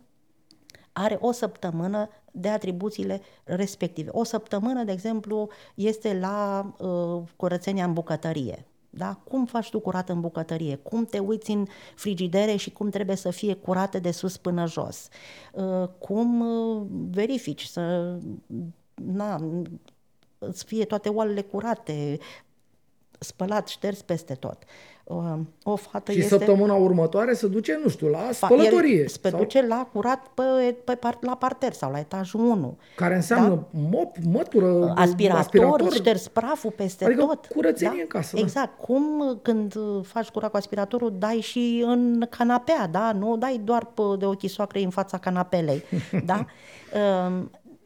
are 0.93 1.19
o 1.21 1.33
săptămână 1.33 2.09
de 2.33 2.49
atribuțiile 2.49 3.21
respective. 3.45 4.11
O 4.13 4.25
săptămână, 4.25 4.85
de 4.85 4.93
exemplu, 4.93 5.49
este 5.75 6.19
la 6.19 6.67
uh, 6.79 7.23
curățenia 7.37 7.85
în 7.85 7.93
bucătărie. 7.93 8.67
Da? 8.99 9.15
Cum 9.25 9.47
faci 9.47 9.71
tu 9.71 9.81
curat 9.81 10.09
în 10.09 10.21
bucătărie? 10.21 10.77
Cum 10.77 11.05
te 11.05 11.19
uiți 11.19 11.51
în 11.51 11.67
frigidere 11.95 12.57
și 12.57 12.71
cum 12.71 12.91
trebuie 12.91 13.17
să 13.17 13.31
fie 13.31 13.55
curate 13.55 13.99
de 13.99 14.11
sus 14.11 14.37
până 14.37 14.67
jos? 14.67 15.09
Uh, 15.53 15.89
cum 15.99 16.41
uh, 16.41 16.87
verifici 17.11 17.65
să 17.65 18.17
na, 18.95 19.41
să 20.53 20.65
fie 20.67 20.85
toate 20.85 21.09
oalele 21.09 21.43
curate, 21.43 22.19
spălat, 23.19 23.69
șters 23.69 24.03
peste 24.03 24.35
tot. 24.35 24.63
O 25.63 25.77
fată 25.77 26.13
și 26.13 26.19
este... 26.19 26.31
săptămâna 26.31 26.75
următoare 26.75 27.35
se 27.35 27.47
duce, 27.47 27.81
nu 27.83 27.89
știu, 27.89 28.09
la 28.09 28.29
spălătorie. 28.33 29.09
Se 29.09 29.19
sau... 29.23 29.39
duce 29.39 29.67
la 29.67 29.89
curat 29.93 30.27
pe, 30.35 30.77
pe, 30.85 30.99
la 31.21 31.37
parter 31.37 31.73
sau 31.73 31.91
la 31.91 31.99
etajul 31.99 32.41
1. 32.41 32.77
Care 32.97 33.15
înseamnă 33.15 33.49
da? 33.49 33.67
mop, 33.91 34.17
mătură, 34.31 34.93
aspirator, 34.97 35.41
aspirator, 35.41 35.93
șters 35.93 36.29
praful 36.29 36.71
peste 36.71 37.05
adică 37.05 37.21
tot. 37.21 37.47
curățenie 37.47 37.95
da? 37.97 38.03
în 38.03 38.07
casă. 38.07 38.37
Da. 38.37 38.41
Exact. 38.41 38.79
Da. 38.79 38.85
Cum 38.85 39.39
când 39.43 39.75
faci 40.03 40.29
curat 40.29 40.51
cu 40.51 40.57
aspiratorul, 40.57 41.15
dai 41.19 41.41
și 41.41 41.85
în 41.87 42.27
canapea, 42.31 42.87
da? 42.87 43.13
Nu 43.13 43.37
dai 43.37 43.61
doar 43.65 43.85
pe, 43.85 44.03
de 44.19 44.25
ochii 44.25 44.49
soacrei 44.49 44.85
în 44.85 44.91
fața 44.91 45.19
canapelei, 45.19 45.83
da? 46.25 46.45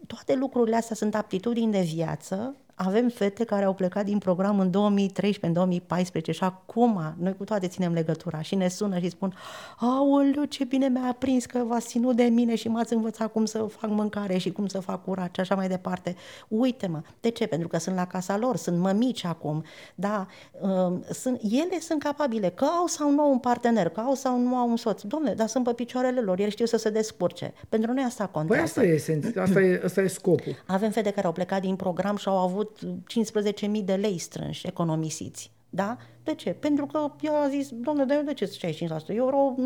toate 0.06 0.34
lucrurile 0.34 0.76
astea 0.76 0.96
sunt 0.96 1.14
aptitudini 1.14 1.72
de 1.72 1.80
viață. 1.94 2.56
Avem 2.84 3.08
fete 3.08 3.44
care 3.44 3.64
au 3.64 3.74
plecat 3.74 4.04
din 4.04 4.18
program 4.18 4.60
în 4.60 4.70
2013, 4.70 5.46
în 5.46 5.52
2014 5.52 6.32
și 6.32 6.44
acum 6.44 7.14
noi 7.18 7.36
cu 7.36 7.44
toate 7.44 7.66
ținem 7.66 7.92
legătura 7.92 8.40
și 8.40 8.54
ne 8.54 8.68
sună 8.68 8.98
și 8.98 9.08
spun 9.08 9.34
Aoleu, 9.78 10.44
ce 10.44 10.64
bine 10.64 10.88
mi-a 10.88 11.08
aprins 11.08 11.46
că 11.46 11.58
v-ați 11.66 11.86
ținut 11.86 12.16
de 12.16 12.22
mine 12.22 12.54
și 12.54 12.68
m-ați 12.68 12.92
învățat 12.92 13.32
cum 13.32 13.44
să 13.44 13.58
fac 13.58 13.90
mâncare 13.90 14.38
și 14.38 14.52
cum 14.52 14.66
să 14.66 14.80
fac 14.80 15.04
curat 15.04 15.34
și 15.34 15.40
așa 15.40 15.54
mai 15.54 15.68
departe. 15.68 16.16
Uite-mă, 16.48 17.00
de 17.20 17.28
ce? 17.28 17.46
Pentru 17.46 17.68
că 17.68 17.78
sunt 17.78 17.96
la 17.96 18.06
casa 18.06 18.36
lor, 18.36 18.56
sunt 18.56 18.78
mămici 18.78 19.24
acum, 19.24 19.64
da, 19.94 20.26
uh, 20.60 20.92
sunt, 21.10 21.40
ele 21.42 21.80
sunt 21.80 22.02
capabile, 22.02 22.48
că 22.48 22.64
au 22.64 22.86
sau 22.86 23.10
nu 23.10 23.22
au 23.22 23.30
un 23.30 23.38
partener, 23.38 23.88
că 23.88 24.00
au 24.00 24.14
sau 24.14 24.38
nu 24.38 24.56
au 24.56 24.68
un 24.68 24.76
soț. 24.76 25.02
Domne, 25.02 25.34
dar 25.34 25.46
sunt 25.46 25.64
pe 25.64 25.72
picioarele 25.72 26.20
lor, 26.20 26.38
ele 26.38 26.48
știu 26.48 26.66
să 26.66 26.76
se 26.76 26.90
descurce. 26.90 27.52
Pentru 27.68 27.92
noi 27.92 28.04
asta 28.04 28.26
contează. 28.26 28.80
Păi 28.80 28.92
asta 28.92 29.10
e, 29.10 29.40
asta 29.40 29.60
e, 29.60 29.80
asta 29.84 30.00
e 30.00 30.06
scopul. 30.06 30.62
Avem 30.66 30.90
fete 30.90 31.10
care 31.10 31.26
au 31.26 31.32
plecat 31.32 31.60
din 31.60 31.76
program 31.76 32.16
și 32.16 32.28
au 32.28 32.36
avut 32.36 32.71
15.000 32.72 33.84
de 33.84 33.94
lei 33.94 34.18
strânși, 34.18 34.66
economisiți. 34.66 35.50
Da? 35.70 35.96
De 36.24 36.34
ce? 36.34 36.52
Pentru 36.52 36.86
că 36.86 37.12
eu 37.20 37.36
a 37.36 37.48
zis, 37.48 37.68
domnule, 37.70 38.06
dar 38.06 38.16
eu 38.16 38.22
de 38.22 38.34
ce 38.34 38.76
65%? 39.06 39.06
Eu 39.06 39.26
vreau 39.26 39.58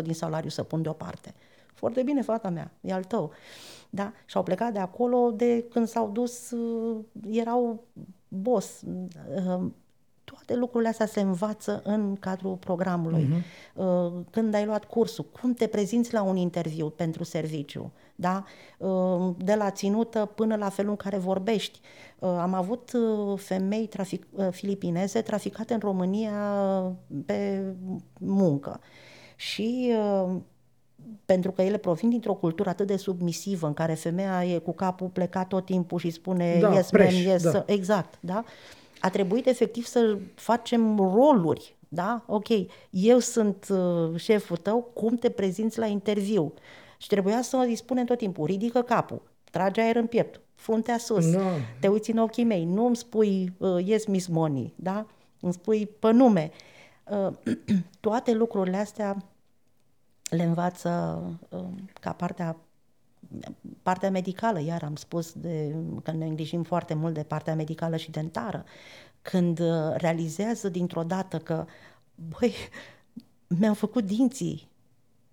90% 0.00 0.02
din 0.02 0.14
salariu 0.14 0.50
să 0.50 0.62
pun 0.62 0.82
deoparte. 0.82 1.34
Foarte 1.74 2.02
bine, 2.02 2.22
fata 2.22 2.50
mea, 2.50 2.70
e 2.80 2.92
al 2.92 3.04
tău. 3.04 3.32
Da? 3.90 4.12
Și 4.26 4.36
au 4.36 4.42
plecat 4.42 4.72
de 4.72 4.78
acolo 4.78 5.30
de 5.30 5.64
când 5.70 5.88
s-au 5.88 6.10
dus, 6.10 6.50
uh, 6.50 6.98
erau 7.30 7.84
boss. 8.28 8.82
Uh, 10.34 10.40
toate 10.46 10.60
lucrurile 10.60 10.88
astea 10.88 11.06
se 11.06 11.20
învață 11.20 11.82
în 11.84 12.16
cadrul 12.20 12.54
programului. 12.54 13.28
Uh-huh. 13.28 14.30
Când 14.30 14.54
ai 14.54 14.64
luat 14.64 14.84
cursul, 14.84 15.26
cum 15.40 15.52
te 15.52 15.66
prezinți 15.66 16.12
la 16.12 16.22
un 16.22 16.36
interviu 16.36 16.88
pentru 16.88 17.24
serviciu, 17.24 17.92
da? 18.14 18.44
Uh, 18.78 19.34
de 19.38 19.54
la 19.54 19.70
ținută 19.70 20.30
până 20.34 20.56
la 20.56 20.68
felul 20.68 20.90
în 20.90 20.96
care 20.96 21.16
vorbești. 21.16 21.80
Uh, 22.18 22.28
am 22.28 22.54
avut 22.54 22.92
femei 23.36 23.86
trafic, 23.86 24.26
filipineze 24.50 25.20
traficate 25.20 25.74
în 25.74 25.80
România 25.80 26.32
pe 27.26 27.62
muncă. 28.18 28.80
Și 29.36 29.92
pentru 31.24 31.50
că 31.50 31.62
ele 31.62 31.76
provin 31.76 32.08
dintr-o 32.08 32.34
cultură 32.34 32.68
atât 32.68 32.86
de 32.86 32.96
submisivă 32.96 33.66
în 33.66 33.74
care 33.74 33.94
femeia 33.94 34.44
e 34.44 34.58
cu 34.58 34.72
capul 34.72 35.08
plecat 35.08 35.48
tot 35.48 35.64
timpul 35.64 35.98
și 35.98 36.10
spune 36.10 36.58
da, 36.60 36.74
yes, 36.74 36.90
preș, 36.90 37.14
man, 37.14 37.22
yes, 37.22 37.50
da. 37.50 37.62
exact, 37.66 38.14
da? 38.20 38.44
A 39.04 39.10
trebuit 39.10 39.46
efectiv 39.46 39.84
să 39.84 40.18
facem 40.34 40.98
roluri, 40.98 41.76
da? 41.88 42.24
Ok, 42.26 42.48
eu 42.90 43.18
sunt 43.18 43.66
uh, 43.70 44.20
șeful 44.20 44.56
tău, 44.56 44.82
cum 44.82 45.16
te 45.16 45.30
prezinți 45.30 45.78
la 45.78 45.86
interviu? 45.86 46.52
Și 46.98 47.08
trebuia 47.08 47.42
să 47.42 47.56
îi 47.56 47.76
spunem 47.76 48.04
tot 48.04 48.18
timpul, 48.18 48.46
ridică 48.46 48.82
capul, 48.82 49.22
trage 49.50 49.80
aer 49.80 49.96
în 49.96 50.06
piept, 50.06 50.40
fruntea 50.54 50.98
sus, 50.98 51.24
no. 51.24 51.40
te 51.80 51.88
uiți 51.88 52.10
în 52.10 52.18
ochii 52.18 52.44
mei, 52.44 52.64
nu 52.64 52.86
îmi 52.86 52.96
spui 52.96 53.52
uh, 53.58 53.86
yes, 53.86 54.06
Miss 54.06 54.26
Money, 54.26 54.74
da? 54.76 55.06
Îmi 55.40 55.52
spui 55.52 55.86
pe 55.86 56.10
nume. 56.10 56.50
Uh, 57.10 57.54
toate 58.00 58.32
lucrurile 58.32 58.76
astea 58.76 59.16
le 60.30 60.42
învață 60.42 61.22
uh, 61.48 61.64
ca 62.00 62.12
partea 62.12 62.56
partea 63.82 64.10
medicală, 64.10 64.60
iar 64.60 64.82
am 64.82 64.96
spus 64.96 65.32
de, 65.32 65.74
că 66.02 66.10
ne 66.10 66.26
îngrijim 66.26 66.62
foarte 66.62 66.94
mult 66.94 67.14
de 67.14 67.22
partea 67.22 67.54
medicală 67.54 67.96
și 67.96 68.10
dentară, 68.10 68.64
când 69.22 69.58
uh, 69.58 69.94
realizează 69.94 70.68
dintr-o 70.68 71.02
dată 71.02 71.38
că, 71.38 71.66
băi, 72.14 72.54
mi-am 73.58 73.74
făcut 73.74 74.04
dinții, 74.04 74.68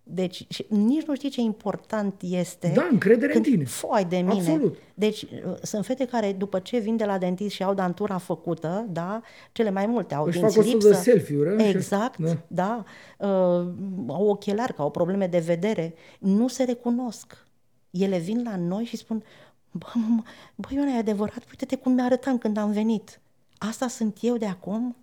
deci 0.04 0.46
și 0.50 0.66
nici 0.70 1.06
nu 1.06 1.16
știi 1.16 1.30
ce 1.30 1.42
important 1.42 2.22
este. 2.22 2.72
Da, 2.76 2.88
încredere 2.92 3.36
în 3.36 3.42
tine. 3.42 3.64
Foi 3.64 4.06
de 4.10 4.18
mine. 4.18 4.32
Absolut. 4.32 4.78
Deci 4.94 5.22
uh, 5.22 5.30
sunt 5.62 5.86
fete 5.86 6.06
care 6.06 6.34
după 6.34 6.60
ce 6.60 6.78
vin 6.78 6.98
de 6.98 7.06
la 7.06 7.18
dentist 7.18 7.56
și 7.56 7.64
au 7.64 7.74
dantura 7.74 8.18
făcută, 8.18 8.86
da, 8.90 9.22
cele 9.52 9.70
mai 9.70 9.86
multe 9.86 10.14
au 10.14 10.26
Își 10.26 10.40
dinți 10.40 10.56
fac 10.56 10.66
lipsă. 10.66 10.88
de 10.88 10.94
selfie-uri. 10.94 11.64
Exact, 11.64 12.18
da. 12.18 12.38
da. 12.48 12.84
Uh, 13.28 13.68
au 14.08 14.28
ochelari, 14.28 14.74
că 14.74 14.82
au 14.82 14.92
probleme 14.92 15.28
de 15.28 15.40
vedere. 15.40 15.94
Nu 16.20 16.48
se 16.48 16.64
recunosc. 16.64 17.46
Ele 17.92 18.18
vin 18.18 18.44
la 18.44 18.56
noi 18.56 18.84
și 18.84 18.98
spun, 18.98 19.24
bă, 19.72 19.86
mă, 19.94 20.24
bă 20.56 20.68
Iona, 20.72 20.92
e 20.92 20.98
adevărat, 20.98 21.44
uite-te 21.50 21.76
cum 21.76 21.94
mi-arătam 21.94 22.38
când 22.38 22.58
am 22.58 22.72
venit. 22.72 23.20
Asta 23.58 23.88
sunt 23.88 24.18
eu 24.22 24.38
de 24.38 24.46
acum? 24.46 24.96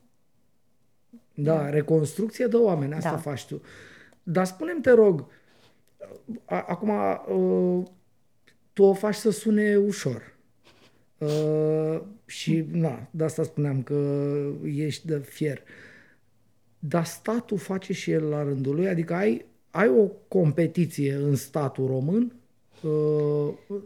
Da, 1.35 1.71
reconstrucție 1.71 2.47
de 2.47 2.57
oameni, 2.57 2.95
asta 2.95 3.11
da. 3.11 3.17
faci 3.17 3.47
tu. 3.47 3.63
Dar 4.23 4.45
spunem 4.45 4.81
te 4.81 4.91
rog, 4.91 5.27
acum 6.45 6.91
tu 8.73 8.83
o 8.83 8.95
faci 8.95 9.15
să 9.15 9.31
sune 9.31 9.77
ușor. 9.77 10.37
Uh, 11.19 12.01
și, 12.27 12.67
na, 12.71 13.09
de 13.11 13.25
asta 13.25 13.43
spuneam 13.43 13.83
că 13.83 14.21
ești 14.65 15.07
de 15.07 15.19
fier. 15.19 15.63
Dar 16.79 17.05
statul 17.05 17.59
face 17.59 17.93
și 17.93 18.11
el 18.11 18.25
la 18.25 18.43
rândul 18.43 18.75
lui? 18.75 18.89
Adică 18.89 19.15
ai, 19.15 19.45
ai 19.71 19.89
o 19.89 20.07
competiție 20.29 21.15
în 21.15 21.37
statul 21.37 21.87
român 21.87 22.33
Uh, 22.33 22.38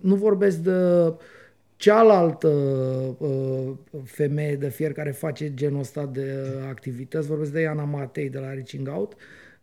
nu 0.00 0.14
vorbesc 0.14 0.56
de 0.56 0.72
cealaltă 1.76 2.48
uh, 3.18 3.70
femeie 4.04 4.56
de 4.56 4.68
fier 4.68 4.92
care 4.92 5.10
face 5.10 5.54
genul 5.54 5.80
ăsta 5.80 6.06
de 6.06 6.44
activități, 6.68 7.26
vorbesc 7.26 7.52
de 7.52 7.60
Iana 7.60 7.84
Matei 7.84 8.30
de 8.30 8.38
la 8.38 8.52
Reaching 8.52 8.88
Out. 8.88 9.12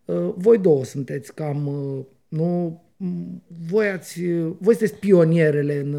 Uh, 0.05 0.33
voi 0.35 0.57
două 0.57 0.83
sunteți 0.83 1.33
cam, 1.33 1.69
nu, 2.27 2.81
voi, 3.69 3.87
ați, 3.87 4.21
voi 4.57 4.75
sunteți 4.75 4.99
pionierele 4.99 5.75
în, 5.75 5.95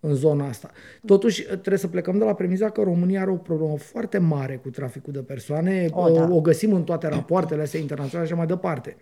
în 0.00 0.14
zona 0.14 0.48
asta. 0.48 0.70
Totuși, 1.06 1.42
trebuie 1.42 1.78
să 1.78 1.88
plecăm 1.88 2.18
de 2.18 2.24
la 2.24 2.34
premiza 2.34 2.70
că 2.70 2.82
România 2.82 3.20
are 3.20 3.30
o 3.30 3.36
problemă 3.36 3.76
foarte 3.76 4.18
mare 4.18 4.56
cu 4.56 4.70
traficul 4.70 5.12
de 5.12 5.22
persoane, 5.22 5.88
o, 5.90 6.10
da. 6.10 6.28
o 6.30 6.40
găsim 6.40 6.72
în 6.72 6.84
toate 6.84 7.08
rapoartele 7.08 7.62
astea 7.62 7.80
internaționale 7.80 8.28
și 8.28 8.34
mai 8.34 8.46
departe. 8.46 8.96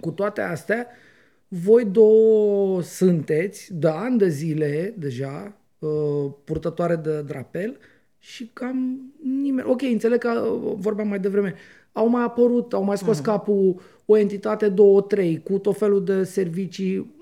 Cu 0.00 0.10
toate 0.10 0.40
astea, 0.40 0.86
uh, 0.86 1.09
voi 1.52 1.84
două 1.84 2.82
sunteți, 2.82 3.74
de 3.74 3.88
ani 3.88 4.18
de 4.18 4.28
zile 4.28 4.94
deja, 4.98 5.56
uh, 5.78 6.32
purtătoare 6.44 6.96
de 6.96 7.22
drapel 7.22 7.76
și 8.18 8.50
cam 8.52 9.00
nimeni... 9.42 9.68
Ok, 9.68 9.82
înțeleg 9.82 10.18
că 10.18 10.30
uh, 10.40 10.72
vorbeam 10.76 11.08
mai 11.08 11.18
devreme. 11.18 11.54
Au 11.92 12.08
mai 12.08 12.22
apărut, 12.22 12.72
au 12.72 12.82
mai 12.82 12.98
scos 12.98 13.20
mm-hmm. 13.20 13.24
capul 13.24 13.80
o 14.06 14.16
entitate, 14.16 14.68
două, 14.68 15.00
trei, 15.00 15.42
cu 15.42 15.58
tot 15.58 15.78
felul 15.78 16.04
de 16.04 16.24
servicii 16.24 17.14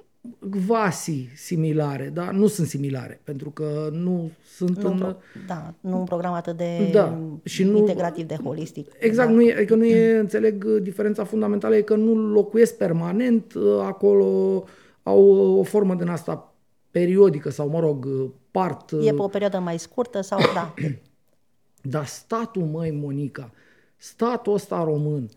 quasi 0.67 1.29
similare, 1.35 2.11
da? 2.15 2.31
Nu 2.31 2.47
sunt 2.47 2.67
similare, 2.67 3.21
pentru 3.25 3.51
că 3.51 3.89
nu 3.93 4.31
sunt 4.45 4.83
nu 4.83 4.91
în... 4.91 4.99
Pro, 4.99 5.17
da, 5.47 5.75
nu 5.81 5.99
un 5.99 6.05
program 6.05 6.33
atât 6.33 6.57
de 6.57 6.89
da, 6.93 7.19
și 7.45 7.65
nu, 7.65 7.77
integrativ 7.77 8.27
de 8.27 8.35
holistic. 8.45 8.91
Exact, 8.99 9.29
da. 9.29 9.35
nu 9.35 9.43
e, 9.43 9.65
că 9.65 9.75
nu 9.75 9.85
e, 9.85 10.19
înțeleg, 10.19 10.65
diferența 10.65 11.25
fundamentală 11.25 11.77
e 11.77 11.81
că 11.81 11.95
nu 11.95 12.15
locuiesc 12.15 12.77
permanent 12.77 13.55
acolo, 13.81 14.65
au 15.03 15.21
o 15.59 15.63
formă 15.63 15.95
din 15.95 16.09
asta 16.09 16.55
periodică 16.91 17.51
sau, 17.51 17.69
mă 17.69 17.81
rog, 17.81 18.09
part... 18.51 18.91
E 18.91 19.13
pe 19.13 19.23
o 19.23 19.29
perioadă 19.29 19.59
mai 19.59 19.79
scurtă 19.79 20.21
sau, 20.21 20.39
da. 20.55 20.75
Dar 21.83 22.07
statul, 22.07 22.63
măi, 22.63 22.91
Monica, 22.91 23.51
statul 23.97 24.53
ăsta 24.53 24.85
român, 24.85 25.29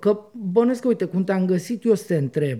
că 0.00 0.20
bănesc 0.32 0.80
că, 0.80 0.88
uite, 0.88 1.04
cum 1.04 1.24
te-am 1.24 1.46
găsit, 1.46 1.84
eu 1.84 1.94
să 1.94 2.04
te 2.06 2.16
întreb, 2.16 2.58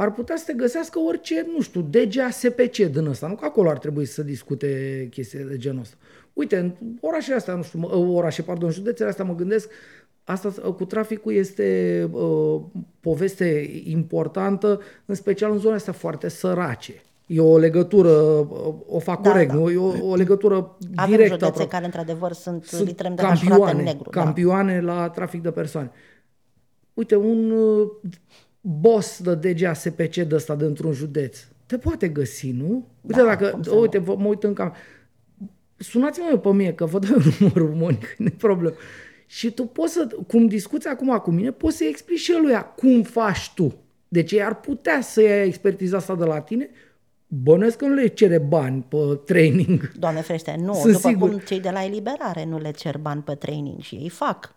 ar 0.00 0.12
putea 0.12 0.36
să 0.36 0.44
te 0.46 0.52
găsească 0.52 0.98
orice, 0.98 1.46
nu 1.54 1.60
știu, 1.60 1.80
DGASPC 1.80 2.76
din 2.76 3.06
ăsta, 3.06 3.26
nu 3.26 3.34
că 3.34 3.44
acolo 3.44 3.70
ar 3.70 3.78
trebui 3.78 4.04
să 4.04 4.22
discute 4.22 5.08
chestii 5.10 5.38
de 5.38 5.56
genul 5.56 5.80
ăsta. 5.80 5.96
Uite, 6.32 6.56
în 6.58 6.72
orașele 7.00 7.36
astea, 7.36 7.54
nu 7.54 7.62
știu, 7.62 7.80
orașe, 8.14 8.42
pardon, 8.42 8.70
județele 8.70 9.08
astea 9.08 9.24
mă 9.24 9.34
gândesc, 9.34 9.70
asta 10.24 10.48
cu 10.50 10.84
traficul 10.84 11.32
este 11.32 12.08
uh, 12.12 12.60
poveste 13.00 13.70
importantă, 13.84 14.80
în 15.04 15.14
special 15.14 15.50
în 15.50 15.58
zonele 15.58 15.76
astea 15.76 15.92
foarte 15.92 16.28
sărace. 16.28 17.02
E 17.26 17.40
o 17.40 17.58
legătură, 17.58 18.10
o 18.86 18.98
fac 18.98 19.22
da, 19.22 19.30
corect, 19.30 19.52
da. 19.52 19.58
nu? 19.58 19.70
E 19.70 19.76
o, 19.76 20.08
o 20.08 20.14
legătură 20.14 20.76
Avem 20.94 21.10
directă. 21.10 21.34
Avem 21.34 21.48
județe 21.48 21.68
care, 21.68 21.84
într-adevăr, 21.84 22.32
sunt, 22.32 22.64
sunt 22.64 22.86
literem 22.86 23.14
de 23.14 23.22
campioane, 23.22 23.78
în 23.78 23.84
negru. 23.84 24.10
Da. 24.10 24.22
Campioane 24.22 24.80
da. 24.80 24.92
la 24.92 25.08
trafic 25.08 25.42
de 25.42 25.50
persoane. 25.50 25.90
Uite, 26.94 27.16
un 27.16 27.50
uh, 27.50 27.90
boss 28.60 29.22
de 29.22 29.34
DGASPC 29.34 30.14
de 30.14 30.34
ăsta 30.34 30.54
dintr-un 30.54 30.92
județ, 30.92 31.38
te 31.66 31.78
poate 31.78 32.08
găsi, 32.08 32.50
nu? 32.50 32.86
Uite, 33.00 33.20
da, 33.20 33.26
dacă, 33.26 33.60
uite, 33.80 33.98
vă, 33.98 34.16
mă 34.16 34.26
uit 34.26 34.42
în 34.42 34.52
cam... 34.52 34.74
Sunați-mă 35.76 36.38
pe 36.38 36.52
mie, 36.52 36.74
că 36.74 36.84
vă 36.84 36.98
dau 36.98 37.16
numărul, 37.38 37.74
Monica, 37.74 38.08
nu 38.18 38.26
e 38.26 38.34
problemă. 38.38 38.74
Și 39.26 39.50
tu 39.50 39.64
poți 39.64 39.92
să, 39.92 40.08
cum 40.26 40.46
discuți 40.46 40.88
acum 40.88 41.18
cu 41.18 41.30
mine, 41.30 41.50
poți 41.50 41.76
să-i 41.76 41.88
explici 41.88 42.18
și 42.18 42.32
lui 42.42 42.66
cum 42.76 43.02
faci 43.02 43.52
tu. 43.54 43.74
Deci 44.08 44.32
ei 44.32 44.42
ar 44.42 44.60
putea 44.60 45.00
să 45.00 45.22
ia 45.22 45.44
expertiza 45.44 45.96
asta 45.96 46.14
de 46.14 46.24
la 46.24 46.40
tine, 46.40 46.70
Bănesc 47.32 47.76
că 47.76 47.86
nu 47.86 47.94
le 47.94 48.06
cere 48.06 48.38
bani 48.38 48.84
pe 48.88 48.96
training. 49.24 49.92
Doamne 49.98 50.20
ferește, 50.20 50.56
nu. 50.58 50.74
Sunt 50.74 50.92
după 50.92 51.08
sigur. 51.08 51.28
cum 51.28 51.38
cei 51.38 51.60
de 51.60 51.70
la 51.70 51.84
eliberare 51.84 52.44
nu 52.44 52.58
le 52.58 52.70
cer 52.70 52.98
bani 52.98 53.22
pe 53.22 53.34
training 53.34 53.80
și 53.80 53.94
ei 53.94 54.08
fac. 54.08 54.54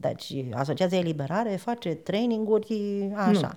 Deci 0.00 0.34
Asociația 0.52 0.98
Eliberare 0.98 1.56
face 1.56 1.94
traininguri 1.94 3.10
așa. 3.14 3.54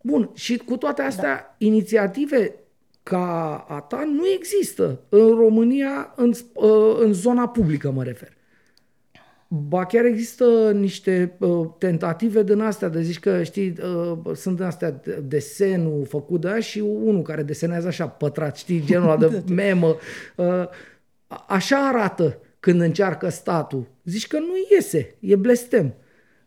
Nu. 0.00 0.10
Bun, 0.12 0.30
și 0.34 0.56
cu 0.56 0.76
toate 0.76 1.02
astea, 1.02 1.34
da. 1.34 1.54
inițiative 1.58 2.54
ca 3.02 3.56
a 3.68 3.80
ta 3.80 4.04
nu 4.04 4.22
există 4.36 5.00
în 5.08 5.28
România, 5.28 6.12
în, 6.16 6.32
ă, 6.56 6.96
în 6.98 7.12
zona 7.12 7.48
publică 7.48 7.90
mă 7.90 8.02
refer. 8.02 8.36
Ba 9.48 9.84
chiar 9.86 10.04
există 10.04 10.72
niște 10.72 11.36
uh, 11.38 11.66
tentative 11.78 12.42
din 12.42 12.60
astea, 12.60 12.88
de 12.88 13.02
zici 13.02 13.18
că, 13.18 13.42
știi, 13.42 13.74
uh, 13.82 14.34
sunt 14.34 14.56
din 14.56 14.64
astea 14.64 15.00
desenul 15.22 16.04
făcut 16.08 16.40
de 16.40 16.60
și 16.60 16.78
unul 16.78 17.22
care 17.22 17.42
desenează 17.42 17.86
așa 17.86 18.08
pătrat, 18.08 18.56
știi, 18.56 18.84
genul 18.84 19.10
ăla 19.10 19.16
de 19.16 19.42
memă. 19.62 19.96
Uh, 20.36 20.64
așa 21.46 21.88
arată 21.88 22.38
când 22.66 22.80
încearcă 22.80 23.28
statul. 23.28 23.86
Zici 24.04 24.26
că 24.26 24.38
nu 24.38 24.52
iese, 24.70 25.16
e 25.20 25.36
blestem. 25.36 25.94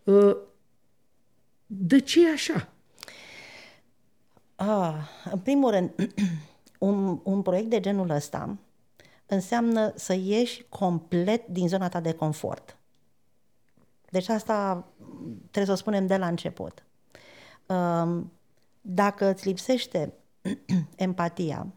Uh, 0.03 0.37
de 1.65 1.99
ce 1.99 2.27
e 2.27 2.31
așa? 2.31 2.69
Ah, 4.55 4.95
în 5.31 5.39
primul 5.39 5.71
rând, 5.71 5.91
un, 6.79 7.19
un 7.23 7.41
proiect 7.41 7.69
de 7.69 7.79
genul 7.79 8.09
ăsta 8.09 8.57
înseamnă 9.25 9.93
să 9.95 10.13
ieși 10.13 10.65
complet 10.69 11.47
din 11.47 11.67
zona 11.67 11.89
ta 11.89 11.99
de 11.99 12.13
confort. 12.13 12.77
Deci 14.09 14.29
asta 14.29 14.87
trebuie 15.39 15.65
să 15.65 15.71
o 15.71 15.75
spunem 15.75 16.07
de 16.07 16.17
la 16.17 16.27
început. 16.27 16.83
Um, 17.65 18.31
dacă 18.81 19.25
îți 19.25 19.47
lipsește 19.47 20.13
empatia, 20.95 21.67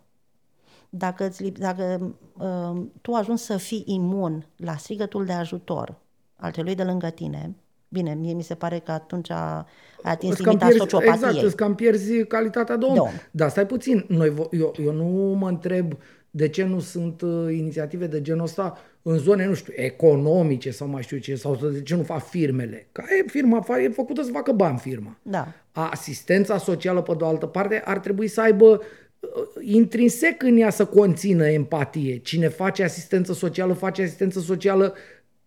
dacă, 0.94 1.24
îți, 1.24 1.42
dacă 1.42 2.14
um, 2.38 2.92
tu 3.00 3.12
ajungi 3.12 3.42
să 3.42 3.56
fii 3.56 3.82
imun 3.86 4.46
la 4.56 4.76
strigătul 4.76 5.24
de 5.24 5.32
ajutor 5.32 5.94
al 6.36 6.50
celui 6.50 6.74
de 6.74 6.82
lângă 6.82 7.10
tine, 7.10 7.54
bine, 7.88 8.14
mie 8.14 8.32
mi 8.32 8.42
se 8.42 8.54
pare 8.54 8.78
că 8.78 8.92
atunci 8.92 9.30
a 9.30 9.66
atins 10.02 10.38
limita 10.38 10.66
pierzi, 10.66 10.78
sociopatiei. 10.78 11.28
Exact, 11.28 11.44
îți 11.44 11.56
cam 11.56 11.74
pierzi 11.74 12.24
calitatea 12.24 12.76
de 12.76 12.84
om. 12.84 12.92
De 12.92 12.98
om. 12.98 13.10
Dar 13.30 13.48
stai 13.48 13.66
puțin, 13.66 14.04
noi, 14.08 14.34
eu, 14.50 14.72
eu 14.84 14.92
nu 14.92 15.36
mă 15.38 15.48
întreb 15.48 15.92
de 16.30 16.48
ce 16.48 16.64
nu 16.64 16.80
sunt 16.80 17.20
uh, 17.20 17.46
inițiative 17.50 18.06
de 18.06 18.20
genul 18.20 18.44
ăsta 18.44 18.78
în 19.02 19.18
zone, 19.18 19.46
nu 19.46 19.54
știu, 19.54 19.72
economice 19.76 20.70
sau 20.70 20.88
mai 20.88 21.02
știu 21.02 21.18
ce, 21.18 21.34
sau 21.34 21.56
de 21.56 21.82
ce 21.82 21.96
nu 21.96 22.02
fac 22.02 22.24
firmele. 22.24 22.88
Ca 22.92 23.02
e 23.18 23.28
firma, 23.28 23.64
e 23.82 23.88
făcută 23.88 24.22
să 24.22 24.30
facă 24.30 24.52
bani 24.52 24.78
firma. 24.78 25.16
Da. 25.22 25.48
Asistența 25.72 26.58
socială, 26.58 27.02
pe 27.02 27.14
de 27.18 27.24
o 27.24 27.26
altă 27.26 27.46
parte, 27.46 27.82
ar 27.84 27.98
trebui 27.98 28.28
să 28.28 28.40
aibă 28.40 28.66
uh, 28.66 28.80
intrinsec 29.60 30.42
în 30.42 30.56
ea 30.56 30.70
să 30.70 30.84
conțină 30.84 31.46
empatie. 31.46 32.18
Cine 32.18 32.48
face 32.48 32.82
asistență 32.82 33.32
socială, 33.32 33.72
face 33.72 34.02
asistență 34.02 34.40
socială 34.40 34.94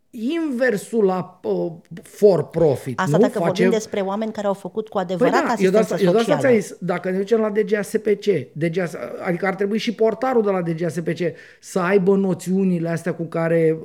inversul 0.09 1.03
la 1.03 1.39
uh, 1.43 1.71
for 2.03 2.47
profit. 2.47 2.99
Asta 2.99 3.17
nu? 3.17 3.23
dacă 3.23 3.39
Face... 3.39 3.45
vorbim 3.45 3.69
despre 3.69 4.01
oameni 4.01 4.31
care 4.31 4.47
au 4.47 4.53
făcut 4.53 4.87
cu 4.87 4.97
adevărat 4.97 5.33
păi 5.33 5.41
da, 5.41 5.51
asistență 5.51 5.65
eu 5.65 6.11
de 6.11 6.17
asta, 6.17 6.31
socială. 6.31 6.53
Eu 6.53 6.59
de 6.59 6.77
dacă 6.79 7.09
ne 7.09 7.17
ducem 7.17 7.39
la 7.39 7.49
DGASPC, 7.49 8.25
DGAS, 8.51 8.93
adică 9.25 9.45
ar 9.45 9.55
trebui 9.55 9.77
și 9.77 9.93
portarul 9.93 10.41
de 10.41 10.49
la 10.49 10.61
DGASPC 10.61 11.19
să 11.59 11.79
aibă 11.79 12.15
noțiunile 12.15 12.89
astea 12.89 13.13
cu 13.13 13.23
care 13.23 13.77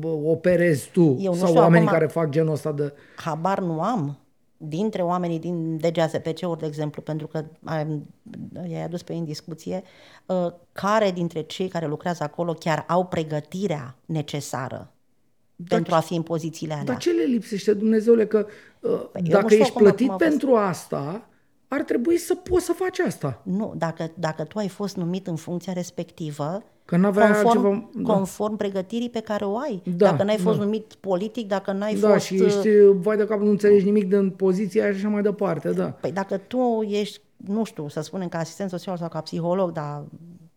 uh, 0.00 0.20
operezi 0.24 0.90
tu 0.92 1.16
eu 1.20 1.34
sau 1.34 1.54
oamenii 1.54 1.86
acum, 1.86 1.98
care 1.98 2.10
fac 2.10 2.28
genul 2.28 2.52
ăsta 2.52 2.72
de... 2.72 2.92
Habar 3.16 3.60
nu 3.60 3.80
am 3.80 4.18
dintre 4.58 5.02
oamenii 5.02 5.38
din 5.38 5.76
DGASPC-uri, 5.76 6.58
de 6.58 6.66
exemplu, 6.66 7.02
pentru 7.02 7.26
că 7.26 7.44
i-ai 8.68 8.82
adus 8.82 9.02
pe 9.02 9.14
în 9.14 9.24
discuție, 9.24 9.82
uh, 10.26 10.52
care 10.72 11.10
dintre 11.10 11.42
cei 11.42 11.68
care 11.68 11.86
lucrează 11.86 12.22
acolo 12.22 12.52
chiar 12.52 12.84
au 12.88 13.06
pregătirea 13.06 13.96
necesară 14.04 14.92
dar, 15.56 15.68
pentru 15.68 15.94
a 15.94 16.00
fi 16.00 16.14
în 16.14 16.22
pozițiile 16.22 16.72
alea. 16.72 16.84
Dar 16.84 16.96
ce 16.96 17.10
le 17.10 17.22
lipsește, 17.22 17.74
Dumnezeule, 17.74 18.26
că 18.26 18.46
uh, 18.80 19.08
păi 19.12 19.22
dacă 19.22 19.54
ești 19.54 19.72
plătit 19.72 20.16
pentru 20.16 20.54
asta, 20.54 21.28
ar 21.68 21.82
trebui 21.82 22.16
să 22.16 22.34
poți 22.34 22.64
să 22.64 22.72
faci 22.72 22.98
asta. 22.98 23.40
Nu, 23.42 23.74
dacă, 23.76 24.10
dacă 24.14 24.44
tu 24.44 24.58
ai 24.58 24.68
fost 24.68 24.96
numit 24.96 25.26
în 25.26 25.36
funcția 25.36 25.72
respectivă, 25.72 26.62
Că 26.84 26.96
n-avea 26.96 27.32
conform, 27.32 27.66
altceva, 27.66 27.90
da. 27.94 28.12
conform 28.12 28.56
pregătirii 28.56 29.10
pe 29.10 29.20
care 29.20 29.44
o 29.44 29.58
ai. 29.58 29.82
Da, 29.84 30.10
dacă 30.10 30.22
n-ai 30.22 30.36
fost 30.36 30.58
da. 30.58 30.64
numit 30.64 30.94
politic, 31.00 31.48
dacă 31.48 31.72
n-ai 31.72 31.94
da, 31.94 32.08
fost... 32.12 32.24
și 32.24 32.44
ești, 32.44 32.68
vai 32.92 33.16
de 33.16 33.26
cap, 33.26 33.40
nu 33.40 33.50
înțelegi 33.50 33.84
nimic 33.84 34.08
din 34.08 34.30
poziția 34.30 34.90
și 34.90 34.96
așa 34.96 35.08
mai 35.08 35.22
departe, 35.22 35.70
da. 35.72 35.84
Păi 35.84 36.12
dacă 36.12 36.36
tu 36.36 36.86
ești, 36.88 37.20
nu 37.36 37.64
știu, 37.64 37.88
să 37.88 38.00
spunem 38.00 38.28
ca 38.28 38.38
asistent 38.38 38.70
social 38.70 38.96
sau 38.96 39.08
ca 39.08 39.20
psiholog, 39.20 39.72
dar 39.72 40.04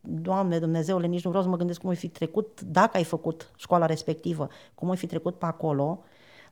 Doamne 0.01 0.59
Dumnezeule, 0.59 1.07
nici 1.07 1.23
nu 1.23 1.29
vreau 1.29 1.45
să 1.45 1.49
mă 1.49 1.57
gândesc 1.57 1.79
cum 1.79 1.89
ai 1.89 1.95
fi 1.95 2.07
trecut, 2.07 2.61
dacă 2.61 2.97
ai 2.97 3.03
făcut 3.03 3.51
școala 3.55 3.85
respectivă, 3.85 4.47
cum 4.75 4.89
ai 4.89 4.97
fi 4.97 5.05
trecut 5.05 5.35
pe 5.35 5.45
acolo, 5.45 6.03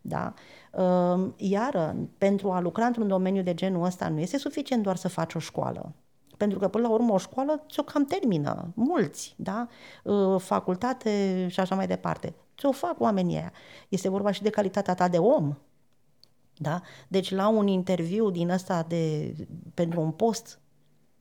da? 0.01 0.34
Ehm, 0.78 1.34
iar 1.38 1.95
pentru 2.17 2.51
a 2.51 2.59
lucra 2.59 2.86
într-un 2.86 3.07
domeniu 3.07 3.43
de 3.43 3.53
genul 3.53 3.84
ăsta 3.84 4.09
nu 4.09 4.20
este 4.20 4.38
suficient 4.38 4.84
doar 4.84 4.95
să 4.95 5.07
faci 5.07 5.34
o 5.34 5.39
școală. 5.39 5.93
Pentru 6.38 6.59
că, 6.59 6.67
până 6.67 6.88
la 6.88 6.93
urmă, 6.93 7.13
o 7.13 7.17
școală 7.17 7.65
ți-o 7.70 7.84
cam 7.84 8.05
termină, 8.05 8.72
mulți, 8.76 9.36
da? 9.38 9.67
Ehm, 10.03 10.38
facultate 10.38 11.47
și 11.49 11.59
așa 11.59 11.76
mai 11.76 11.88
departe. 11.88 12.36
Ți-o 12.57 12.72
fac 12.72 12.99
oamenii 12.99 13.36
aia. 13.36 13.53
Este 13.89 14.09
vorba 14.09 14.32
și 14.32 14.41
de 14.41 14.49
calitatea 14.49 14.93
ta 14.93 15.07
de 15.07 15.17
om, 15.17 15.55
da? 16.57 16.82
Deci 17.07 17.32
la 17.32 17.47
un 17.47 17.67
interviu 17.67 18.30
din 18.30 18.49
ăsta 18.49 18.86
de, 18.88 19.34
pentru 19.74 20.01
un 20.01 20.11
post 20.11 20.59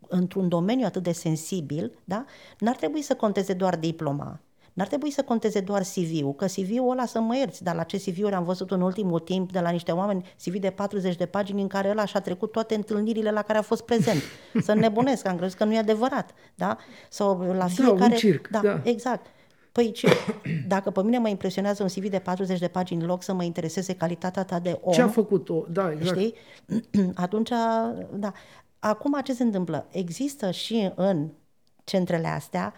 într-un 0.09 0.49
domeniu 0.49 0.87
atât 0.87 1.03
de 1.03 1.13
sensibil, 1.13 1.99
da? 2.05 2.25
n-ar 2.59 2.77
trebui 2.77 3.03
să 3.03 3.15
conteze 3.15 3.53
doar 3.53 3.77
diploma, 3.77 4.41
N-ar 4.79 4.87
trebui 4.87 5.11
să 5.11 5.23
conteze 5.23 5.61
doar 5.61 5.83
CV-ul, 5.83 6.35
că 6.35 6.45
CV-ul 6.45 6.91
ăla 6.91 7.07
să 7.07 7.21
mă 7.21 7.37
ierți, 7.37 7.63
dar 7.63 7.75
la 7.75 7.83
ce 7.83 7.97
CV-uri 7.97 8.35
am 8.35 8.45
văzut 8.45 8.71
în 8.71 8.81
ultimul 8.81 9.19
timp 9.19 9.53
de 9.53 9.61
la 9.61 9.71
niște 9.71 9.93
oameni, 9.93 10.35
CV 10.45 10.57
de 10.57 10.71
40 10.71 11.17
de 11.17 11.27
pagini 11.27 11.61
în 11.61 11.67
care 11.67 11.91
ăla 11.91 12.05
și-a 12.05 12.21
trecut 12.21 12.53
toate 12.53 12.75
întâlnirile 12.75 13.31
la 13.31 13.43
care 13.43 13.59
a 13.59 13.63
fost 13.63 13.83
prezent. 13.83 14.23
Să 14.67 14.75
nebunesc, 14.75 15.27
am 15.27 15.37
crezut 15.37 15.59
că 15.59 15.65
nu 15.65 15.75
e 15.75 15.79
adevărat, 15.79 16.31
da? 16.55 16.77
Sau 17.09 17.41
la 17.41 17.67
fiecare... 17.67 17.99
Da, 17.99 18.05
un 18.05 18.11
circ, 18.11 18.49
da, 18.49 18.61
da. 18.61 18.81
exact. 18.85 19.27
Păi 19.73 19.93
ce, 19.93 20.09
dacă 20.69 20.91
pe 20.91 21.03
mine 21.03 21.19
mă 21.19 21.29
impresionează 21.29 21.83
un 21.83 21.89
CV 21.89 22.11
de 22.11 22.19
40 22.19 22.59
de 22.59 22.69
pagini 22.69 23.01
în 23.01 23.07
loc 23.07 23.23
să 23.23 23.33
mă 23.33 23.45
intereseze 23.45 23.95
calitatea 23.95 24.45
ta 24.45 24.59
de 24.59 24.79
om... 24.83 24.93
Ce 24.93 25.03
a 25.03 25.09
făcut-o? 25.09 25.65
Da, 25.71 25.93
exact. 25.93 26.19
Știi? 26.19 26.35
Atunci, 27.15 27.51
da. 28.15 28.33
Acum 28.79 29.21
ce 29.25 29.33
se 29.33 29.43
întâmplă? 29.43 29.87
Există 29.91 30.51
și 30.51 30.93
în 30.95 31.29
centrele 31.85 32.27
astea 32.27 32.75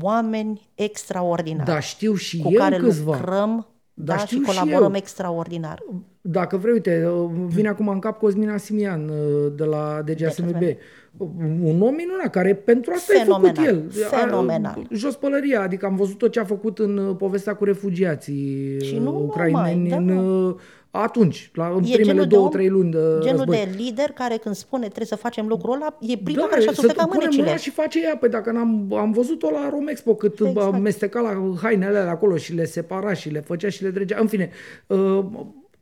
oameni 0.00 0.68
extraordinari. 0.74 1.66
Da, 1.70 1.80
știu 1.80 2.14
și 2.14 2.38
cu 2.40 2.50
eu 2.52 2.58
care 2.58 2.76
câțiva. 2.76 3.16
lucrăm 3.16 3.66
Da, 3.94 4.14
da, 4.14 4.18
știu 4.18 4.38
și 4.42 4.44
și 4.50 4.58
colaborăm 4.58 4.90
eu. 4.90 4.96
extraordinar. 4.96 5.82
Dacă 6.20 6.56
vrei, 6.56 6.72
uite, 6.72 7.10
vine 7.46 7.68
acum 7.68 7.88
în 7.88 7.98
cap 7.98 8.18
Cosmin 8.18 8.48
Asimian 8.50 9.08
uh, 9.08 9.52
de 9.56 9.64
la 9.64 10.02
DGSMB. 10.04 10.62
Un 11.62 11.80
om 11.82 11.94
minunat 11.94 12.30
care 12.30 12.54
pentru 12.54 12.92
asta 12.96 13.12
e 13.14 13.24
făcut 13.24 13.54
Fenomenal, 13.56 13.64
el. 13.66 13.90
fenomenal. 13.90 14.78
A- 14.90 14.94
Jos 14.94 15.16
pălăria, 15.16 15.60
adică 15.62 15.86
am 15.86 15.96
văzut 15.96 16.18
tot 16.18 16.32
ce 16.32 16.40
a 16.40 16.44
făcut 16.44 16.78
în 16.78 16.96
uh, 16.96 17.16
povestea 17.16 17.54
cu 17.54 17.64
refugiații 17.64 18.76
Și 18.84 18.94
uh, 18.94 19.00
nu 19.00 19.22
ucraineni 19.22 19.88
numai, 19.88 20.04
da. 20.06 20.12
în, 20.12 20.18
uh, 20.46 20.54
atunci, 21.02 21.50
la, 21.54 21.66
în 21.68 21.76
E 21.76 21.80
primele 21.80 22.02
genul 22.02 22.22
de 22.22 22.34
două, 22.34 22.46
om- 22.46 22.50
trei 22.52 22.68
luni 22.68 22.90
de 22.90 22.98
Genul 23.20 23.36
război. 23.36 23.56
de 23.56 23.70
lider 23.76 24.10
care 24.10 24.36
când 24.36 24.54
spune 24.54 24.84
trebuie 24.84 25.06
să 25.06 25.16
facem 25.16 25.46
lucrul 25.46 25.74
ăla, 25.74 25.96
e 26.00 26.16
primul 26.16 26.40
da, 26.42 26.46
care 26.48 26.60
și-a 26.60 26.72
să 26.72 26.80
sustecat 26.80 27.04
punem 27.04 27.18
mânecile. 27.20 27.44
mâna 27.44 27.56
și 27.56 27.70
face 27.70 28.02
ea. 28.02 28.16
Păi 28.16 28.28
dacă 28.28 28.50
n-am, 28.50 28.94
am 28.94 29.12
văzut-o 29.12 29.50
la 29.50 29.68
Romexpo 29.68 30.14
cât 30.14 30.32
Exact. 30.32 30.56
exact. 30.56 30.74
amesteca 30.74 31.20
la 31.20 31.52
hainele 31.62 31.98
alea 31.98 32.10
acolo 32.10 32.36
și 32.36 32.54
le 32.54 32.64
separa 32.64 33.12
și 33.12 33.28
le 33.30 33.40
făcea 33.40 33.68
și 33.68 33.82
le 33.82 33.90
dregea. 33.90 34.18
În 34.20 34.26
fine, 34.26 34.50
uh, 34.86 35.24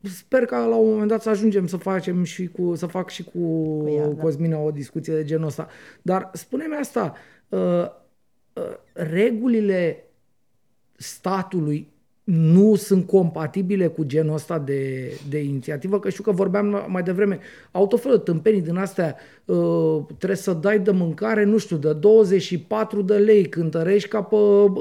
sper 0.00 0.44
ca 0.44 0.58
la 0.58 0.76
un 0.76 0.90
moment 0.90 1.08
dat 1.08 1.22
să 1.22 1.28
ajungem 1.28 1.66
să 1.66 1.76
facem 1.76 2.24
și 2.24 2.46
cu, 2.46 2.74
să 2.74 2.86
fac 2.86 3.10
și 3.10 3.24
cu, 3.24 3.38
Cu 3.82 3.88
ea, 3.96 4.06
da. 4.06 4.22
Cosmina 4.22 4.58
o 4.58 4.70
discuție 4.70 5.14
de 5.14 5.24
genul 5.24 5.46
ăsta. 5.46 5.68
Dar 6.02 6.30
spune-mi 6.32 6.74
asta, 6.80 7.14
uh, 7.48 7.58
uh, 8.52 8.62
regulile 8.92 10.04
statului 10.96 11.94
nu 12.26 12.74
sunt 12.74 13.06
compatibile 13.06 13.86
cu 13.86 14.04
genul 14.04 14.34
ăsta 14.34 14.58
de, 14.58 15.12
de 15.28 15.38
inițiativă, 15.38 15.98
că 15.98 16.08
știu 16.08 16.22
că 16.22 16.30
vorbeam 16.30 16.86
mai 16.88 17.02
devreme, 17.02 17.38
au 17.70 17.86
tot 17.86 18.00
felul 18.00 18.16
de 18.16 18.22
tâmpenii 18.22 18.60
din 18.60 18.76
astea, 18.76 19.16
uh, 19.44 19.98
trebuie 20.18 20.38
să 20.38 20.52
dai 20.52 20.78
de 20.78 20.90
mâncare, 20.90 21.44
nu 21.44 21.58
știu, 21.58 21.76
de 21.76 21.92
24 21.92 23.02
de 23.02 23.14
lei, 23.14 23.48
cântărești 23.48 24.08
ca 24.08 24.22
pe, 24.22 24.36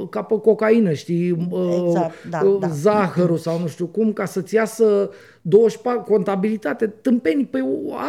ca 0.10 0.22
pe 0.22 0.40
cocaină, 0.40 0.94
știi, 0.94 1.32
uh, 1.50 1.84
Exact, 1.86 2.14
da, 2.30 2.42
uh, 2.44 2.60
da. 2.60 2.68
zahărul 2.68 3.38
sau 3.38 3.60
nu 3.60 3.68
știu 3.68 3.86
cum, 3.86 4.14
ca 4.14 4.26
să-ți 4.26 4.56
iasă 4.56 5.10
24, 5.42 6.14
contabilitate, 6.14 6.88
tâmpenii, 6.88 7.46
păi 7.46 7.62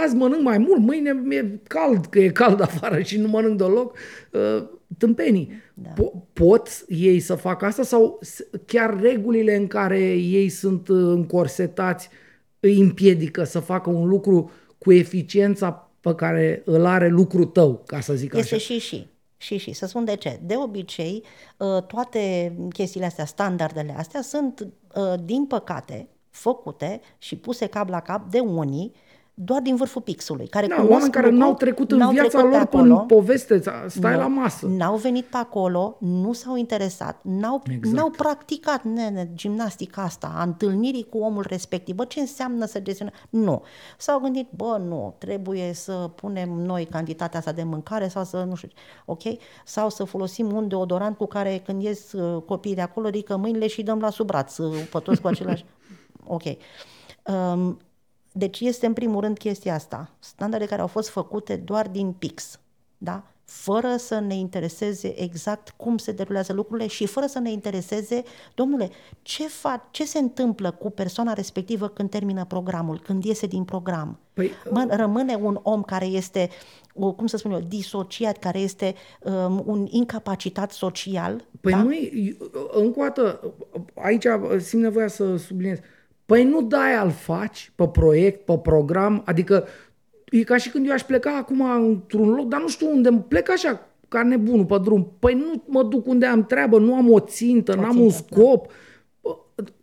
azi 0.02 0.14
mănânc 0.14 0.42
mai 0.42 0.58
mult, 0.58 0.80
mâine 0.80 1.12
mi-e 1.24 1.60
cald, 1.66 2.06
că 2.06 2.18
e 2.18 2.28
cald 2.28 2.60
afară 2.70 3.00
și 3.00 3.18
nu 3.18 3.28
mănânc 3.28 3.58
deloc, 3.58 3.96
uh, 4.32 4.64
tâmpenii. 4.98 5.50
Da. 5.74 5.90
Po- 5.92 6.32
pot 6.32 6.84
ei 6.88 7.20
să 7.20 7.34
facă 7.34 7.64
asta 7.64 7.82
sau 7.82 8.18
s- 8.20 8.42
chiar 8.66 9.00
regulile 9.00 9.56
în 9.56 9.66
care 9.66 9.98
ei 10.12 10.48
sunt 10.48 10.88
uh, 10.88 10.96
încorsetați 10.96 12.08
îi 12.60 12.80
împiedică 12.80 13.44
să 13.44 13.60
facă 13.60 13.90
un 13.90 14.08
lucru 14.08 14.50
cu 14.78 14.92
eficiența 14.92 15.90
pe 16.00 16.14
care 16.14 16.62
îl 16.64 16.84
are 16.84 17.08
lucrul 17.08 17.44
tău, 17.44 17.82
ca 17.86 18.00
să 18.00 18.14
zic 18.14 18.34
Este 18.34 18.54
așa. 18.54 18.64
și 18.64 18.78
și. 18.78 19.06
Și 19.36 19.56
și. 19.56 19.72
Să 19.72 19.86
spun 19.86 20.04
de 20.04 20.16
ce. 20.16 20.40
De 20.46 20.54
obicei, 20.56 21.22
uh, 21.56 21.82
toate 21.82 22.52
chestiile 22.72 23.06
astea, 23.06 23.24
standardele 23.24 23.94
astea, 23.96 24.22
sunt, 24.22 24.60
uh, 24.94 25.14
din 25.24 25.44
păcate, 25.46 26.08
făcute 26.30 27.00
și 27.18 27.36
puse 27.36 27.66
cap 27.66 27.88
la 27.88 28.00
cap 28.00 28.30
de 28.30 28.38
unii 28.38 28.92
doar 29.38 29.60
din 29.60 29.76
vârful 29.76 30.02
pixului, 30.02 30.46
care 30.46 30.66
Da, 30.66 30.74
cunosc 30.74 30.92
oameni 30.92 31.12
care 31.12 31.26
lucruri, 31.26 31.46
n-au 31.46 31.54
trecut 31.56 31.90
în 31.90 31.98
n-au 31.98 32.10
viața 32.10 32.28
trecut 32.28 32.50
pe 32.50 32.56
lor 32.56 32.66
acolo, 32.66 32.82
până 32.82 33.04
poveste, 33.06 33.62
stai 33.86 34.12
nu, 34.12 34.18
la 34.18 34.26
masă. 34.26 34.66
N-au 34.66 34.96
venit 34.96 35.24
pe 35.24 35.36
acolo, 35.36 35.96
nu 36.00 36.32
s-au 36.32 36.56
interesat, 36.56 37.20
n-au, 37.22 37.62
Exact. 37.68 37.96
n-au 37.96 38.10
practicat 38.10 38.84
nene, 38.84 39.30
gimnastica 39.34 40.02
asta, 40.02 40.32
a 40.36 40.42
întâlnirii 40.42 41.06
cu 41.10 41.18
omul 41.18 41.44
respectiv. 41.48 41.94
Bă, 41.94 42.04
ce 42.04 42.20
înseamnă 42.20 42.64
să 42.64 42.80
gestionăm? 42.80 43.12
Nu. 43.30 43.62
S-au 43.98 44.20
gândit, 44.20 44.48
bă, 44.56 44.80
nu, 44.88 45.14
trebuie 45.18 45.72
să 45.72 46.10
punem 46.14 46.50
noi 46.50 46.84
cantitatea 46.84 47.38
asta 47.38 47.52
de 47.52 47.62
mâncare 47.62 48.08
sau 48.08 48.24
să, 48.24 48.44
nu 48.48 48.54
știu, 48.54 48.68
ok? 49.04 49.22
Sau 49.64 49.90
să 49.90 50.04
folosim 50.04 50.52
un 50.52 50.68
deodorant 50.68 51.16
cu 51.16 51.26
care 51.26 51.62
când 51.64 51.82
ies 51.82 52.12
uh, 52.12 52.42
copiii 52.42 52.74
de 52.74 52.80
acolo, 52.80 53.08
ridică 53.08 53.36
mâinile 53.36 53.66
și 53.66 53.82
dăm 53.82 53.98
la 53.98 54.10
sub 54.10 54.26
braț, 54.26 54.56
uh, 54.56 54.88
pe 54.92 54.98
toți 54.98 55.20
cu 55.20 55.26
același... 55.26 55.64
Ok. 56.28 56.42
Um, 57.22 57.78
deci 58.36 58.60
este 58.60 58.86
în 58.86 58.92
primul 58.92 59.20
rând 59.20 59.38
chestia 59.38 59.74
asta, 59.74 60.10
standarde 60.18 60.66
care 60.66 60.80
au 60.80 60.86
fost 60.86 61.08
făcute 61.08 61.56
doar 61.56 61.88
din 61.88 62.12
pix, 62.12 62.60
da? 62.98 63.24
fără 63.46 63.96
să 63.98 64.20
ne 64.20 64.34
intereseze 64.34 65.22
exact 65.22 65.74
cum 65.76 65.98
se 65.98 66.12
derulează 66.12 66.52
lucrurile 66.52 66.86
și 66.86 67.06
fără 67.06 67.26
să 67.26 67.38
ne 67.38 67.50
intereseze, 67.50 68.22
domnule, 68.54 68.90
ce, 69.22 69.44
fa- 69.46 69.90
ce 69.90 70.04
se 70.04 70.18
întâmplă 70.18 70.70
cu 70.70 70.90
persoana 70.90 71.32
respectivă 71.32 71.88
când 71.88 72.10
termină 72.10 72.44
programul, 72.44 73.00
când 73.00 73.24
iese 73.24 73.46
din 73.46 73.64
program. 73.64 74.18
Păi, 74.32 74.50
Mă, 74.70 74.86
rămâne 74.90 75.34
un 75.34 75.60
om 75.62 75.82
care 75.82 76.04
este, 76.04 76.48
o, 76.94 77.12
cum 77.12 77.26
să 77.26 77.36
spun 77.36 77.50
eu, 77.50 77.60
disociat, 77.60 78.38
care 78.38 78.58
este 78.58 78.94
um, 79.22 79.62
un 79.66 79.86
incapacitat 79.90 80.72
social. 80.72 81.44
Păi 81.60 81.72
da? 81.72 81.82
măi, 81.82 82.36
încă 82.72 83.00
o 83.00 83.02
dată, 83.02 83.54
aici 83.94 84.26
simt 84.58 84.82
nevoia 84.82 85.08
să 85.08 85.36
subliniez. 85.36 85.78
Păi 86.26 86.44
nu 86.44 86.62
dai 86.62 86.94
al 86.94 87.10
faci 87.10 87.72
pe 87.74 87.88
proiect, 87.88 88.44
pe 88.44 88.58
program, 88.58 89.22
adică 89.24 89.66
e 90.24 90.42
ca 90.42 90.56
și 90.56 90.70
când 90.70 90.86
eu 90.86 90.92
aș 90.92 91.02
pleca 91.02 91.36
acum 91.36 91.70
într-un 91.70 92.28
loc, 92.28 92.48
dar 92.48 92.60
nu 92.60 92.68
știu 92.68 92.90
unde, 92.90 93.24
plec 93.28 93.50
așa 93.50 93.88
ca 94.08 94.22
nebunul 94.22 94.64
pe 94.64 94.78
drum. 94.82 95.12
Păi 95.18 95.34
nu 95.34 95.62
mă 95.66 95.82
duc 95.82 96.06
unde 96.06 96.26
am 96.26 96.46
treabă, 96.46 96.78
nu 96.78 96.94
am 96.94 97.12
o 97.12 97.20
țintă, 97.20 97.72
O 97.72 97.80
n-am 97.80 98.00
un 98.00 98.10
țintă, 98.10 98.24
scop. 98.34 98.70
Bă, 99.20 99.36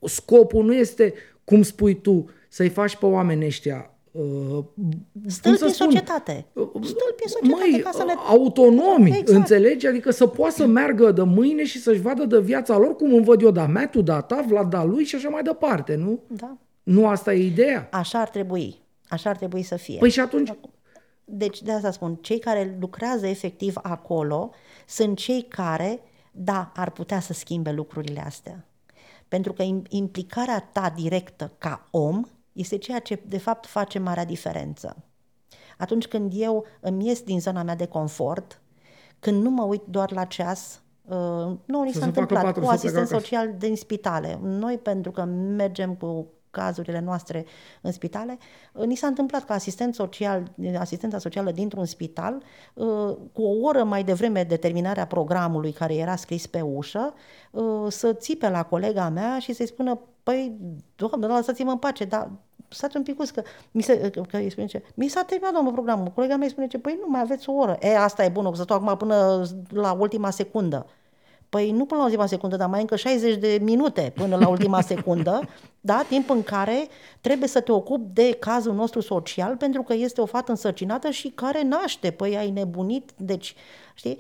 Scopul 0.08 0.66
nu 0.66 0.74
este, 0.74 1.14
cum 1.44 1.62
spui 1.62 2.02
tu, 2.02 2.30
să-i 2.50 2.70
faci 2.70 2.96
pe 2.96 3.06
oamenii 3.06 3.46
ăștia 3.46 3.93
uh, 4.14 4.64
cum 4.74 5.04
Stâlpi 5.28 5.58
să 5.58 5.66
în 5.66 5.72
spun? 5.72 5.86
societate. 5.88 6.46
Stâlpi 6.82 7.24
în 7.24 7.30
societate 7.30 7.70
Măi, 7.72 7.80
ca 7.84 7.90
să 7.94 8.04
le... 8.04 8.14
autonomi, 8.28 9.08
Exact. 9.10 9.28
înțelegi? 9.30 9.88
Adică 9.88 10.12
să 10.12 10.28
poată 10.28 10.54
să 10.56 10.66
meargă 10.66 11.12
de 11.12 11.24
mâine 11.24 11.64
și 11.64 11.80
să-și 11.80 12.02
vadă 12.02 12.26
de 12.26 12.40
viața 12.40 12.78
lor 12.78 12.96
cum 12.96 13.14
îmi 13.14 13.24
văd 13.26 13.42
eu 13.42 13.52
da 13.52 13.66
mea, 13.68 13.88
tu 13.88 14.02
da 14.02 14.22
ta, 14.22 14.44
Vlad 14.48 14.70
da 14.70 14.84
lui 14.84 15.04
și 15.04 15.16
așa 15.16 15.30
mai 15.30 15.42
departe, 15.44 15.96
nu? 15.96 16.20
Da. 16.28 16.58
Nu 16.84 17.08
asta 17.08 17.34
e 17.34 17.46
ideea? 17.46 17.90
Așa 17.92 18.20
ar 18.20 18.30
trebui. 18.30 18.82
Așa 19.10 19.30
ar 19.30 19.36
trebui 19.38 19.64
să 19.64 19.76
fie. 19.76 19.98
Păi 20.00 20.10
și 20.10 20.20
atunci, 20.20 20.52
Deci 21.26 21.62
de 21.62 21.72
asta 21.72 21.92
spun, 21.92 22.16
cei 22.22 22.40
care 22.40 22.78
lucrează 22.80 23.28
efectiv 23.28 23.74
acolo 23.82 24.52
sunt 24.88 25.18
cei 25.18 25.42
care, 25.50 26.00
da, 26.32 26.72
ar 26.76 26.90
putea 26.92 27.20
să 27.20 27.34
schimbe 27.34 27.72
lucrurile 27.72 28.24
astea. 28.26 28.66
Pentru 29.28 29.54
că 29.54 29.64
im- 29.64 29.88
implicarea 29.90 30.70
ta 30.74 30.94
directă 30.96 31.52
ca 31.58 31.88
om 31.92 32.24
este 32.54 32.78
ceea 32.78 33.00
ce 33.00 33.24
de 33.28 33.38
fapt 33.38 33.66
face 33.66 34.00
marea 34.00 34.26
diferență. 34.26 34.96
Atunci 35.78 36.08
când 36.08 36.32
eu 36.36 36.66
îmi 36.80 37.08
ies 37.08 37.22
din 37.22 37.40
zona 37.40 37.64
mea 37.64 37.76
de 37.76 37.86
confort, 37.86 38.62
când 39.20 39.44
nu 39.44 39.50
mă 39.50 39.64
uit 39.64 39.82
doar 39.86 40.12
la 40.12 40.26
ceas, 40.26 40.82
uh, 41.02 41.16
nu, 41.66 41.84
ni 41.84 41.92
Să 41.92 42.00
s-a 42.00 42.06
se 42.06 42.12
facă 42.12 42.20
întâmplat 42.20 42.44
patru, 42.44 42.60
cu 42.60 42.66
să 42.68 42.72
asistent 42.74 43.08
plecă 43.08 43.16
acasă. 43.16 43.34
social 43.34 43.56
din 43.58 43.76
spitale. 43.76 44.40
Noi, 44.42 44.78
pentru 44.78 45.12
că 45.12 45.24
mergem 45.24 45.96
cu 45.96 46.28
cazurile 46.54 47.00
noastre 47.00 47.46
în 47.82 47.92
spitale, 47.92 48.38
uh, 48.74 48.86
ni 48.86 48.96
s-a 48.96 49.08
întâmplat 49.08 49.46
ca 49.46 49.54
asistent 49.54 49.96
social, 49.96 50.52
asistenta 50.78 51.18
socială 51.18 51.52
dintr-un 51.52 51.86
spital, 51.86 52.44
uh, 52.74 53.16
cu 53.34 53.42
o 53.42 53.68
oră 53.68 53.84
mai 53.84 54.04
devreme 54.04 54.44
de 54.44 54.58
terminarea 54.58 55.08
programului 55.08 55.72
care 55.72 55.96
era 55.96 56.16
scris 56.16 56.48
pe 56.48 56.62
ușă, 56.62 57.14
uh, 57.52 57.86
să 57.88 58.14
țipe 58.14 58.50
la 58.50 58.64
colega 58.64 59.10
mea 59.10 59.40
și 59.40 59.54
să-i 59.54 59.68
spună, 59.68 60.00
păi, 60.24 60.58
doamnă, 60.96 61.28
lăsați-mă 61.28 61.72
în 61.72 61.78
pace, 61.78 62.06
dar 62.06 62.32
stați 62.68 62.98
un 62.98 63.04
pic 63.04 63.32
că, 63.32 63.42
mi 63.72 63.82
se, 63.82 64.10
că 64.30 64.38
îi 64.38 64.50
spune 64.50 64.68
ce, 64.68 64.84
mi 64.94 65.08
s-a 65.08 65.24
terminat, 65.24 65.54
domnul, 65.54 65.74
programul. 65.74 66.08
Colega 66.08 66.36
mea 66.36 66.46
îi 66.46 66.52
spune 66.52 66.68
ce, 66.68 66.80
păi 66.80 66.98
nu, 67.02 67.10
mai 67.10 67.22
aveți 67.22 67.50
o 67.50 67.54
oră. 67.54 67.78
E, 67.82 67.98
asta 67.98 68.24
e 68.24 68.30
bună, 68.30 68.50
că 68.50 68.56
să 68.56 68.62
stau 68.62 68.78
acum 68.78 68.98
până 68.98 69.44
la 69.70 69.92
ultima 69.92 70.30
secundă. 70.30 70.86
Păi 71.54 71.72
nu 71.72 71.86
până 71.86 72.00
la 72.00 72.06
ultima 72.06 72.26
secundă, 72.26 72.56
dar 72.56 72.70
mai 72.70 72.82
încă 72.82 72.96
60 72.96 73.36
de 73.36 73.60
minute 73.62 74.12
până 74.16 74.36
la 74.36 74.48
ultima 74.48 74.82
secundă, 74.92 75.42
da? 75.82 76.06
timp 76.10 76.30
în 76.30 76.44
care 76.44 76.88
trebuie 77.22 77.48
să 77.48 77.62
te 77.62 77.72
ocupi 77.72 78.14
de 78.14 78.38
cazul 78.40 78.74
nostru 78.74 79.00
social 79.00 79.56
pentru 79.56 79.82
că 79.82 79.94
este 79.94 80.22
o 80.22 80.26
fată 80.26 80.52
însărcinată 80.52 81.10
și 81.10 81.30
care 81.30 81.64
naște. 81.64 82.12
Păi 82.12 82.38
ai 82.38 82.50
nebunit, 82.50 83.12
deci, 83.18 83.56
știi? 83.94 84.18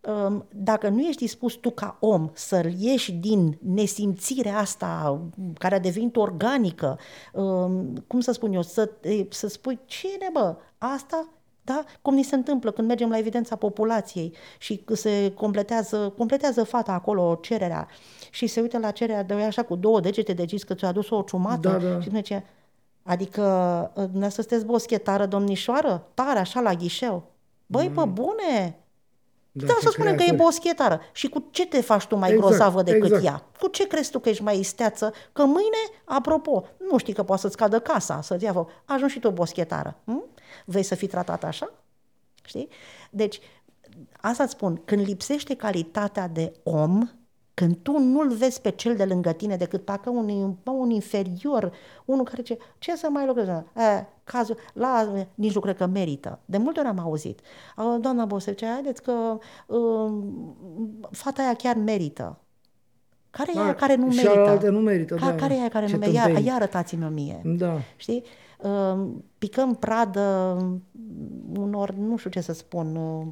Um, 0.00 0.46
Dacă 0.50 0.88
nu 0.88 1.00
ești 1.00 1.22
dispus 1.22 1.54
tu 1.54 1.70
ca 1.70 1.96
om 2.00 2.30
să 2.32 2.70
ieși 2.78 3.12
din 3.12 3.58
nesimțirea 3.60 4.58
asta 4.58 5.20
care 5.58 5.74
a 5.74 5.80
devenit 5.80 6.16
organică, 6.16 6.98
um, 7.32 8.04
cum 8.06 8.20
să 8.20 8.32
spun 8.32 8.52
eu, 8.52 8.62
să, 8.62 8.90
să 9.28 9.48
spui 9.48 9.78
cine 9.84 10.28
bă, 10.32 10.56
asta 10.78 11.28
da? 11.64 11.84
Cum 12.02 12.14
ni 12.14 12.22
se 12.22 12.34
întâmplă 12.34 12.70
când 12.70 12.88
mergem 12.88 13.08
la 13.10 13.18
evidența 13.18 13.56
populației 13.56 14.32
și 14.58 14.84
se 14.92 15.32
completează, 15.34 16.12
completează 16.16 16.64
fata 16.64 16.92
acolo 16.92 17.38
cererea 17.42 17.88
și 18.30 18.46
se 18.46 18.60
uită 18.60 18.78
la 18.78 18.90
cererea 18.90 19.22
de 19.22 19.34
așa 19.34 19.62
cu 19.62 19.74
două 19.76 20.00
degete 20.00 20.32
de 20.32 20.44
gis 20.44 20.62
că 20.62 20.74
ți-a 20.74 20.88
adus 20.88 21.10
o 21.10 21.22
ciumată 21.22 21.68
Da, 21.68 21.76
da. 21.88 22.00
și 22.00 22.06
spune 22.06 22.20
ce, 22.20 22.42
adică 23.02 23.42
dumneavoastră 23.94 24.42
sunteți 24.42 24.64
boschetară, 24.66 25.26
domnișoară? 25.26 26.06
Tare, 26.14 26.38
așa, 26.38 26.60
la 26.60 26.72
ghișeu. 26.74 27.22
Băi, 27.66 27.90
pe 27.94 28.04
bune! 28.04 28.78
Da, 29.56 29.66
ce 29.66 29.80
să 29.80 29.90
spunem 29.92 30.16
că 30.16 30.22
e 30.22 30.24
creatori. 30.24 30.42
boschetară. 30.44 31.00
Și 31.12 31.28
cu 31.28 31.48
ce 31.50 31.66
te 31.66 31.80
faci 31.80 32.04
tu 32.06 32.16
mai 32.16 32.30
Exact, 32.32 32.46
grozavă 32.48 32.82
decât 32.82 33.04
exact. 33.04 33.24
ea? 33.24 33.42
Cu 33.60 33.68
ce 33.68 33.86
crezi 33.86 34.10
tu 34.10 34.18
că 34.18 34.28
ești 34.28 34.42
mai 34.42 34.58
isteață? 34.58 35.12
Că 35.32 35.44
mâine, 35.44 35.76
apropo, 36.04 36.64
nu 36.90 36.98
știi 36.98 37.12
că 37.12 37.22
poate 37.22 37.40
să-ți 37.40 37.56
cadă 37.56 37.78
casa, 37.80 38.20
să-ți 38.22 38.44
ia 38.44 38.52
foc. 38.52 38.70
Ajungi 38.84 39.12
și 39.12 39.20
tu 39.20 39.30
boschetară. 39.30 39.96
Hm? 40.04 40.24
Vei 40.64 40.82
să 40.82 40.94
fii 40.94 41.08
tratat 41.08 41.44
așa? 41.44 41.70
Știi? 42.44 42.68
Deci, 43.10 43.40
asta 44.20 44.42
îți 44.42 44.52
spun, 44.52 44.80
când 44.84 45.06
lipsește 45.06 45.54
calitatea 45.54 46.28
de 46.28 46.52
om, 46.62 47.08
când 47.54 47.76
tu 47.82 47.98
nu-l 47.98 48.32
vezi 48.32 48.60
pe 48.60 48.70
cel 48.70 48.96
de 48.96 49.04
lângă 49.04 49.32
tine 49.32 49.56
decât 49.56 49.84
parcă 49.84 50.10
un, 50.10 50.54
un 50.64 50.90
inferior, 50.90 51.72
unul 52.04 52.24
care 52.24 52.42
ce, 52.42 52.58
ce 52.78 52.96
să 52.96 53.08
mai 53.10 53.26
lucrez? 53.26 53.46
E, 53.48 53.62
cazul, 54.24 54.56
la, 54.72 55.12
nici 55.34 55.54
nu 55.54 55.60
cred 55.60 55.76
că 55.76 55.86
merită. 55.86 56.38
De 56.44 56.58
multe 56.58 56.80
ori 56.80 56.88
am 56.88 56.98
auzit. 56.98 57.40
Doamna 58.00 58.24
Bosef, 58.24 58.56
ce 58.56 58.66
haideți 58.66 59.02
că 59.02 59.38
uh, 59.66 60.12
fata 61.10 61.42
aia 61.42 61.54
chiar 61.54 61.76
merită. 61.76 62.38
Care 63.30 63.52
e 63.54 63.60
aia 63.60 63.74
care 63.74 63.94
nu 63.94 64.10
și 64.10 64.16
merită? 64.24 64.48
alte 64.48 64.68
nu 64.68 64.78
merită, 64.78 65.14
Ca, 65.14 65.26
da. 65.30 65.34
Care 65.34 65.54
e 65.54 65.58
aia 65.58 65.68
care 65.68 65.86
Ce 65.86 65.92
nu 65.92 65.98
merită? 65.98 66.16
Ia, 66.18 66.24
tâmpenie. 66.24 66.48
ia 66.48 66.54
arătați-mi-o 66.54 67.08
mie. 67.08 67.40
Da. 67.44 67.80
Știi? 67.96 68.24
Uh, 68.64 69.06
picăm 69.38 69.74
pradă 69.74 70.56
unor, 71.58 71.94
nu 71.94 72.16
știu 72.16 72.30
ce 72.30 72.40
să 72.40 72.52
spun, 72.52 72.96
uh, 72.96 73.26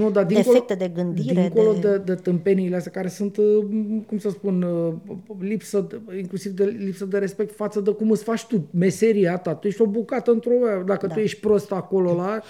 Nu, 0.00 0.10
dar 0.10 0.24
dincolo, 0.24 0.52
defecte 0.52 0.74
de 0.74 0.88
gândire. 0.88 1.40
dincolo 1.40 1.72
de... 1.72 1.78
de, 1.80 1.98
de 1.98 2.14
tâmpeniile 2.14 2.76
astea 2.76 2.92
care 2.92 3.08
sunt, 3.08 3.36
uh, 3.36 3.64
cum 4.06 4.18
să 4.18 4.28
spun, 4.28 4.62
uh, 4.62 4.94
lipsă, 5.38 5.80
de- 5.88 6.18
inclusiv 6.18 6.52
de 6.52 6.64
lipsă 6.64 7.04
de 7.04 7.18
respect 7.18 7.54
față 7.54 7.80
de 7.80 7.90
cum 7.90 8.10
îți 8.10 8.22
faci 8.22 8.46
tu 8.46 8.66
meseria 8.70 9.36
ta. 9.38 9.54
Tu 9.54 9.66
ești 9.66 9.82
o 9.82 9.86
bucată 9.86 10.30
într-o... 10.30 10.52
Dacă 10.86 11.06
Da. 11.06 11.14
tu 11.14 11.20
ești 11.20 11.40
prost 11.40 11.72
acolo 11.72 12.14
la 12.14 12.40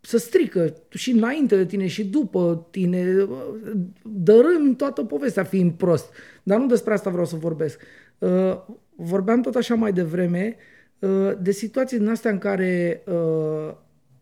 să 0.00 0.18
strică 0.18 0.74
și 0.90 1.10
înainte 1.10 1.56
de 1.56 1.64
tine 1.66 1.86
și 1.86 2.04
după 2.06 2.66
tine, 2.70 3.26
dărâm 4.02 4.74
toată 4.76 5.04
povestea 5.04 5.44
fiind 5.44 5.72
prost. 5.72 6.10
Dar 6.42 6.58
nu 6.58 6.66
despre 6.66 6.92
asta 6.92 7.10
vreau 7.10 7.26
să 7.26 7.36
vorbesc. 7.36 7.80
Uh, 8.96 9.04
Vorbeam 9.08 9.40
tot 9.40 9.54
așa 9.54 9.74
mai 9.74 9.92
devreme 9.92 10.56
uh, 10.98 11.32
de 11.40 11.50
situații 11.50 11.98
din 11.98 12.08
astea 12.08 12.30
în 12.30 12.38
care 12.38 13.02
uh, 13.06 13.74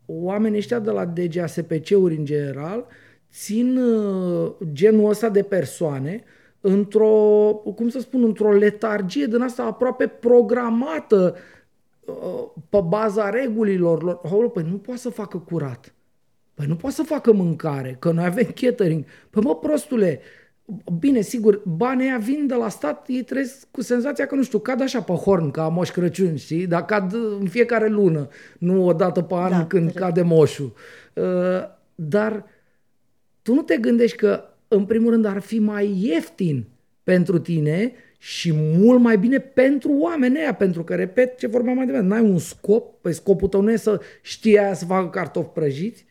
oamenii 0.05 0.57
ăștia 0.57 0.79
de 0.79 0.91
la 0.91 1.05
DGASPC-uri 1.05 2.15
în 2.15 2.25
general 2.25 2.85
țin 3.31 3.77
uh, 3.77 4.51
genul 4.73 5.09
ăsta 5.09 5.29
de 5.29 5.43
persoane 5.43 6.23
într-o, 6.61 7.07
cum 7.75 7.89
să 7.89 7.99
spun, 7.99 8.23
într-o 8.23 8.51
letargie 8.51 9.25
din 9.25 9.41
asta 9.41 9.63
aproape 9.63 10.07
programată 10.07 11.35
uh, 12.05 12.43
pe 12.69 12.79
baza 12.87 13.29
regulilor 13.29 14.03
lor. 14.03 14.19
Aoleu, 14.23 14.49
păi 14.49 14.65
nu 14.69 14.77
poate 14.77 14.99
să 14.99 15.09
facă 15.09 15.37
curat. 15.37 15.93
Păi 16.53 16.65
nu 16.65 16.75
poate 16.75 16.95
să 16.95 17.03
facă 17.03 17.31
mâncare, 17.33 17.95
că 17.99 18.11
noi 18.11 18.25
avem 18.25 18.47
catering. 18.55 19.05
Păi 19.29 19.43
mă, 19.43 19.55
prostule, 19.55 20.19
bine, 20.99 21.21
sigur, 21.21 21.61
banii 21.65 22.05
aia 22.07 22.17
vin 22.17 22.47
de 22.47 22.53
la 22.53 22.69
stat, 22.69 23.05
ei 23.07 23.23
trăiesc 23.23 23.67
cu 23.71 23.81
senzația 23.81 24.25
că, 24.25 24.35
nu 24.35 24.43
știu, 24.43 24.59
cad 24.59 24.81
așa 24.81 25.01
pe 25.01 25.11
horn, 25.13 25.51
ca 25.51 25.67
Moș 25.67 25.89
Crăciun, 25.89 26.35
știi? 26.35 26.67
Dar 26.67 26.85
cad 26.85 27.13
în 27.39 27.47
fiecare 27.47 27.87
lună, 27.87 28.27
nu 28.59 28.85
o 28.85 28.93
dată 28.93 29.21
pe 29.21 29.33
an 29.33 29.49
Da, 29.49 29.65
când 29.65 29.81
corect. 29.83 29.97
cade 29.99 30.21
moșul. 30.21 30.73
Uh, 31.13 31.23
dar 31.95 32.45
tu 33.41 33.53
nu 33.53 33.61
te 33.61 33.77
gândești 33.77 34.17
că, 34.17 34.43
în 34.67 34.85
primul 34.85 35.11
rând, 35.11 35.25
ar 35.25 35.39
fi 35.39 35.59
mai 35.59 35.95
ieftin 36.01 36.65
pentru 37.03 37.39
tine 37.39 37.93
și 38.17 38.51
mult 38.55 38.99
mai 38.99 39.17
bine 39.17 39.39
pentru 39.39 39.91
oamenii 39.99 40.39
ăia, 40.39 40.53
pentru 40.53 40.83
că, 40.83 40.95
repet, 40.95 41.37
ce 41.37 41.47
vorbeam 41.47 41.75
mai 41.75 41.85
devreme, 41.85 42.07
n-ai 42.07 42.21
un 42.21 42.37
scop, 42.37 43.01
păi 43.01 43.13
scopul 43.13 43.47
tău 43.47 43.61
nu 43.61 43.71
e 43.71 43.75
să 43.75 44.01
știi 44.21 44.59
aia 44.59 44.73
să 44.73 44.85
facă 44.85 45.09
cartofi 45.09 45.49
prăjiți, 45.49 46.05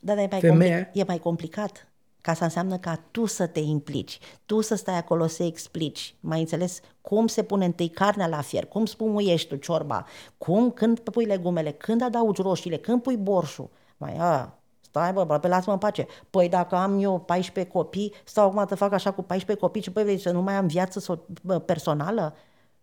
Da, 0.00 0.14
dar 0.14 0.24
e 0.24 0.28
mai, 0.30 0.40
Femeia. 0.40 0.78
compli- 0.86 1.00
e 1.00 1.04
mai 1.06 1.18
complicat. 1.18 1.88
Ca 2.24 2.30
asta 2.30 2.44
înseamnă 2.44 2.78
ca 2.78 3.00
tu 3.10 3.26
să 3.26 3.46
te 3.46 3.60
implici, 3.60 4.18
tu 4.46 4.60
să 4.60 4.74
stai 4.74 4.96
acolo 4.96 5.26
să 5.26 5.42
explici, 5.42 6.14
mai 6.20 6.40
înțeles 6.40 6.80
cum 7.00 7.26
se 7.26 7.42
pune 7.42 7.64
întâi 7.64 7.88
carnea 7.88 8.26
la 8.26 8.40
fier, 8.40 8.66
cum 8.66 8.86
spumuiești 8.86 9.48
tu 9.48 9.56
ciorba, 9.56 10.06
cum, 10.38 10.70
când 10.70 10.98
pui 10.98 11.24
legumele, 11.24 11.70
când 11.70 12.02
adaugi 12.02 12.42
roșiile, 12.42 12.76
când 12.76 13.02
pui 13.02 13.16
borșul. 13.16 13.70
Mai, 13.96 14.16
a, 14.18 14.58
stai 14.80 15.12
bă, 15.12 15.24
bă, 15.24 15.38
pe 15.38 15.48
lasă-mă 15.48 15.72
în 15.72 15.78
pace. 15.78 16.06
Păi 16.30 16.48
dacă 16.48 16.74
am 16.74 17.02
eu 17.02 17.20
14 17.20 17.72
copii, 17.72 18.12
stau 18.24 18.48
acum 18.48 18.66
să 18.68 18.74
fac 18.74 18.92
așa 18.92 19.12
cu 19.12 19.22
14 19.22 19.66
copii 19.66 19.82
și 19.82 19.90
păi 19.90 20.04
vei 20.04 20.18
să 20.18 20.30
nu 20.30 20.42
mai 20.42 20.54
am 20.54 20.66
viață 20.66 21.00
so- 21.00 21.40
bă, 21.42 21.58
personală? 21.58 22.34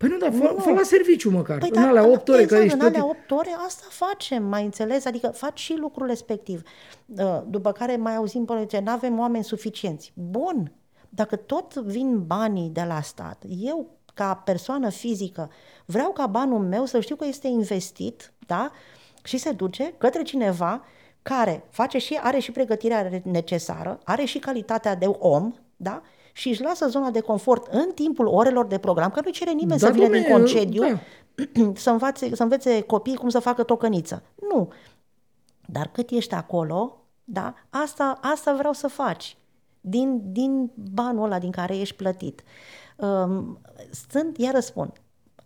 Păi 0.02 0.10
nu, 0.10 0.18
dar 0.18 0.32
fă, 0.32 0.56
fă 0.60 0.70
la 0.70 0.84
serviciu 0.84 1.30
măcar. 1.30 1.58
Păi 1.58 1.70
în 1.74 1.82
da, 1.82 1.88
alea 1.88 2.08
8 2.08 2.28
ore, 2.28 2.42
exact, 2.42 2.62
că 2.62 2.66
ești 2.66 2.78
în 2.80 2.86
alea 2.86 3.02
plătit. 3.02 3.22
8 3.22 3.32
ore 3.40 3.56
asta 3.66 3.84
facem, 3.90 4.44
mai 4.44 4.64
înțeles? 4.64 5.06
Adică 5.06 5.28
faci 5.28 5.60
și 5.60 5.76
lucrul 5.78 6.08
respectiv. 6.08 6.62
Uh, 7.06 7.42
După 7.48 7.72
care 7.72 7.96
mai 7.96 8.16
auzim 8.16 8.46
pe 8.46 8.66
ce 8.70 8.80
nu 8.80 8.92
avem 8.92 9.20
oameni 9.20 9.44
suficienți. 9.44 10.12
Bun, 10.16 10.72
dacă 11.10 11.36
tot 11.36 11.74
vin 11.74 12.24
banii 12.26 12.70
de 12.70 12.84
la 12.88 13.02
stat, 13.02 13.44
eu 13.48 13.90
ca 14.14 14.34
persoană 14.34 14.90
fizică 14.90 15.52
vreau 15.86 16.12
ca 16.12 16.28
banul 16.28 16.60
meu 16.60 16.86
să 16.86 17.00
știu 17.00 17.16
că 17.16 17.26
este 17.26 17.48
investit, 17.48 18.34
da? 18.46 18.72
Și 19.24 19.38
se 19.38 19.52
duce 19.52 19.94
către 19.98 20.22
cineva 20.22 20.84
care 21.22 21.64
face 21.70 21.98
și, 21.98 22.20
are 22.22 22.40
și 22.40 22.52
pregătirea 22.52 23.22
necesară, 23.24 24.00
are 24.04 24.26
și 24.26 24.40
calitatea 24.40 24.96
de 24.96 25.06
om, 25.06 25.54
da? 25.76 26.02
Și 26.34 26.50
își 26.50 26.62
lasă 26.62 26.88
zona 26.88 27.10
de 27.10 27.20
confort 27.20 27.68
în 27.72 27.92
timpul 27.96 28.28
orelor 28.28 28.66
de 28.66 28.78
program, 28.78 29.10
că 29.10 29.22
nu 29.26 29.32
cere 29.32 29.52
nimeni 29.52 29.80
Da, 29.80 29.86
să 29.86 29.92
vină 29.92 30.08
din 30.08 30.22
domne, 30.22 30.38
concediu 30.38 30.82
da. 30.82 31.00
să, 31.76 31.90
învațe, 31.90 32.36
să 32.36 32.44
învețe 32.44 32.82
copiii 32.82 33.16
cum 33.16 33.30
să 33.30 33.40
facă 33.40 33.64
tocăniță. 33.64 34.24
Nu. 34.50 34.72
Dar 35.66 35.88
cât 35.88 36.10
ești 36.10 36.34
acolo, 36.34 37.02
da, 37.24 37.54
asta, 37.70 38.20
asta 38.22 38.54
vreau 38.54 38.74
să 38.74 38.88
faci. 38.88 39.38
Din, 39.82 40.22
din 40.32 40.72
banul 40.76 41.24
ăla 41.24 41.40
din 41.40 41.52
care 41.52 41.78
ești 41.78 41.96
plătit. 41.96 42.44
Um, 42.96 43.60
sunt, 44.10 44.38
iar 44.38 44.54
răspund, 44.54 44.92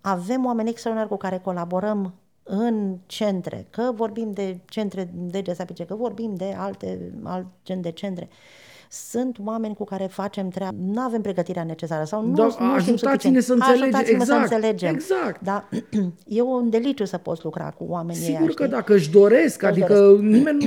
avem 0.01 0.45
oameni 0.45 0.69
extraordinari 0.69 1.11
cu 1.13 1.17
care 1.17 1.37
colaborăm 1.37 2.13
în 2.43 2.97
centre, 3.05 3.67
că 3.69 3.91
vorbim 3.95 4.31
de 4.31 4.59
centre 4.65 5.09
de 5.13 5.41
GSAPC, 5.41 5.85
că 5.85 5.95
vorbim 5.95 6.35
de 6.35 6.55
alte, 6.57 7.13
alt 7.23 7.45
gen 7.63 7.81
de 7.81 7.91
centre. 7.91 8.29
Sunt 9.09 9.37
oameni 9.45 9.75
cu 9.75 9.83
care 9.83 10.05
facem 10.11 10.49
treabă, 10.49 10.75
nu 10.79 11.01
avem 11.01 11.21
pregătirea 11.21 11.63
necesară 11.63 12.03
sau 12.03 12.25
nu, 12.25 12.33
Da, 12.35 12.43
nu 12.43 12.49
știm 12.49 12.65
ajutați-ne 12.65 13.39
suficient. 13.39 13.43
să 13.43 13.53
înțelege- 13.53 13.83
Ajutați-mă 13.83 14.21
exact, 14.21 14.47
să 14.47 14.53
înțelegem. 14.55 14.93
exact. 14.93 15.41
Da? 15.41 15.67
E 16.37 16.41
un 16.41 16.69
deliciu 16.69 17.05
să 17.05 17.17
poți 17.17 17.41
lucra 17.43 17.69
cu 17.77 17.85
oamenii 17.89 18.21
Sigur 18.21 18.39
ăia, 18.39 18.47
că 18.47 18.63
știi? 18.63 18.75
dacă 18.75 18.93
își 18.93 19.11
doresc, 19.11 19.61
Își 19.61 19.71
adică 19.71 19.93
doresc. 19.93 20.21
nimeni 20.21 20.57
nu... 20.63 20.65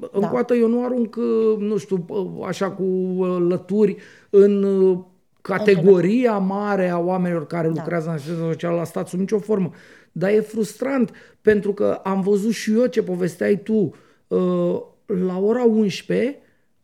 Încă 0.00 0.18
Da. 0.20 0.28
o 0.32 0.34
dată 0.34 0.54
eu 0.54 0.68
nu 0.68 0.84
arunc, 0.84 1.16
nu 1.58 1.76
știu, 1.76 2.04
așa 2.46 2.70
cu 2.70 2.82
uh, 2.82 3.36
lături 3.48 3.96
în 4.30 4.62
uh, 4.62 4.98
categoria 5.42 6.38
mare 6.38 6.88
a 6.88 6.98
oamenilor 6.98 7.46
care 7.46 7.68
Da. 7.68 7.72
lucrează 7.76 8.08
în 8.08 8.14
asistență 8.14 8.40
socială 8.42 8.76
la 8.76 8.84
stat 8.84 9.08
sub 9.08 9.18
nicio 9.18 9.38
formă. 9.38 9.70
Dar 10.12 10.30
e 10.30 10.40
frustrant 10.40 11.10
pentru 11.40 11.72
că 11.72 12.00
am 12.02 12.20
văzut 12.20 12.52
și 12.52 12.72
eu 12.72 12.86
ce 12.86 13.02
povesteai 13.02 13.56
tu. 13.62 13.94
uh, 14.28 14.80
La 15.06 15.38
ora 15.38 15.62
11, 15.64 16.36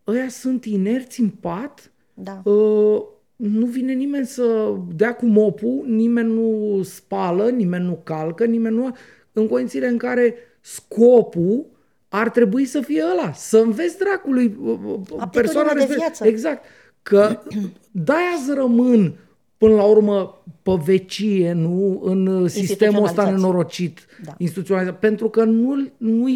ăia 0.08 0.28
sunt 0.28 0.64
inerți 0.64 1.20
în 1.20 1.28
pat, 1.28 1.90
Da. 2.14 2.40
Uh, 2.44 3.02
nu 3.36 3.66
vine 3.66 3.92
nimeni 3.92 4.26
să 4.26 4.74
dea 4.96 5.14
cu 5.14 5.26
mopul, 5.26 5.84
nimeni 5.86 6.32
nu 6.32 6.80
spală, 6.82 7.50
nimeni 7.50 7.84
nu 7.84 8.00
calcă, 8.04 8.44
nimeni 8.44 8.76
nu... 8.76 8.96
În 9.32 9.46
condițiile 9.48 9.88
în 9.88 9.96
care 9.98 10.34
scopul 10.60 11.66
ar 12.08 12.30
trebui 12.30 12.64
să 12.64 12.80
fie 12.80 13.02
ăla, 13.12 13.32
să 13.32 13.58
înveți 13.58 13.98
dracului 13.98 14.56
uh, 14.62 14.78
uh, 15.10 15.22
persoana 15.32 15.68
de 15.68 15.74
respectivă. 15.74 16.00
viață. 16.04 16.26
Exact. 16.26 16.64
Că 17.02 17.38
de-aia 18.04 18.34
îți 18.40 18.54
rămân 18.54 19.14
până 19.56 19.74
la 19.74 19.82
urmă 19.84 20.42
pe 20.62 20.72
vecie, 20.84 21.52
nu? 21.52 22.00
În 22.04 22.48
sistemul 22.48 23.02
ăsta 23.04 23.22
Instituționalizați. 23.22 23.30
nenorocit, 23.40 24.06
Da. 24.24 24.34
instituționalizat. 24.38 24.98
Pentru 24.98 25.28
că 25.30 25.44
nu, 25.44 25.88
nu, 25.96 26.26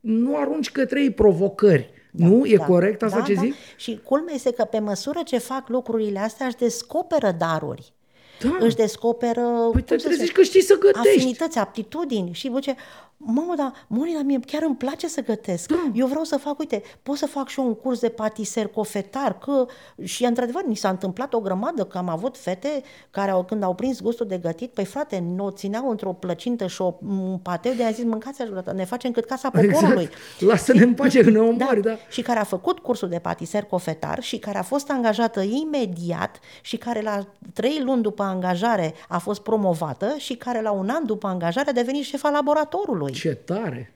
nu 0.00 0.36
arunci 0.36 0.70
către 0.70 1.02
ei 1.02 1.10
provocări. 1.10 1.90
Nu? 2.10 2.46
E 2.46 2.56
corect 2.56 3.02
asta 3.02 3.18
da, 3.18 3.24
ce 3.24 3.34
da. 3.34 3.40
zic? 3.40 3.54
Și 3.76 4.00
culmea 4.04 4.34
este 4.34 4.52
că 4.52 4.64
pe 4.64 4.78
măsură 4.78 5.20
ce 5.24 5.38
fac 5.38 5.68
lucrurile 5.68 6.18
astea 6.18 6.46
își 6.46 6.56
descoperă 6.56 7.30
daruri. 7.38 7.92
Da. 8.40 8.56
Își 8.60 8.76
descoperă 8.76 9.68
Păi 9.72 9.82
te 9.82 9.88
cum 9.88 9.98
să 9.98 10.06
trezești 10.06 10.24
zic, 10.24 10.32
că 10.32 10.42
știi 10.42 10.62
să 10.62 10.78
gătești. 10.78 11.18
afinități, 11.18 11.58
aptitudini 11.58 12.32
și 12.32 12.50
zice, 12.54 12.76
mamă, 13.22 13.54
dar 13.56 13.72
Moni, 13.86 14.12
dar 14.12 14.22
mie 14.22 14.40
chiar 14.46 14.62
îmi 14.62 14.76
place 14.76 15.08
să 15.08 15.22
gătesc. 15.22 15.68
Da. 15.68 15.90
Eu 15.94 16.06
vreau 16.06 16.24
să 16.24 16.36
fac, 16.36 16.58
uite, 16.58 16.82
pot 17.02 17.16
să 17.16 17.26
fac 17.26 17.48
și 17.48 17.60
eu 17.60 17.66
un 17.66 17.74
curs 17.74 18.00
de 18.00 18.08
patiser 18.08 18.66
cofetar, 18.66 19.38
că 19.38 19.66
și 20.02 20.24
într-adevăr 20.24 20.64
ni 20.64 20.74
s-a 20.74 20.88
întâmplat 20.88 21.34
o 21.34 21.40
grămadă, 21.40 21.84
că 21.84 21.98
am 21.98 22.08
avut 22.08 22.36
fete 22.36 22.82
care 23.10 23.30
au, 23.30 23.44
când 23.44 23.62
au 23.62 23.74
prins 23.74 24.00
gustul 24.00 24.26
de 24.26 24.38
gătit, 24.38 24.72
păi 24.72 24.84
frate, 24.84 25.24
nu 25.34 25.44
o 25.44 25.50
țineau 25.50 25.90
într-o 25.90 26.12
plăcintă 26.12 26.66
și 26.66 26.82
o, 26.82 26.94
un 27.08 27.38
pateu, 27.38 27.72
de 27.72 27.84
a 27.84 27.90
zis, 27.90 28.04
mâncați 28.04 28.42
așa, 28.42 28.72
ne 28.72 28.84
facem 28.84 29.10
cât 29.10 29.24
casa 29.24 29.50
poporului. 29.50 30.02
Exact. 30.02 30.40
Lasă-ne 30.40 30.82
în 30.82 30.94
pace 30.94 31.22
că 31.22 31.30
ne 31.30 31.38
omori, 31.38 31.82
da. 31.82 31.96
Și 32.10 32.22
care 32.22 32.38
a 32.38 32.44
făcut 32.44 32.78
cursul 32.78 33.08
de 33.08 33.18
patiser 33.18 33.64
cofetar 33.64 34.22
și 34.22 34.38
care 34.38 34.58
a 34.58 34.62
fost 34.62 34.90
angajată 34.90 35.40
imediat 35.40 36.40
și 36.60 36.76
care 36.76 37.00
la 37.00 37.26
trei 37.52 37.82
luni 37.84 38.02
după 38.02 38.22
angajare 38.22 38.94
a 39.08 39.18
fost 39.18 39.40
promovată 39.40 40.14
și 40.18 40.34
care 40.34 40.62
la 40.62 40.70
un 40.70 40.88
an 40.88 41.06
după 41.06 41.26
angajare 41.26 41.70
a 41.70 41.72
devenit 41.72 42.04
șefa 42.04 42.30
laboratorului. 42.30 43.09
Ce 43.12 43.34
tare! 43.34 43.94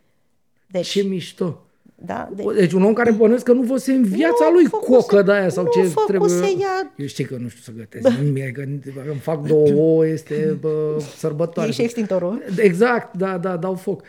Deci, 0.71 0.89
Ce 0.89 1.03
mișto! 1.03 1.59
da, 1.95 2.29
de, 2.35 2.45
Deci 2.55 2.73
un 2.73 2.83
om 2.83 2.93
care 2.93 3.13
bănuiesc 3.13 3.45
că 3.45 3.53
nu 3.53 3.63
văse 3.63 3.93
în 3.93 4.03
viața 4.03 4.45
Nu 4.49 4.51
lui 4.55 4.65
făcuse- 4.67 4.91
cocă 4.91 5.23
de 5.23 5.33
aia 5.33 5.49
sau 5.49 5.65
nu 5.65 5.71
ce 5.71 5.83
făcuse 5.83 6.07
trebuie. 6.41 6.65
ea- 6.65 6.93
Eu 6.97 7.07
știi 7.07 7.25
că 7.25 7.37
nu 7.37 7.49
știu 7.49 7.63
să 7.63 7.73
gătesc 7.79 8.09
nimic, 8.19 8.53
că 8.53 8.65
îmi 9.09 9.19
fac 9.21 9.43
două 9.47 9.69
ouă, 9.83 10.07
este 10.07 10.57
bă, 10.61 11.03
sărbătoare. 11.17 11.69
Iei 11.69 11.77
și 11.79 11.83
extintorul? 11.83 12.43
Exact, 12.57 13.17
da, 13.17 13.39
da, 13.39 13.57
dau 13.57 13.75
foc. 13.75 14.03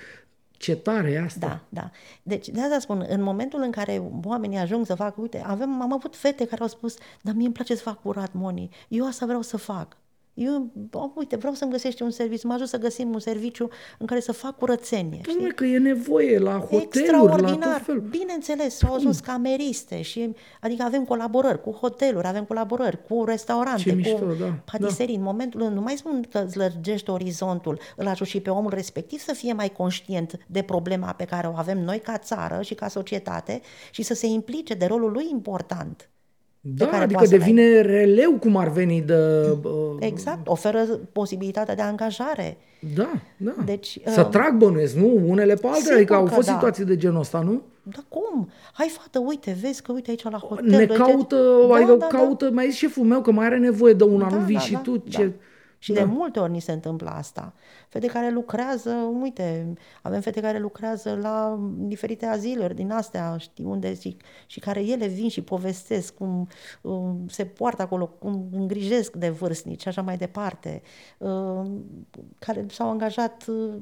Ce 0.51 0.75
tare 0.75 1.11
e 1.11 1.21
asta. 1.21 1.47
Da, 1.47 1.61
da. 1.69 1.91
Deci, 2.23 2.49
de 2.49 2.61
asta 2.61 2.79
spun, 2.79 3.05
în 3.09 3.21
momentul 3.21 3.61
în 3.61 3.71
care 3.71 4.01
oamenii 4.23 4.57
ajung 4.57 4.85
să 4.85 4.95
facă, 4.95 5.21
uite, 5.21 5.43
avem, 5.45 5.81
am 5.81 5.93
avut 5.93 6.15
fete 6.15 6.45
care 6.45 6.61
au 6.61 6.67
spus, 6.67 6.95
dar 7.21 7.33
mie 7.33 7.45
îmi 7.45 7.53
place 7.53 7.75
să 7.75 7.81
fac 7.81 8.01
curat, 8.01 8.29
Moni, 8.33 8.69
eu 8.87 9.07
asta 9.07 9.25
vreau 9.25 9.41
să 9.41 9.57
fac. 9.57 9.97
Eu, 10.35 10.71
oh, 10.91 11.11
uite, 11.13 11.35
vreau 11.35 11.53
să-mi 11.53 11.71
găsești 11.71 12.01
un 12.01 12.11
serviciu, 12.11 12.47
mă 12.47 12.53
ajut 12.53 12.67
să 12.67 12.77
găsim 12.77 13.13
un 13.13 13.19
serviciu 13.19 13.69
în 13.97 14.05
care 14.05 14.19
să 14.19 14.31
fac 14.31 14.57
curățenie. 14.57 15.21
Dom'le, 15.21 15.55
că 15.55 15.65
e 15.65 15.77
nevoie 15.77 16.39
la 16.39 16.51
hoteluri, 16.51 16.85
Extraordinar. 16.85 17.57
la 17.59 17.73
tot 17.73 17.85
fel. 17.85 17.99
Bineînțeles, 17.99 18.75
s-au 18.75 18.93
ajuns 18.93 19.19
cameriste 19.19 20.01
și 20.01 20.33
adică 20.61 20.83
avem 20.83 21.05
colaborări 21.05 21.61
cu 21.61 21.71
hoteluri, 21.71 22.27
avem 22.27 22.43
colaborări 22.43 23.05
cu 23.07 23.23
restaurante, 23.25 23.81
Ce 23.81 23.89
cu 23.89 23.95
mișto, 23.95 24.25
da, 24.39 24.59
patiserii. 24.71 25.15
În 25.15 25.21
momentul, 25.21 25.61
nu 25.61 25.81
mai 25.81 25.97
spun 25.97 26.25
că 26.29 26.43
îți 26.45 26.57
lărgești 26.57 27.09
orizontul, 27.09 27.79
îl 27.95 28.07
ajut 28.07 28.27
și 28.27 28.39
pe 28.39 28.49
omul 28.49 28.71
respectiv 28.73 29.19
să 29.19 29.33
fie 29.33 29.53
mai 29.53 29.69
conștient 29.69 30.39
de 30.47 30.61
problema 30.61 31.13
pe 31.13 31.25
care 31.25 31.47
o 31.47 31.53
avem 31.55 31.79
noi 31.83 31.99
ca 31.99 32.17
țară 32.17 32.61
și 32.61 32.73
ca 32.73 32.87
societate 32.87 33.61
și 33.91 34.01
să 34.01 34.13
se 34.13 34.27
implice 34.27 34.73
de 34.73 34.85
rolul 34.85 35.11
lui 35.11 35.27
important. 35.31 36.09
Da, 36.67 36.85
care 36.85 37.03
adică 37.03 37.13
poate 37.19 37.27
să 37.27 37.37
devine 37.37 37.81
releu 37.81 38.31
cum 38.31 38.57
ar 38.57 38.69
veni 38.69 39.01
de... 39.01 39.15
Uh, 39.63 39.71
Exact, 39.99 40.47
oferă 40.47 40.79
posibilitatea 41.11 41.75
de 41.75 41.81
angajare. 41.81 42.57
Da, 42.95 43.09
da. 43.37 43.55
Deci, 43.65 43.99
Să 44.05 44.21
uh, 44.21 44.27
trag 44.29 44.53
bănuiesc, 44.53 44.95
nu? 44.95 45.21
Unele 45.27 45.53
pe 45.53 45.67
altele, 45.67 45.79
sigur 45.81 45.95
adică 45.95 46.13
au 46.13 46.23
că 46.23 46.33
fost 46.33 46.47
da. 46.47 46.53
situații 46.53 46.85
de 46.85 46.95
genul 46.97 47.19
ăsta, 47.19 47.39
nu? 47.39 47.61
Da 47.83 48.03
cum? 48.09 48.49
Hai 48.73 48.87
fată, 48.87 49.19
uite, 49.25 49.57
vezi 49.61 49.81
că 49.81 49.91
uite 49.91 50.09
aici 50.09 50.23
la 50.23 50.37
hotel. 50.37 50.65
Ne 50.69 50.77
uite- 50.77 50.93
caută, 50.93 51.35
Da, 51.69 51.75
adică 51.75 51.91
da, 51.91 51.97
da. 52.11 52.17
caută, 52.17 52.49
mai 52.53 52.65
zis 52.69 52.75
șeful 52.75 53.03
meu 53.03 53.21
că 53.21 53.31
mai 53.31 53.45
are 53.45 53.57
nevoie 53.57 53.93
de 53.93 54.03
una, 54.03 54.27
nu 54.29 54.37
Da, 54.37 54.43
vii 54.43 54.55
da, 54.55 54.61
și 54.61 54.71
da, 54.71 54.79
tu, 54.79 54.91
da. 54.97 55.03
ce... 55.09 55.31
Și 55.85 55.93
Da. 55.93 55.99
de 55.99 56.05
multe 56.05 56.39
ori 56.39 56.51
ni 56.51 56.59
se 56.59 56.71
întâmplă 56.71 57.09
asta. 57.09 57.53
Fete 57.89 58.07
care 58.07 58.29
lucrează, 58.29 58.91
uite, 59.21 59.73
avem 60.01 60.21
fete 60.21 60.41
care 60.41 60.59
lucrează 60.59 61.15
la 61.21 61.59
diferite 61.77 62.25
aziluri 62.25 62.75
din 62.75 62.91
astea, 62.91 63.37
știi 63.37 63.63
unde 63.63 63.93
zic, 63.93 64.21
și 64.45 64.59
care 64.59 64.85
ele 64.85 65.07
vin 65.07 65.29
și 65.29 65.41
povestesc 65.41 66.13
cum 66.15 66.47
um, 66.81 67.27
se 67.27 67.45
poartă 67.45 67.81
acolo, 67.81 68.07
cum 68.07 68.49
îngrijesc 68.51 69.15
de 69.15 69.29
vârstnici 69.29 69.81
și 69.81 69.87
așa 69.87 70.01
mai 70.01 70.17
departe, 70.17 70.81
uh, 71.17 71.65
care 72.39 72.65
s-au 72.69 72.89
angajat, 72.89 73.45
uh, 73.47 73.73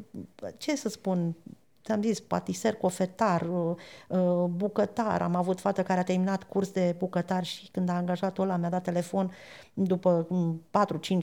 ce 0.58 0.76
să 0.76 0.90
spun, 0.90 1.36
ți-am 1.84 2.02
zis, 2.02 2.20
patiser, 2.20 2.74
cofetar, 2.74 3.42
uh, 3.42 3.76
uh, 4.08 4.46
bucătar. 4.56 5.22
Am 5.22 5.36
avut 5.36 5.60
fată 5.60 5.84
care 5.84 6.00
a 6.00 6.04
terminat 6.04 6.44
curs 6.44 6.72
de 6.72 6.96
bucătar 6.98 7.44
și 7.44 7.70
când 7.72 7.90
a 7.90 7.94
angajat-o 7.94 8.42
ăla 8.42 8.56
mi-a 8.56 8.70
dat 8.70 8.84
telefon 8.84 9.32
după 9.74 10.26
mm, 10.30 10.62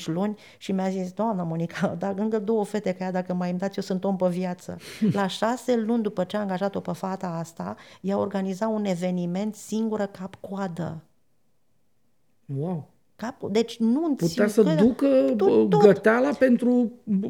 4-5 0.01 0.05
luni 0.05 0.39
și 0.59 0.73
mi-a 0.73 0.89
zis, 0.89 1.13
doamna 1.13 1.43
Monica, 1.43 1.95
dacă 1.99 2.21
încă 2.21 2.39
două 2.39 2.65
fete 2.65 2.93
ca 2.93 3.05
ea, 3.05 3.11
dacă 3.11 3.35
mai 3.35 3.51
îmi 3.51 3.59
dați, 3.59 3.79
eu 3.79 3.85
sunt 3.85 4.05
om 4.05 4.17
pe 4.17 4.29
viață. 4.29 4.77
La 5.13 5.27
șase 5.27 5.77
luni 5.77 6.03
după 6.03 6.25
ce 6.25 6.37
a 6.37 6.41
angajat-o 6.41 6.81
pe 6.81 6.93
fata 6.93 7.27
asta, 7.27 7.77
ea 8.01 8.19
organiza 8.19 8.69
un 8.69 8.85
eveniment 8.85 9.55
singură 9.55 10.07
cap-coadă. 10.07 11.03
Wow. 12.59 12.89
Cap, 13.17 13.43
deci 13.51 13.79
nu 13.79 14.15
Putea 14.15 14.49
să 14.49 14.63
ducă 14.63 15.07
tot, 15.37 15.69
bă, 15.69 15.77
tot. 15.77 15.81
găteala 15.81 16.31
pentru 16.33 16.93
bă, 17.05 17.29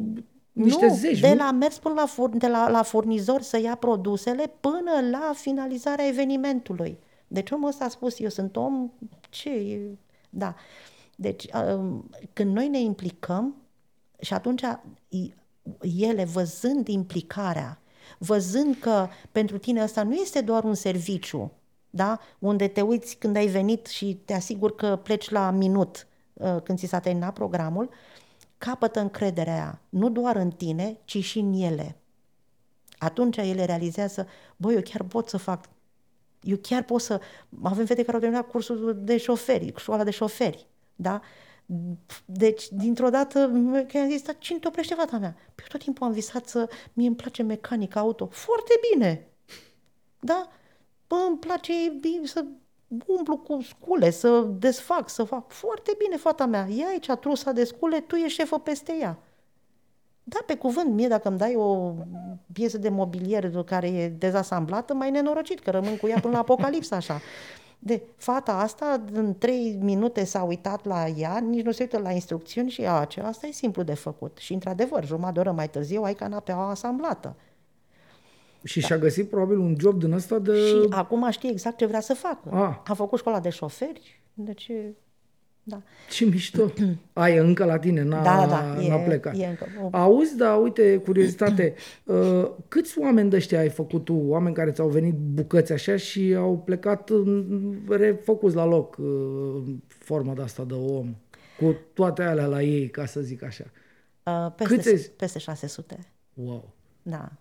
niște 0.51 0.85
nu, 0.85 0.95
zeci, 0.95 1.19
de 1.19 1.29
nu? 1.29 1.35
la 1.35 1.51
mers 1.51 1.77
până 1.79 1.93
la, 1.93 2.05
fur, 2.05 2.29
de 2.29 2.47
la, 2.47 2.69
la 2.69 2.81
furnizor 2.81 3.41
să 3.41 3.59
ia 3.59 3.75
produsele 3.75 4.51
până 4.59 4.91
la 5.11 5.31
finalizarea 5.35 6.07
evenimentului. 6.07 6.97
Deci 7.27 7.51
omul 7.51 7.67
ăsta 7.67 7.85
a 7.85 7.89
spus, 7.89 8.19
eu 8.19 8.29
sunt 8.29 8.55
om, 8.55 8.91
ce 9.29 9.49
e? 9.49 9.97
Da. 10.29 10.55
Deci 11.15 11.45
um, 11.75 12.09
când 12.33 12.55
noi 12.55 12.67
ne 12.67 12.79
implicăm 12.79 13.55
și 14.19 14.33
atunci 14.33 14.61
i- 15.07 15.33
ele 15.97 16.23
văzând 16.25 16.87
implicarea, 16.87 17.79
văzând 18.17 18.75
că 18.79 19.07
pentru 19.31 19.57
tine 19.57 19.83
ăsta 19.83 20.03
nu 20.03 20.13
este 20.13 20.41
doar 20.41 20.63
un 20.63 20.73
serviciu, 20.73 21.51
da? 21.89 22.19
unde 22.39 22.67
te 22.67 22.81
uiți 22.81 23.15
când 23.15 23.35
ai 23.35 23.47
venit 23.47 23.85
și 23.85 24.19
te 24.25 24.33
asiguri 24.33 24.75
că 24.75 24.99
pleci 25.03 25.29
la 25.29 25.51
minut 25.51 26.07
uh, 26.33 26.57
când 26.63 26.77
ți 26.77 26.85
s-a 26.85 26.99
terminat 26.99 27.33
programul, 27.33 27.89
capătă 28.61 28.99
încrederea 28.99 29.53
aia, 29.53 29.81
nu 29.89 30.09
doar 30.09 30.35
în 30.35 30.51
tine, 30.51 30.97
ci 31.05 31.23
și 31.23 31.39
în 31.39 31.53
ele. 31.53 31.95
Atunci 32.97 33.37
ele 33.37 33.65
realizează, 33.65 34.27
băi, 34.57 34.73
eu 34.73 34.81
chiar 34.81 35.03
pot 35.03 35.29
să 35.29 35.37
fac, 35.37 35.69
eu 36.41 36.57
chiar 36.61 36.83
pot 36.83 37.01
să... 37.01 37.21
Avem 37.61 37.85
fete 37.85 38.01
care 38.01 38.13
au 38.13 38.19
terminat 38.19 38.47
cursul 38.47 39.01
de 39.03 39.17
șoferi, 39.17 39.73
școala 39.77 40.03
de 40.03 40.11
șoferi, 40.11 40.67
da? 40.95 41.21
Deci, 42.25 42.67
dintr-o 42.71 43.09
dată, 43.09 43.39
că 43.87 43.97
am 43.97 44.09
zis, 44.09 44.21
dar 44.21 44.35
cine 44.37 44.59
te 44.59 44.67
oprește 44.67 44.93
fata 44.93 45.17
mea? 45.17 45.31
Păi 45.31 45.63
eu 45.63 45.67
tot 45.67 45.79
timpul 45.79 46.07
am 46.07 46.13
visat 46.13 46.47
să... 46.47 46.69
Mie 46.93 47.07
îmi 47.07 47.15
place 47.15 47.43
mecanica 47.43 47.99
auto. 47.99 48.25
Foarte 48.25 48.73
bine! 48.91 49.27
Da? 50.19 50.51
Bă, 51.07 51.15
îmi 51.27 51.37
place 51.37 51.73
bine 51.99 52.25
să 52.25 52.45
umplu 53.05 53.37
cu 53.37 53.61
scule, 53.61 54.09
să 54.09 54.47
desfac, 54.59 55.09
să 55.09 55.23
fac. 55.23 55.51
Foarte 55.51 55.95
bine, 55.97 56.17
fata 56.17 56.45
mea. 56.45 56.67
Ia 56.69 56.87
aici 56.87 57.11
trusa 57.19 57.51
de 57.51 57.63
scule, 57.63 57.99
tu 57.99 58.15
ești 58.15 58.39
șefă 58.39 58.57
peste 58.57 58.97
ea. 58.99 59.17
Da, 60.23 60.39
pe 60.45 60.55
cuvânt, 60.55 60.93
mie 60.93 61.07
dacă 61.07 61.27
îmi 61.27 61.37
dai 61.37 61.55
o 61.55 61.93
piesă 62.53 62.77
de 62.77 62.89
mobilier 62.89 63.63
care 63.63 63.87
e 63.87 64.09
dezasamblată, 64.09 64.93
mai 64.93 65.11
nenorocit, 65.11 65.59
că 65.59 65.71
rămân 65.71 65.97
cu 65.97 66.07
ea 66.07 66.19
până 66.19 66.33
la 66.33 66.39
apocalipsa 66.39 66.95
așa. 66.95 67.19
De 67.79 68.01
fata 68.15 68.59
asta, 68.59 69.01
în 69.13 69.37
trei 69.37 69.77
minute 69.81 70.23
s-a 70.23 70.43
uitat 70.43 70.85
la 70.85 71.07
ea, 71.07 71.37
nici 71.37 71.63
nu 71.63 71.71
se 71.71 71.83
uită 71.83 71.97
la 71.97 72.11
instrucțiuni 72.11 72.69
și 72.69 72.85
a, 72.85 73.05
ce, 73.05 73.21
asta 73.21 73.47
e 73.47 73.51
simplu 73.51 73.83
de 73.83 73.93
făcut. 73.93 74.37
Și 74.37 74.53
într-adevăr, 74.53 75.05
jumătate 75.05 75.33
de 75.33 75.39
oră 75.39 75.51
mai 75.51 75.69
târziu 75.69 76.01
ai 76.03 76.13
canapeaua 76.13 76.69
asamblată. 76.69 77.35
Și 78.63 78.79
și-a 78.81 78.97
găsit 78.97 79.29
probabil 79.29 79.57
un 79.57 79.75
job 79.79 79.99
din 79.99 80.11
ăsta 80.11 80.39
de... 80.39 80.55
Și 80.57 80.85
acum 80.89 81.29
știe 81.31 81.49
exact 81.49 81.77
ce 81.77 81.85
vrea 81.85 81.99
să 82.01 82.13
facă. 82.13 82.49
Ah. 82.51 82.91
A 82.91 82.93
făcut 82.93 83.19
școala 83.19 83.39
de 83.39 83.49
șoferi, 83.49 84.21
deci, 84.33 84.71
da. 85.63 85.81
Ce 86.09 86.25
mișto. 86.25 86.71
A, 87.13 87.29
e 87.29 87.39
încă 87.39 87.65
la 87.65 87.79
tine, 87.79 88.03
n-a, 88.03 88.23
Da, 88.23 88.45
da, 88.47 88.61
n-a 88.87 89.01
e- 89.01 89.03
plecat. 89.05 89.37
e 89.37 89.45
încă. 89.45 89.67
Auzi, 89.91 90.35
da, 90.37 90.55
uite, 90.55 90.97
curiozitate, 90.97 91.73
uh, 92.03 92.49
câți 92.67 92.99
oameni 92.99 93.29
de 93.29 93.35
ăștia 93.35 93.59
ai 93.59 93.69
făcut 93.69 94.03
tu, 94.05 94.13
oameni 94.25 94.55
care 94.55 94.71
ți-au 94.71 94.87
venit 94.87 95.13
bucăți 95.13 95.71
așa 95.71 95.95
și 95.95 96.33
au 96.37 96.57
plecat 96.65 97.09
uh, 97.09 97.43
refăcuți 97.89 98.55
la 98.55 98.65
loc 98.65 98.97
uh, 98.99 99.63
forma 99.87 100.33
de 100.33 100.41
asta 100.41 100.63
de 100.63 100.73
om, 100.73 101.15
cu 101.59 101.75
toate 101.93 102.23
alea 102.23 102.45
la 102.45 102.61
ei, 102.61 102.89
ca 102.89 103.05
să 103.05 103.21
zic 103.21 103.43
așa. 103.43 103.63
Uh, 104.23 104.51
Câți 104.55 104.75
peste, 104.75 104.89
ai- 104.89 105.11
peste 105.17 105.39
600, 105.39 105.99
Wow. 106.33 106.69
da, 107.01 107.31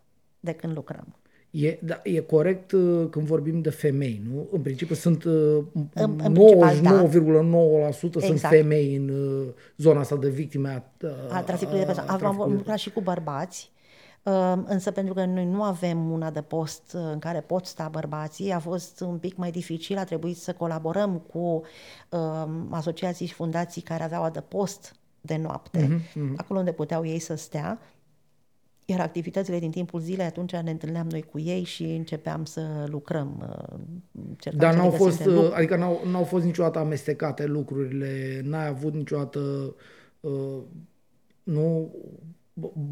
de 0.40 0.52
când 0.52 0.74
lucrăm. 0.74 1.14
E, 1.50 1.78
da, 1.82 2.00
e 2.02 2.20
corect 2.20 2.72
uh, 2.72 3.06
când 3.10 3.26
vorbim 3.26 3.60
de 3.60 3.70
femei, 3.70 4.22
nu? 4.32 4.48
În 4.52 4.60
principiu 4.60 4.94
sunt 4.94 5.24
uh, 5.24 5.32
În- 5.94 6.20
în 6.22 6.32
principal, 6.32 6.80
da. 6.80 7.08
99,9% 7.90 7.90
sunt 7.90 8.14
Exact. 8.14 8.54
femei 8.54 8.96
în 8.96 9.08
uh, 9.08 9.48
zona 9.76 10.00
asta 10.00 10.16
de 10.16 10.28
victime 10.28 10.68
a, 10.68 10.82
a 11.36 11.42
traficului 11.42 11.78
de 11.78 11.84
persoane. 11.84 12.10
Am 12.10 12.18
traficului. 12.18 12.56
lucrat 12.56 12.78
și 12.78 12.90
cu 12.90 13.00
bărbați, 13.00 13.70
uh, 14.22 14.54
însă 14.64 14.90
pentru 14.90 15.14
că 15.14 15.24
noi 15.24 15.44
nu 15.44 15.62
avem 15.62 16.10
un 16.10 16.22
adăpost 16.22 16.92
uh, 16.94 17.00
în 17.12 17.18
care 17.18 17.40
pot 17.40 17.66
sta 17.66 17.88
bărbații, 17.88 18.50
a 18.52 18.58
fost 18.58 19.00
un 19.00 19.18
pic 19.18 19.36
mai 19.36 19.50
dificil, 19.50 19.96
a 19.98 20.04
trebuit 20.04 20.36
să 20.36 20.52
colaborăm 20.52 21.18
cu 21.32 21.62
uh, 22.10 22.46
asociații 22.70 23.26
și 23.26 23.34
fundații 23.34 23.82
care 23.82 24.02
aveau 24.02 24.22
adăpost 24.22 24.94
de 25.20 25.36
noapte, 25.36 26.00
acolo 26.36 26.58
unde 26.58 26.72
puteau 26.72 27.06
ei 27.06 27.18
să 27.18 27.34
stea. 27.34 27.78
Iar 28.90 29.00
activitățile 29.00 29.58
din 29.58 29.70
timpul 29.70 30.00
zilei, 30.00 30.26
atunci 30.26 30.52
ne 30.56 30.70
întâlneam 30.70 31.06
noi 31.10 31.22
cu 31.22 31.38
ei 31.38 31.62
și 31.64 31.82
începeam 31.84 32.44
să 32.44 32.84
lucrăm. 32.88 33.46
uh, 33.48 33.78
încercam 34.28 34.60
Dar 34.60 34.70
să 34.70 34.76
le 34.76 34.82
n-au 34.82 34.90
găsim 34.90 35.04
fost, 35.06 35.18
de 35.22 35.24
lucru. 35.30 35.46
uh, 35.46 35.52
adică 35.54 35.76
n-au, 35.76 36.00
n-au 36.10 36.24
fost 36.24 36.44
niciodată 36.44 36.78
amestecate 36.78 37.46
lucrurile, 37.46 38.40
n-ai 38.44 38.66
avut 38.66 38.94
niciodată, 38.94 39.74
uh, 40.20 40.58
nu, 41.42 41.90
b- 41.94 42.18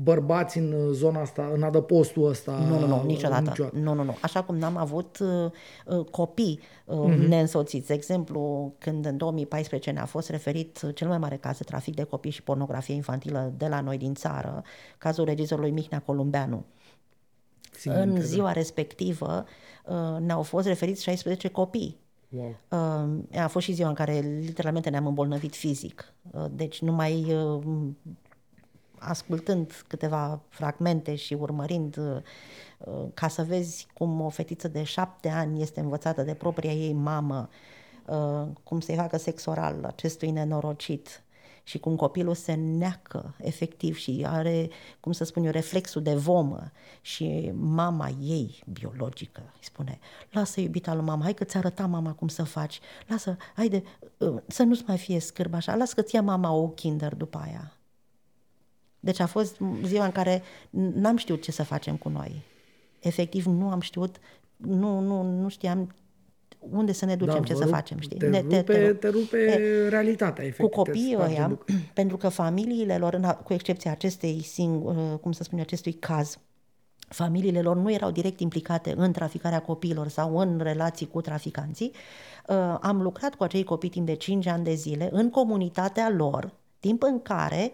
bărbați 0.02 0.58
în 0.58 0.72
uh, 0.72 0.90
zona 0.92 1.20
asta, 1.20 1.50
în 1.54 1.62
adăpostul 1.62 2.28
ăsta. 2.28 2.52
Nu, 2.52 2.78
nu, 2.78 2.86
nu, 2.86 2.96
uh, 2.96 3.02
niciodată. 3.04 3.48
niciodată. 3.48 3.76
Nu, 3.76 3.94
nu, 3.94 4.02
nu. 4.02 4.16
Așa 4.22 4.42
cum 4.42 4.56
n-am 4.56 4.76
avut 4.76 5.18
uh, 5.18 5.50
uh, 5.86 6.04
copii 6.04 6.60
uh, 6.84 6.96
Mhm. 6.96 7.12
mm-hmm. 7.12 7.28
neînsoțiți. 7.28 7.86
De 7.86 7.94
exemplu, 7.94 8.72
când 8.78 9.04
în 9.06 9.16
2014 9.16 9.90
ne-a 9.90 10.04
fost 10.04 10.28
referit 10.30 10.80
uh, 10.84 10.94
cel 10.94 11.08
mai 11.08 11.18
mare 11.18 11.36
caz 11.36 11.58
de 11.58 11.64
trafic 11.64 11.94
de 11.94 12.02
copii 12.02 12.30
și 12.30 12.42
pornografie 12.42 12.94
infantilă 12.94 13.52
de 13.56 13.66
la 13.68 13.80
noi 13.80 13.98
din 13.98 14.14
țară, 14.14 14.62
cazul 14.98 15.24
regizorului 15.24 15.70
Mihnea 15.70 16.00
Columbeanu. 16.00 16.64
Țin 17.72 17.92
în 17.92 18.04
minte, 18.04 18.20
da. 18.20 18.26
ziua 18.26 18.52
respectivă 18.52 19.44
uh, 19.84 20.20
ne-au 20.20 20.42
fost 20.42 20.66
referiți 20.66 21.02
16 21.02 21.48
copii. 21.48 21.98
Wow. 22.28 22.56
Uh, 22.68 23.40
a 23.42 23.46
fost 23.46 23.66
și 23.66 23.72
ziua 23.72 23.88
în 23.88 23.94
care 23.94 24.18
literalmente 24.40 24.90
ne-am 24.90 25.06
îmbolnăvit 25.06 25.54
fizic. 25.54 26.12
Uh, 26.30 26.44
deci 26.50 26.80
numai 26.80 27.34
uh, 27.34 27.62
ascultând 29.00 29.84
câteva 29.86 30.40
fragmente 30.48 31.14
și 31.14 31.34
urmărind 31.34 31.96
uh, 31.96 32.16
uh, 32.78 33.08
ca 33.14 33.28
să 33.28 33.42
vezi 33.42 33.86
cum 33.94 34.20
o 34.20 34.28
fetiță 34.28 34.68
de 34.68 34.82
șapte 34.82 35.28
ani 35.28 35.62
este 35.62 35.80
învățată 35.80 36.22
de 36.22 36.34
propria 36.34 36.72
ei 36.72 36.92
mamă 36.92 37.48
uh, 38.06 38.48
cum 38.62 38.80
să-i 38.80 38.96
facă 38.96 39.16
sex 39.16 39.46
oral 39.46 39.84
acestui 39.84 40.30
nenorocit 40.30 41.22
și 41.68 41.78
cum 41.78 41.96
copilul 41.96 42.34
se 42.34 42.54
neacă 42.54 43.34
efectiv 43.38 43.96
și 43.96 44.24
are, 44.28 44.68
cum 45.00 45.12
să 45.12 45.24
spun 45.24 45.44
eu, 45.44 45.50
reflexul 45.50 46.02
de 46.02 46.14
vomă 46.14 46.70
și 47.00 47.52
mama 47.54 48.08
ei, 48.20 48.62
biologică, 48.72 49.40
îi 49.40 49.60
spune, 49.60 49.98
lasă 50.30 50.60
iubita 50.60 50.94
lui 50.94 51.04
mama, 51.04 51.22
hai 51.22 51.34
că 51.34 51.44
ți 51.44 51.56
arăta 51.56 51.86
mama 51.86 52.12
cum 52.12 52.28
să 52.28 52.42
faci, 52.42 52.80
lasă, 53.06 53.36
haide, 53.54 53.82
uh, 54.18 54.36
să 54.46 54.62
nu-ți 54.62 54.84
mai 54.86 54.98
fie 54.98 55.20
scârb 55.20 55.54
așa, 55.54 55.74
lasă 55.74 55.94
că 55.94 56.02
ți 56.02 56.14
ia 56.14 56.22
mama 56.22 56.52
o 56.52 56.68
kinder 56.68 57.14
după 57.14 57.38
aia. 57.38 57.77
Deci 59.00 59.20
a 59.20 59.26
fost 59.26 59.56
ziua 59.84 60.04
în 60.04 60.12
care 60.12 60.42
n-am 60.70 61.16
știut 61.16 61.42
ce 61.42 61.52
să 61.52 61.62
facem 61.62 61.96
cu 61.96 62.08
noi. 62.08 62.42
Efectiv, 63.00 63.44
nu 63.44 63.70
am 63.70 63.80
știut, 63.80 64.16
nu, 64.56 65.00
nu, 65.00 65.22
nu 65.22 65.48
știam 65.48 65.94
unde 66.58 66.92
să 66.92 67.04
ne 67.04 67.16
ducem, 67.16 67.40
da, 67.40 67.46
ce 67.46 67.54
să 67.54 67.66
facem, 67.66 67.98
știi? 67.98 68.18
Te, 68.18 68.28
ne, 68.28 68.40
rupe, 68.40 68.62
te, 68.62 68.72
te, 68.72 68.92
te 68.92 69.08
rupe 69.08 69.38
e, 69.38 69.88
realitatea, 69.88 70.44
efectiv. 70.44 70.66
Cu 70.66 70.82
copiii 70.82 71.16
ăia, 71.18 71.58
pentru 71.94 72.16
că 72.16 72.28
familiile 72.28 72.98
lor, 72.98 73.38
cu 73.44 73.52
excepția 73.52 73.90
acestei, 73.90 74.42
sing, 74.42 74.84
uh, 74.84 74.94
cum 75.20 75.32
să 75.32 75.42
spun, 75.42 75.60
acestui 75.60 75.92
caz, 75.92 76.38
familiile 77.08 77.62
lor 77.62 77.76
nu 77.76 77.92
erau 77.92 78.10
direct 78.10 78.40
implicate 78.40 78.94
în 78.96 79.12
traficarea 79.12 79.60
copiilor 79.60 80.08
sau 80.08 80.38
în 80.38 80.60
relații 80.62 81.08
cu 81.08 81.20
traficanții, 81.20 81.92
uh, 82.46 82.76
am 82.80 83.02
lucrat 83.02 83.34
cu 83.34 83.42
acei 83.42 83.64
copii 83.64 83.88
timp 83.88 84.06
de 84.06 84.14
5 84.14 84.46
ani 84.46 84.64
de 84.64 84.74
zile 84.74 85.08
în 85.12 85.30
comunitatea 85.30 86.10
lor, 86.10 86.52
timp 86.80 87.02
în 87.02 87.22
care 87.22 87.70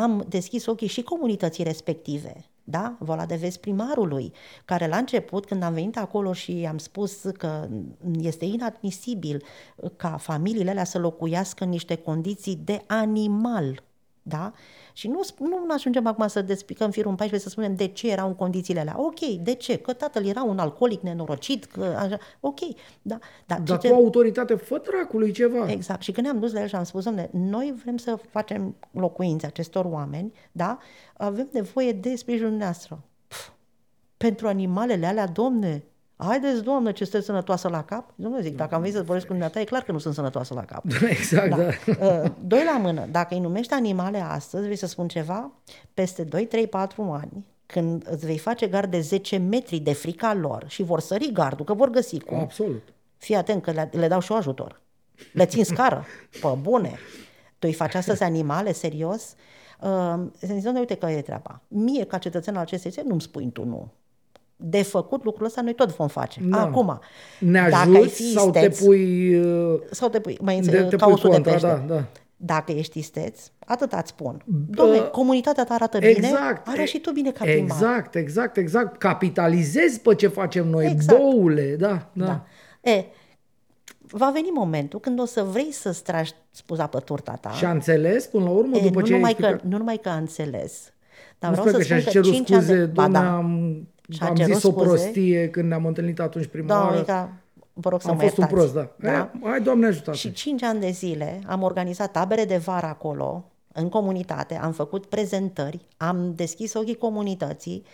am 0.00 0.24
deschis 0.28 0.66
ochii 0.66 0.86
și 0.86 1.02
comunității 1.02 1.64
respective 1.64 2.52
da? 2.64 2.96
Vola 2.98 3.26
de 3.26 3.34
vest 3.34 3.60
primarului, 3.60 4.32
care 4.64 4.86
la 4.86 4.96
început, 4.96 5.46
când 5.46 5.62
am 5.62 5.72
venit 5.72 5.96
acolo 5.96 6.32
și 6.32 6.66
am 6.68 6.78
spus 6.78 7.20
că 7.38 7.68
este 8.20 8.44
inadmisibil 8.44 9.42
ca 9.96 10.16
familiile 10.16 10.70
alea 10.70 10.84
să 10.84 10.98
locuiască 10.98 11.64
în 11.64 11.70
niște 11.70 11.96
condiții 11.96 12.56
de 12.56 12.82
animal, 12.86 13.82
da? 14.22 14.52
Și 14.92 15.08
nu, 15.08 15.20
nu 15.38 15.64
ajungem 15.68 16.06
acum 16.06 16.28
să 16.28 16.42
despicăm 16.42 16.90
firul 16.90 17.10
în 17.10 17.16
14 17.16 17.48
să 17.48 17.54
spunem 17.54 17.74
de 17.74 17.86
ce 17.86 18.10
erau 18.10 18.26
în 18.26 18.34
condițiile 18.34 18.80
alea. 18.80 18.94
Ok, 18.98 19.20
de 19.20 19.54
ce? 19.54 19.78
Că 19.78 19.92
tatăl 19.92 20.26
era 20.26 20.42
un 20.42 20.58
alcoolic 20.58 21.00
nenorocit, 21.00 21.64
că 21.64 21.84
așa, 21.98 22.18
ok. 22.40 22.58
Da, 23.02 23.18
da, 23.46 23.58
Dar 23.58 23.78
cu 23.78 23.94
autoritate, 23.94 24.54
fă 24.54 24.82
dracului 24.90 25.32
ceva. 25.32 25.70
Exact. 25.70 26.02
Și 26.02 26.12
când 26.12 26.26
ne-am 26.26 26.38
dus 26.40 26.52
la 26.52 26.60
el 26.60 26.66
și 26.66 26.74
am 26.74 26.84
spus, 26.84 27.04
domne, 27.04 27.30
noi 27.32 27.74
vrem 27.82 27.96
să 27.96 28.18
facem 28.30 28.76
locuințe 28.90 29.46
acestor 29.46 29.84
oameni, 29.84 30.32
da? 30.52 30.78
Avem 31.16 31.48
nevoie 31.52 31.92
de 31.92 32.16
sprijinul 32.16 32.52
nostru. 32.52 33.04
pentru 34.16 34.46
animalele 34.46 35.06
alea, 35.06 35.26
domne, 35.26 35.82
Haideți, 36.24 36.62
doamnă, 36.62 36.92
ce 36.92 37.04
sunteți 37.04 37.26
sănătoasă 37.26 37.68
la 37.68 37.84
cap? 37.84 38.10
Nu 38.14 38.40
zic, 38.40 38.56
dacă 38.56 38.74
am 38.74 38.80
venit 38.80 38.96
să 38.96 39.02
vorbesc 39.02 39.26
cu 39.26 39.32
dumneata, 39.32 39.60
e 39.60 39.64
clar 39.64 39.82
că 39.82 39.92
nu 39.92 39.98
sunt 39.98 40.14
sănătoasă 40.14 40.54
la 40.54 40.64
cap. 40.64 40.84
Exact, 41.18 41.48
da. 41.48 41.56
da. 41.56 41.70
Uh, 42.22 42.30
doi 42.44 42.64
la 42.64 42.78
mână, 42.78 43.06
dacă 43.10 43.34
îi 43.34 43.40
numești 43.40 43.72
animale 43.72 44.18
astăzi, 44.18 44.64
vrei 44.64 44.76
să 44.76 44.86
spun 44.86 45.08
ceva, 45.08 45.50
peste 45.94 46.22
2, 46.22 46.46
3, 46.46 46.66
4 46.66 47.02
ani, 47.02 47.46
când 47.66 48.06
îți 48.10 48.26
vei 48.26 48.38
face 48.38 48.66
gard 48.66 48.90
de 48.90 49.00
10 49.00 49.36
metri 49.36 49.78
de 49.78 49.92
frica 49.92 50.34
lor 50.34 50.64
și 50.66 50.82
vor 50.82 51.00
sări 51.00 51.30
gardul, 51.32 51.64
că 51.64 51.74
vor 51.74 51.90
găsi 51.90 52.20
cum. 52.20 52.38
Absolut. 52.38 52.82
Fii 53.16 53.34
atent 53.34 53.62
că 53.62 53.70
le, 53.70 53.90
le 53.92 54.08
dau 54.08 54.20
și 54.20 54.32
o 54.32 54.34
ajutor. 54.34 54.80
Le 55.32 55.46
țin 55.46 55.64
scară. 55.64 56.04
Pă, 56.40 56.58
bune. 56.60 56.98
Tu 57.58 57.66
îi 57.68 57.72
faci 57.72 57.94
astăzi 57.94 58.22
animale, 58.22 58.72
serios? 58.72 59.34
Uh, 59.80 60.24
să 60.38 60.54
zic, 60.58 60.76
uite 60.76 60.94
că 60.94 61.06
e 61.06 61.22
treaba. 61.22 61.60
Mie, 61.68 62.04
ca 62.04 62.18
cetățean 62.18 62.56
al 62.56 62.62
acestei 62.62 62.90
țări, 62.90 63.06
nu-mi 63.06 63.20
spui 63.20 63.50
tu 63.52 63.64
nu 63.64 63.90
de 64.62 64.82
făcut 64.82 65.24
lucrul 65.24 65.46
ăsta 65.46 65.60
noi 65.60 65.74
tot 65.74 65.96
vom 65.96 66.08
face. 66.08 66.40
Da. 66.44 66.60
Acum, 66.60 67.00
ne 67.38 67.60
ajuți 67.60 67.76
dacă 67.76 67.96
ai 67.96 68.08
fi 68.08 68.32
sau 68.32 68.46
isteț, 68.46 68.78
te 68.78 68.84
pui... 68.84 69.34
Uh, 69.38 69.80
sau 69.90 70.08
te 70.08 70.20
pui, 70.20 70.38
mai 70.40 70.56
înțeleg, 70.56 70.96
ca 70.96 71.06
pui 71.06 71.20
contra, 71.20 71.38
de 71.38 71.50
pește. 71.50 71.66
Da, 71.66 71.94
da. 71.94 72.04
Dacă 72.36 72.72
ești 72.72 72.98
isteț, 72.98 73.40
atât 73.66 73.92
îți 73.92 74.08
spun. 74.08 74.44
Dom'le, 74.70 75.00
uh, 75.00 75.10
comunitatea 75.10 75.64
ta 75.64 75.74
arată 75.74 75.96
exact, 75.96 76.20
bine, 76.20 76.38
arată 76.64 76.84
și 76.84 76.98
tu 76.98 77.12
bine 77.12 77.30
ca 77.30 77.44
primar. 77.44 77.62
Exact, 77.62 78.14
exact, 78.14 78.56
exact. 78.56 78.98
Capitalizezi 78.98 80.00
pe 80.00 80.14
ce 80.14 80.28
facem 80.28 80.68
noi, 80.68 80.86
exact. 80.86 81.20
boule, 81.20 81.76
da, 81.78 82.10
da. 82.12 82.24
da. 82.24 82.44
E, 82.90 83.04
va 84.00 84.30
veni 84.30 84.50
momentul 84.54 85.00
când 85.00 85.20
o 85.20 85.24
să 85.24 85.42
vrei 85.42 85.72
să-ți 85.72 86.02
tragi 86.02 86.32
spuza 86.50 86.86
pe 86.86 86.98
turta 86.98 87.38
ta. 87.40 87.50
Și 87.50 87.64
a 87.64 87.70
înțeles 87.70 88.26
până 88.26 88.44
la 88.44 88.50
urmă, 88.50 88.76
e, 88.76 88.80
după 88.80 89.00
nu 89.00 89.06
ce 89.06 89.12
numai 89.12 89.34
că, 89.34 89.58
Nu 89.62 89.76
numai 89.76 89.98
că 90.02 90.08
a 90.08 90.16
înțeles, 90.16 90.92
dar 91.38 91.50
nu 91.50 91.62
vreau 91.62 91.80
să 91.80 91.82
spun 91.82 92.22
că 92.22 92.30
5 92.30 92.50
ani 92.50 92.66
de... 92.66 92.84
Ba, 92.84 93.08
da. 93.08 93.36
am 93.36 93.86
și 94.12 94.22
am 94.22 94.36
zis 94.36 94.58
scuze. 94.58 94.66
o 94.66 94.70
prostie 94.70 95.48
când 95.48 95.68
ne-am 95.68 95.86
întâlnit 95.86 96.20
atunci 96.20 96.46
prima 96.46 96.66
da, 96.66 96.80
oară. 96.80 96.96
Adică, 96.96 97.32
vă 97.72 97.88
rog 97.88 98.00
să 98.00 98.08
am 98.08 98.14
mă 98.14 98.22
fost 98.22 98.36
iertați. 98.36 98.54
un 98.54 98.58
prost, 98.58 98.74
da. 98.74 99.10
da? 99.10 99.12
E, 99.12 99.48
hai, 99.48 99.60
Doamne 99.60 99.86
ajută. 99.86 100.12
Și 100.12 100.32
cinci 100.32 100.62
ani 100.62 100.80
de 100.80 100.90
zile 100.90 101.40
am 101.46 101.62
organizat 101.62 102.10
tabere 102.10 102.44
de 102.44 102.56
vară 102.56 102.86
acolo, 102.86 103.44
în 103.72 103.88
comunitate, 103.88 104.54
am 104.54 104.72
făcut 104.72 105.06
prezentări, 105.06 105.86
am 105.96 106.32
deschis 106.36 106.74
ochii 106.74 106.96
comunității, 106.96 107.84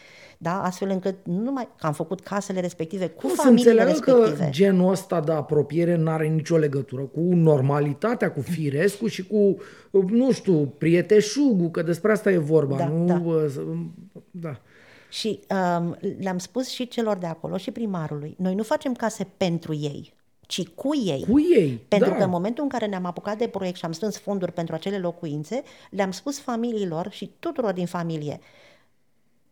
da, 0.40 0.62
astfel 0.62 0.90
încât 0.90 1.14
nu 1.22 1.42
numai 1.42 1.68
că 1.76 1.86
am 1.86 1.92
făcut 1.92 2.20
casele 2.20 2.60
respective 2.60 3.08
cu 3.08 3.26
nu 3.26 3.32
familiile 3.34 3.84
respective. 3.84 4.44
că 4.44 4.50
genul 4.50 4.90
ăsta 4.90 5.20
de 5.20 5.32
apropiere 5.32 5.96
nu 5.96 6.10
are 6.10 6.26
nicio 6.26 6.56
legătură 6.56 7.02
cu 7.02 7.20
normalitatea, 7.20 8.32
cu 8.32 8.40
firescul 8.40 9.08
și 9.08 9.26
cu, 9.26 9.56
nu 10.10 10.32
știu, 10.32 10.72
prieteșugul, 10.78 11.70
că 11.70 11.82
despre 11.82 12.12
asta 12.12 12.30
e 12.30 12.38
vorba. 12.38 12.76
Da, 12.76 12.88
nu, 12.88 13.06
da. 13.06 13.62
da. 14.30 14.60
Și 15.08 15.40
um, 15.50 15.96
le-am 16.18 16.38
spus 16.38 16.68
și 16.68 16.88
celor 16.88 17.16
de 17.16 17.26
acolo 17.26 17.56
și 17.56 17.70
primarului, 17.70 18.34
noi 18.38 18.54
nu 18.54 18.62
facem 18.62 18.94
case 18.94 19.28
pentru 19.36 19.74
ei, 19.74 20.12
ci 20.40 20.66
cu 20.68 20.96
ei. 20.96 21.24
Cu 21.30 21.40
ei, 21.40 21.84
Pentru 21.88 22.08
da. 22.10 22.16
că 22.16 22.22
în 22.22 22.30
momentul 22.30 22.62
în 22.62 22.68
care 22.68 22.86
ne-am 22.86 23.04
apucat 23.04 23.38
de 23.38 23.48
proiect 23.48 23.76
și 23.76 23.84
am 23.84 23.92
strâns 23.92 24.18
fonduri 24.18 24.52
pentru 24.52 24.74
acele 24.74 24.98
locuințe, 24.98 25.62
le-am 25.90 26.10
spus 26.10 26.40
familiilor 26.40 27.10
și 27.10 27.30
tuturor 27.38 27.72
din 27.72 27.86
familie, 27.86 28.40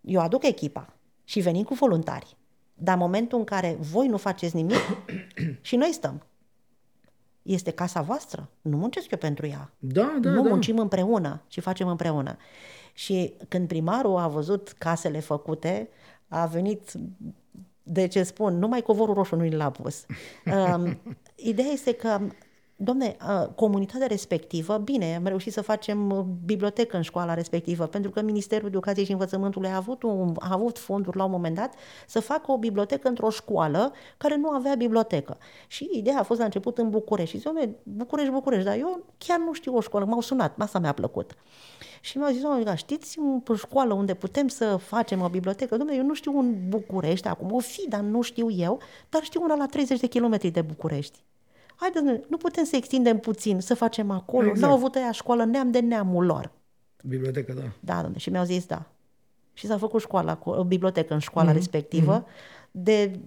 eu 0.00 0.20
aduc 0.20 0.44
echipa 0.44 0.92
și 1.24 1.40
venim 1.40 1.64
cu 1.64 1.74
voluntari. 1.74 2.36
Dar 2.74 2.94
în 2.94 3.00
momentul 3.00 3.38
în 3.38 3.44
care 3.44 3.76
voi 3.80 4.06
nu 4.06 4.16
faceți 4.16 4.54
nimic 4.54 4.80
și 5.60 5.76
noi 5.76 5.92
stăm, 5.92 6.22
este 7.46 7.70
casa 7.70 8.00
voastră, 8.00 8.48
nu 8.62 8.76
muncesc 8.76 9.10
eu 9.10 9.18
pentru 9.18 9.46
ea. 9.46 9.70
Da, 9.78 10.16
da, 10.20 10.30
nu 10.30 10.42
da. 10.42 10.48
muncim 10.48 10.78
împreună 10.78 11.42
și 11.48 11.60
facem 11.60 11.88
împreună. 11.88 12.36
Și 12.92 13.34
când 13.48 13.68
primarul 13.68 14.16
a 14.16 14.28
văzut 14.28 14.68
casele 14.78 15.20
făcute, 15.20 15.88
a 16.28 16.46
venit, 16.46 16.92
de 17.82 18.06
ce 18.06 18.22
spun, 18.22 18.58
numai 18.58 18.80
covorul 18.80 19.14
roșu 19.14 19.36
nu 19.36 19.48
l-a 19.56 19.70
pus. 19.70 20.06
Um, 20.74 21.00
ideea 21.34 21.68
este 21.68 21.92
că 21.92 22.20
Domne, 22.78 23.16
comunitatea 23.54 24.06
respectivă, 24.06 24.76
bine, 24.76 25.16
am 25.16 25.26
reușit 25.26 25.52
să 25.52 25.60
facem 25.60 26.10
uh, 26.10 26.24
bibliotecă 26.44 26.96
în 26.96 27.02
școala 27.02 27.34
respectivă, 27.34 27.86
pentru 27.86 28.10
că 28.10 28.22
Ministerul 28.22 28.68
Educației 28.68 29.04
și 29.04 29.12
Învățământului 29.12 29.68
a 29.68 29.76
avut, 29.76 30.02
un, 30.02 30.34
a 30.38 30.48
avut 30.52 30.78
fonduri 30.78 31.16
la 31.16 31.24
un 31.24 31.30
moment 31.30 31.54
dat 31.54 31.74
să 32.06 32.20
facă 32.20 32.52
o 32.52 32.58
bibliotecă 32.58 33.08
într-o 33.08 33.30
școală 33.30 33.92
care 34.16 34.36
nu 34.36 34.48
avea 34.48 34.74
bibliotecă. 34.74 35.38
Și 35.66 35.90
ideea 35.92 36.18
a 36.18 36.22
fost 36.22 36.38
la 36.38 36.44
început 36.44 36.78
în 36.78 36.90
București. 36.90 37.36
Și 37.36 37.42
zice, 37.48 37.76
București, 37.82 38.32
București, 38.32 38.64
dar 38.64 38.76
eu 38.76 39.04
chiar 39.18 39.38
nu 39.38 39.52
știu 39.52 39.76
o 39.76 39.80
școală, 39.80 40.06
m-au 40.06 40.20
sunat, 40.20 40.54
asta 40.58 40.78
mi-a 40.78 40.92
plăcut. 40.92 41.34
Și 42.00 42.18
mi-au 42.18 42.32
zis, 42.32 42.40
doamne, 42.40 42.74
știți 42.74 43.18
o 43.48 43.54
școală 43.54 43.94
unde 43.94 44.14
putem 44.14 44.48
să 44.48 44.76
facem 44.76 45.20
o 45.20 45.28
bibliotecă? 45.28 45.76
Domnule, 45.76 45.98
eu 45.98 46.04
nu 46.04 46.14
știu 46.14 46.36
un 46.36 46.68
București 46.68 47.28
acum, 47.28 47.52
o 47.52 47.58
fi, 47.58 47.88
dar 47.88 48.00
nu 48.00 48.22
știu 48.22 48.50
eu, 48.50 48.80
dar 49.08 49.22
știu 49.22 49.42
una 49.42 49.54
la 49.54 49.66
30 49.66 50.00
de 50.00 50.06
kilometri 50.06 50.50
de 50.50 50.60
București. 50.60 51.24
Haideți, 51.76 52.04
nu 52.28 52.36
putem 52.36 52.64
să 52.64 52.76
extindem 52.76 53.18
puțin, 53.18 53.60
să 53.60 53.74
facem 53.74 54.10
acolo. 54.10 54.48
Exact. 54.48 54.60
N-au 54.60 54.76
avut 54.76 54.94
aia 54.94 55.12
școală, 55.12 55.44
neam 55.44 55.70
de 55.70 55.80
neamul 55.80 56.24
lor. 56.24 56.50
Bibliotecă, 57.04 57.52
da. 57.52 57.72
Da, 57.80 57.94
domnule, 57.94 58.18
și 58.18 58.30
mi-au 58.30 58.44
zis 58.44 58.66
da. 58.66 58.90
Și 59.52 59.66
s-a 59.66 59.78
făcut 59.78 60.00
școala, 60.00 60.40
o 60.44 60.64
bibliotecă 60.64 61.14
în 61.14 61.18
școala 61.18 61.50
mm-hmm. 61.50 61.54
respectivă. 61.54 62.24
Mm-hmm. 62.24 62.70
De, 62.70 63.18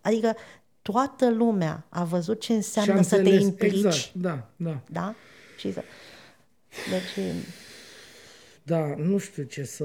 adică 0.00 0.34
toată 0.82 1.30
lumea 1.30 1.86
a 1.88 2.04
văzut 2.04 2.40
ce 2.40 2.52
înseamnă 2.52 3.02
să 3.02 3.22
te 3.22 3.28
implici. 3.28 3.74
Exact, 3.74 4.14
da, 4.14 4.48
da. 4.56 4.80
Da? 4.90 5.14
Și 5.58 5.72
să... 5.72 5.82
Deci... 6.90 7.34
Da, 8.62 8.94
nu 8.96 9.18
știu 9.18 9.42
ce 9.42 9.64
să... 9.64 9.84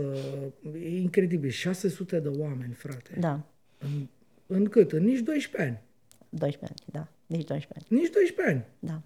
E 0.74 1.00
incredibil. 1.02 1.50
600 1.50 2.20
de 2.20 2.28
oameni, 2.28 2.74
frate. 2.74 3.18
Da. 3.20 3.40
În, 3.78 4.08
în 4.48 4.66
cât? 4.66 4.92
În 4.92 5.04
nici 5.04 5.20
12 5.20 5.70
ani. 5.70 5.82
12 6.30 6.66
ani, 6.66 6.92
da. 6.92 7.08
Nici 7.30 7.46
12 7.46 7.68
ani. 7.76 8.00
Nici 8.02 8.12
12 8.12 8.56
ani. 8.56 8.66
Da. 8.80 9.02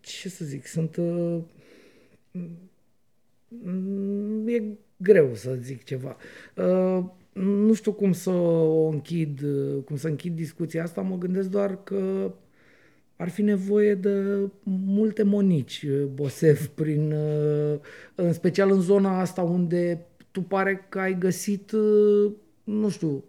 Ce 0.00 0.28
să 0.28 0.44
zic, 0.44 0.66
sunt... 0.66 0.96
Uh, 0.96 1.42
e 4.46 4.62
greu 4.96 5.34
să 5.34 5.54
zic 5.54 5.84
ceva. 5.84 6.16
Uh, 6.56 7.04
nu 7.32 7.72
știu 7.72 7.92
cum 7.92 8.12
să 8.12 8.30
o 8.30 8.86
închid, 8.86 9.40
cum 9.84 9.96
să 9.96 10.08
închid 10.08 10.36
discuția 10.36 10.82
asta, 10.82 11.00
mă 11.00 11.18
gândesc 11.18 11.48
doar 11.48 11.82
că 11.82 12.32
ar 13.16 13.28
fi 13.28 13.42
nevoie 13.42 13.94
de 13.94 14.48
multe 14.84 15.22
monici, 15.22 15.86
Bosef, 16.14 16.66
prin, 16.66 17.12
uh, 17.12 17.78
în 18.14 18.32
special 18.32 18.70
în 18.70 18.80
zona 18.80 19.20
asta 19.20 19.42
unde 19.42 20.06
tu 20.30 20.42
pare 20.42 20.86
că 20.88 20.98
ai 21.00 21.18
găsit, 21.18 21.72
uh, 21.72 22.32
nu 22.64 22.88
știu, 22.88 23.24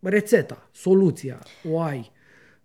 rețeta, 0.00 0.68
soluția, 0.72 1.38
o 1.70 1.80
ai. 1.80 2.10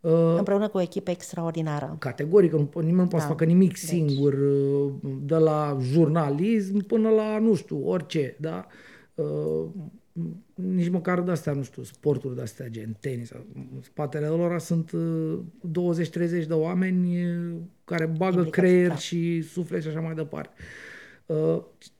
Uh, 0.05 0.35
Împreună 0.37 0.67
cu 0.67 0.77
o 0.77 0.81
echipă 0.81 1.11
extraordinară. 1.11 1.95
Categoric, 1.99 2.51
nu, 2.51 2.69
nimeni 2.73 2.91
nu 2.91 2.97
poate 2.97 3.15
da. 3.15 3.21
să 3.21 3.27
facă 3.27 3.45
nimic 3.45 3.67
deci. 3.67 3.77
singur, 3.77 4.33
uh, 4.33 4.91
de 5.21 5.35
la 5.35 5.77
jurnalism 5.81 6.85
până 6.85 7.09
la, 7.09 7.39
nu 7.39 7.55
știu, 7.55 7.87
orice, 7.87 8.35
da? 8.39 8.65
Uh, 9.15 9.65
nici 10.53 10.89
măcar 10.89 11.21
de 11.21 11.31
astea, 11.31 11.53
nu 11.53 11.63
știu, 11.63 11.83
sporturi 11.83 12.35
de 12.35 12.41
astea, 12.41 12.67
gen 12.67 12.97
tenis. 12.99 13.31
În 13.31 13.81
spatele 13.81 14.27
lor 14.27 14.59
sunt 14.59 14.91
20-30 14.91 16.47
de 16.47 16.53
oameni 16.53 17.27
care 17.85 18.05
bagă 18.05 18.37
Implicați, 18.37 18.51
creier 18.51 18.87
da. 18.87 18.95
și 18.95 19.41
suflet 19.41 19.81
și 19.81 19.87
așa 19.87 19.99
mai 19.99 20.13
departe. 20.13 20.53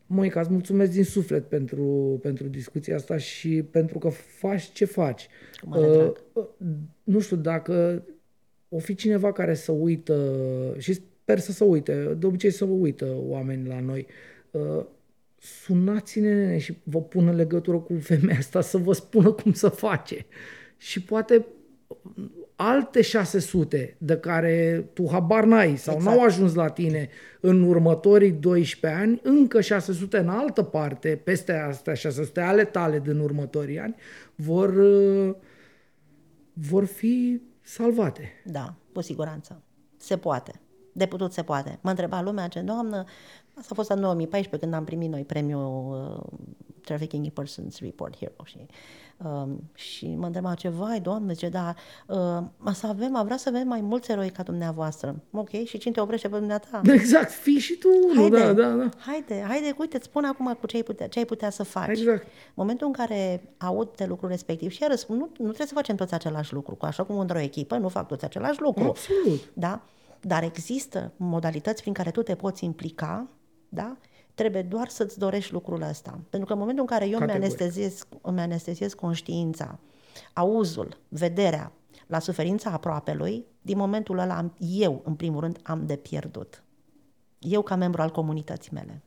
Moica, 0.08 0.40
îți 0.40 0.52
mulțumesc 0.52 0.92
din 0.92 1.04
suflet 1.04 1.50
pentru, 1.50 2.20
pentru 2.22 2.48
discuția 2.48 2.96
asta 2.96 3.18
și 3.18 3.64
pentru 3.72 3.98
că 3.98 4.10
faci 4.10 4.72
ce 4.72 4.86
faci. 4.86 5.28
Uh, 5.70 6.12
nu 7.04 7.20
știu 7.20 7.36
dacă 7.36 8.04
o 8.70 8.80
fi 8.80 8.96
cineva 8.96 9.32
care 9.32 9.54
să 9.54 9.72
uită 9.72 10.76
și 10.78 10.94
sper 10.94 11.40
să 11.40 11.52
se 11.52 11.64
uite, 11.64 12.16
de 12.20 12.26
obicei 12.26 12.52
să 12.52 12.66
vă 12.66 12.74
uită 12.74 13.16
oameni 13.18 13.68
la 13.68 13.80
noi. 13.80 14.08
Uh, 14.52 14.86
sunați-ne 15.38 16.58
și 16.58 16.78
vă 16.84 17.02
pun 17.02 17.28
în 17.28 17.36
legătură 17.36 17.78
cu 17.78 17.94
femeia 18.00 18.38
asta 18.38 18.62
să 18.62 18.78
vă 18.78 18.94
spună 18.94 19.32
cum 19.32 19.54
să 19.54 19.70
face. 19.70 20.26
Și 20.78 21.02
poate 21.02 21.46
alte 22.56 23.02
600 23.02 23.96
de 23.98 24.18
care 24.18 24.90
tu 24.94 25.08
habar 25.12 25.44
n-ai 25.44 25.78
sau 25.78 25.96
exact. 25.96 26.16
n-au 26.16 26.26
ajuns 26.26 26.54
la 26.54 26.70
tine 26.70 27.10
în 27.40 27.64
următorii 27.64 28.32
12 28.32 29.02
ani, 29.02 29.20
încă 29.24 29.62
600 29.62 30.18
în 30.18 30.30
altă 30.30 30.64
parte, 30.64 31.22
peste 31.24 31.54
astea 31.54 31.94
600 31.94 32.42
ale 32.42 32.66
tale 32.66 33.00
din 33.00 33.20
următorii 33.20 33.80
ani, 33.80 33.96
vor, 34.36 34.74
vor 36.54 36.86
fi 36.86 37.42
salvate. 37.62 38.32
Da, 38.46 38.76
cu 38.94 39.02
siguranță. 39.02 39.62
Se 39.98 40.18
poate. 40.18 40.60
De 40.92 41.06
putut 41.06 41.34
se 41.34 41.44
poate. 41.44 41.80
Mă 41.82 41.90
întreba 41.90 42.22
lumea 42.22 42.48
ce, 42.48 42.60
doamnă, 42.60 43.04
asta 43.54 43.70
a 43.72 43.76
fost 43.76 43.90
în 43.90 44.00
2014 44.00 44.60
când 44.60 44.74
am 44.74 44.84
primit 44.84 45.10
noi 45.10 45.24
premiul 45.24 45.94
uh, 45.94 46.40
Trafficking 46.82 47.26
in 47.26 47.32
Persons 47.32 47.80
Report 47.80 48.18
Hero 48.18 48.44
și 48.44 48.58
Um, 49.24 49.70
și 49.74 50.16
mă 50.16 50.26
întreba 50.26 50.54
ce, 50.54 50.70
vai, 50.70 51.00
doamne, 51.00 51.34
ce, 51.34 51.50
da, 51.50 51.74
uh, 52.08 52.74
să 52.74 52.88
avem, 52.88 53.22
vrea 53.24 53.38
să 53.38 53.50
avem 53.50 53.68
mai 53.68 53.82
mulți 53.82 54.12
eroi 54.12 54.30
ca 54.30 54.44
dumneavoastră. 54.44 55.16
Ok, 55.32 55.50
și 55.50 55.78
cine 55.78 55.94
te 55.94 56.00
oprește 56.00 56.28
pe 56.28 56.38
dumneata? 56.38 56.82
Exact, 56.94 57.32
fii 57.32 57.60
și 57.60 57.78
tu 57.78 57.88
unul, 58.10 58.30
da, 58.30 58.54
da, 58.54 58.70
da. 58.70 58.90
Haide, 58.98 59.46
haide, 59.48 59.76
uite, 59.78 59.96
îți 59.96 60.06
spun 60.06 60.24
acum 60.24 60.58
cu 60.60 60.68
ce 60.68 60.76
ai 60.76 60.84
putea, 60.84 61.08
ce 61.08 61.20
ai 61.20 61.26
putea 61.26 61.50
să 61.50 61.64
faci. 61.64 61.90
Exact. 61.90 62.24
În 62.24 62.54
momentul 62.54 62.88
în 62.88 62.94
care 62.94 63.42
aud 63.58 63.90
de 63.96 64.06
lucrul 64.06 64.30
respectiv 64.30 64.72
și 64.72 64.86
răspund, 64.88 65.20
nu, 65.20 65.26
nu 65.26 65.46
trebuie 65.46 65.68
să 65.68 65.74
facem 65.74 65.96
toți 65.96 66.14
același 66.14 66.54
lucru, 66.54 66.76
cu 66.76 66.86
așa 66.86 67.04
cum 67.04 67.18
într-o 67.18 67.40
echipă 67.40 67.78
nu 67.78 67.88
fac 67.88 68.08
toți 68.08 68.26
același 68.26 68.62
lucru. 68.62 68.84
Absolut. 68.84 69.52
Da? 69.54 69.82
Dar 70.22 70.44
există 70.44 71.12
modalități 71.18 71.82
prin 71.82 71.94
care 71.94 72.12
tu 72.12 72.22
te 72.22 72.36
poți 72.36 72.66
implica, 72.66 73.28
da? 73.70 73.98
Trebuie 74.36 74.62
doar 74.62 74.88
să-ți 74.88 75.20
dorești 75.20 75.54
lucrul 75.54 75.82
ăsta. 75.82 76.20
Pentru 76.30 76.48
că 76.48 76.54
în 76.54 76.60
momentul 76.60 76.86
în 76.90 76.98
care 76.98 77.10
eu 77.10 77.20
îmi 77.20 77.32
anesteziez, 77.32 78.08
îmi 78.22 78.40
anesteziez 78.40 78.94
conștiința, 78.94 79.80
auzul, 80.34 80.98
vederea 81.08 81.72
la 82.08 82.20
suferința 82.20 82.70
aproapelui, 82.70 83.46
din 83.62 83.78
momentul 83.78 84.18
ăla 84.18 84.52
eu, 84.58 85.02
în 85.06 85.16
primul 85.16 85.40
rând, 85.40 85.60
am 85.64 85.86
de 85.86 85.96
pierdut. 85.96 86.64
Eu 87.40 87.62
ca 87.62 87.76
membru 87.76 88.02
al 88.02 88.10
comunității 88.10 88.72
mele. 88.74 89.02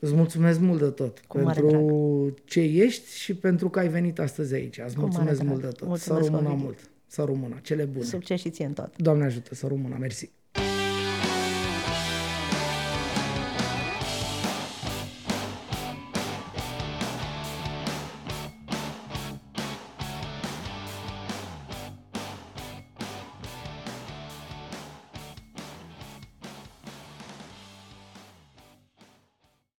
Îți 0.00 0.14
mulțumesc 0.14 0.60
mult 0.60 0.80
de 0.80 0.90
tot 0.90 1.18
Cu 1.18 1.38
pentru 1.38 2.34
ce 2.44 2.60
ești 2.60 3.16
și 3.16 3.34
pentru 3.34 3.70
că 3.70 3.78
ai 3.78 3.88
venit 3.88 4.18
astăzi 4.18 4.54
aici. 4.54 4.78
Îți 4.78 4.98
mulțumesc 4.98 5.42
mult 5.42 5.60
de 5.60 5.68
tot. 5.68 5.88
Mulțumesc 5.88 6.24
să 6.24 6.30
rămână 6.30 6.54
mult. 6.54 6.90
Să 7.06 7.22
rămână. 7.22 7.58
Cele 7.62 7.84
bune. 7.84 8.04
Succes 8.04 8.40
și 8.40 8.50
ție 8.50 8.64
în 8.64 8.72
tot. 8.72 8.96
Doamne 8.96 9.24
ajută, 9.24 9.54
să 9.54 9.66
rămână. 9.66 9.96
Mersi. 9.98 10.30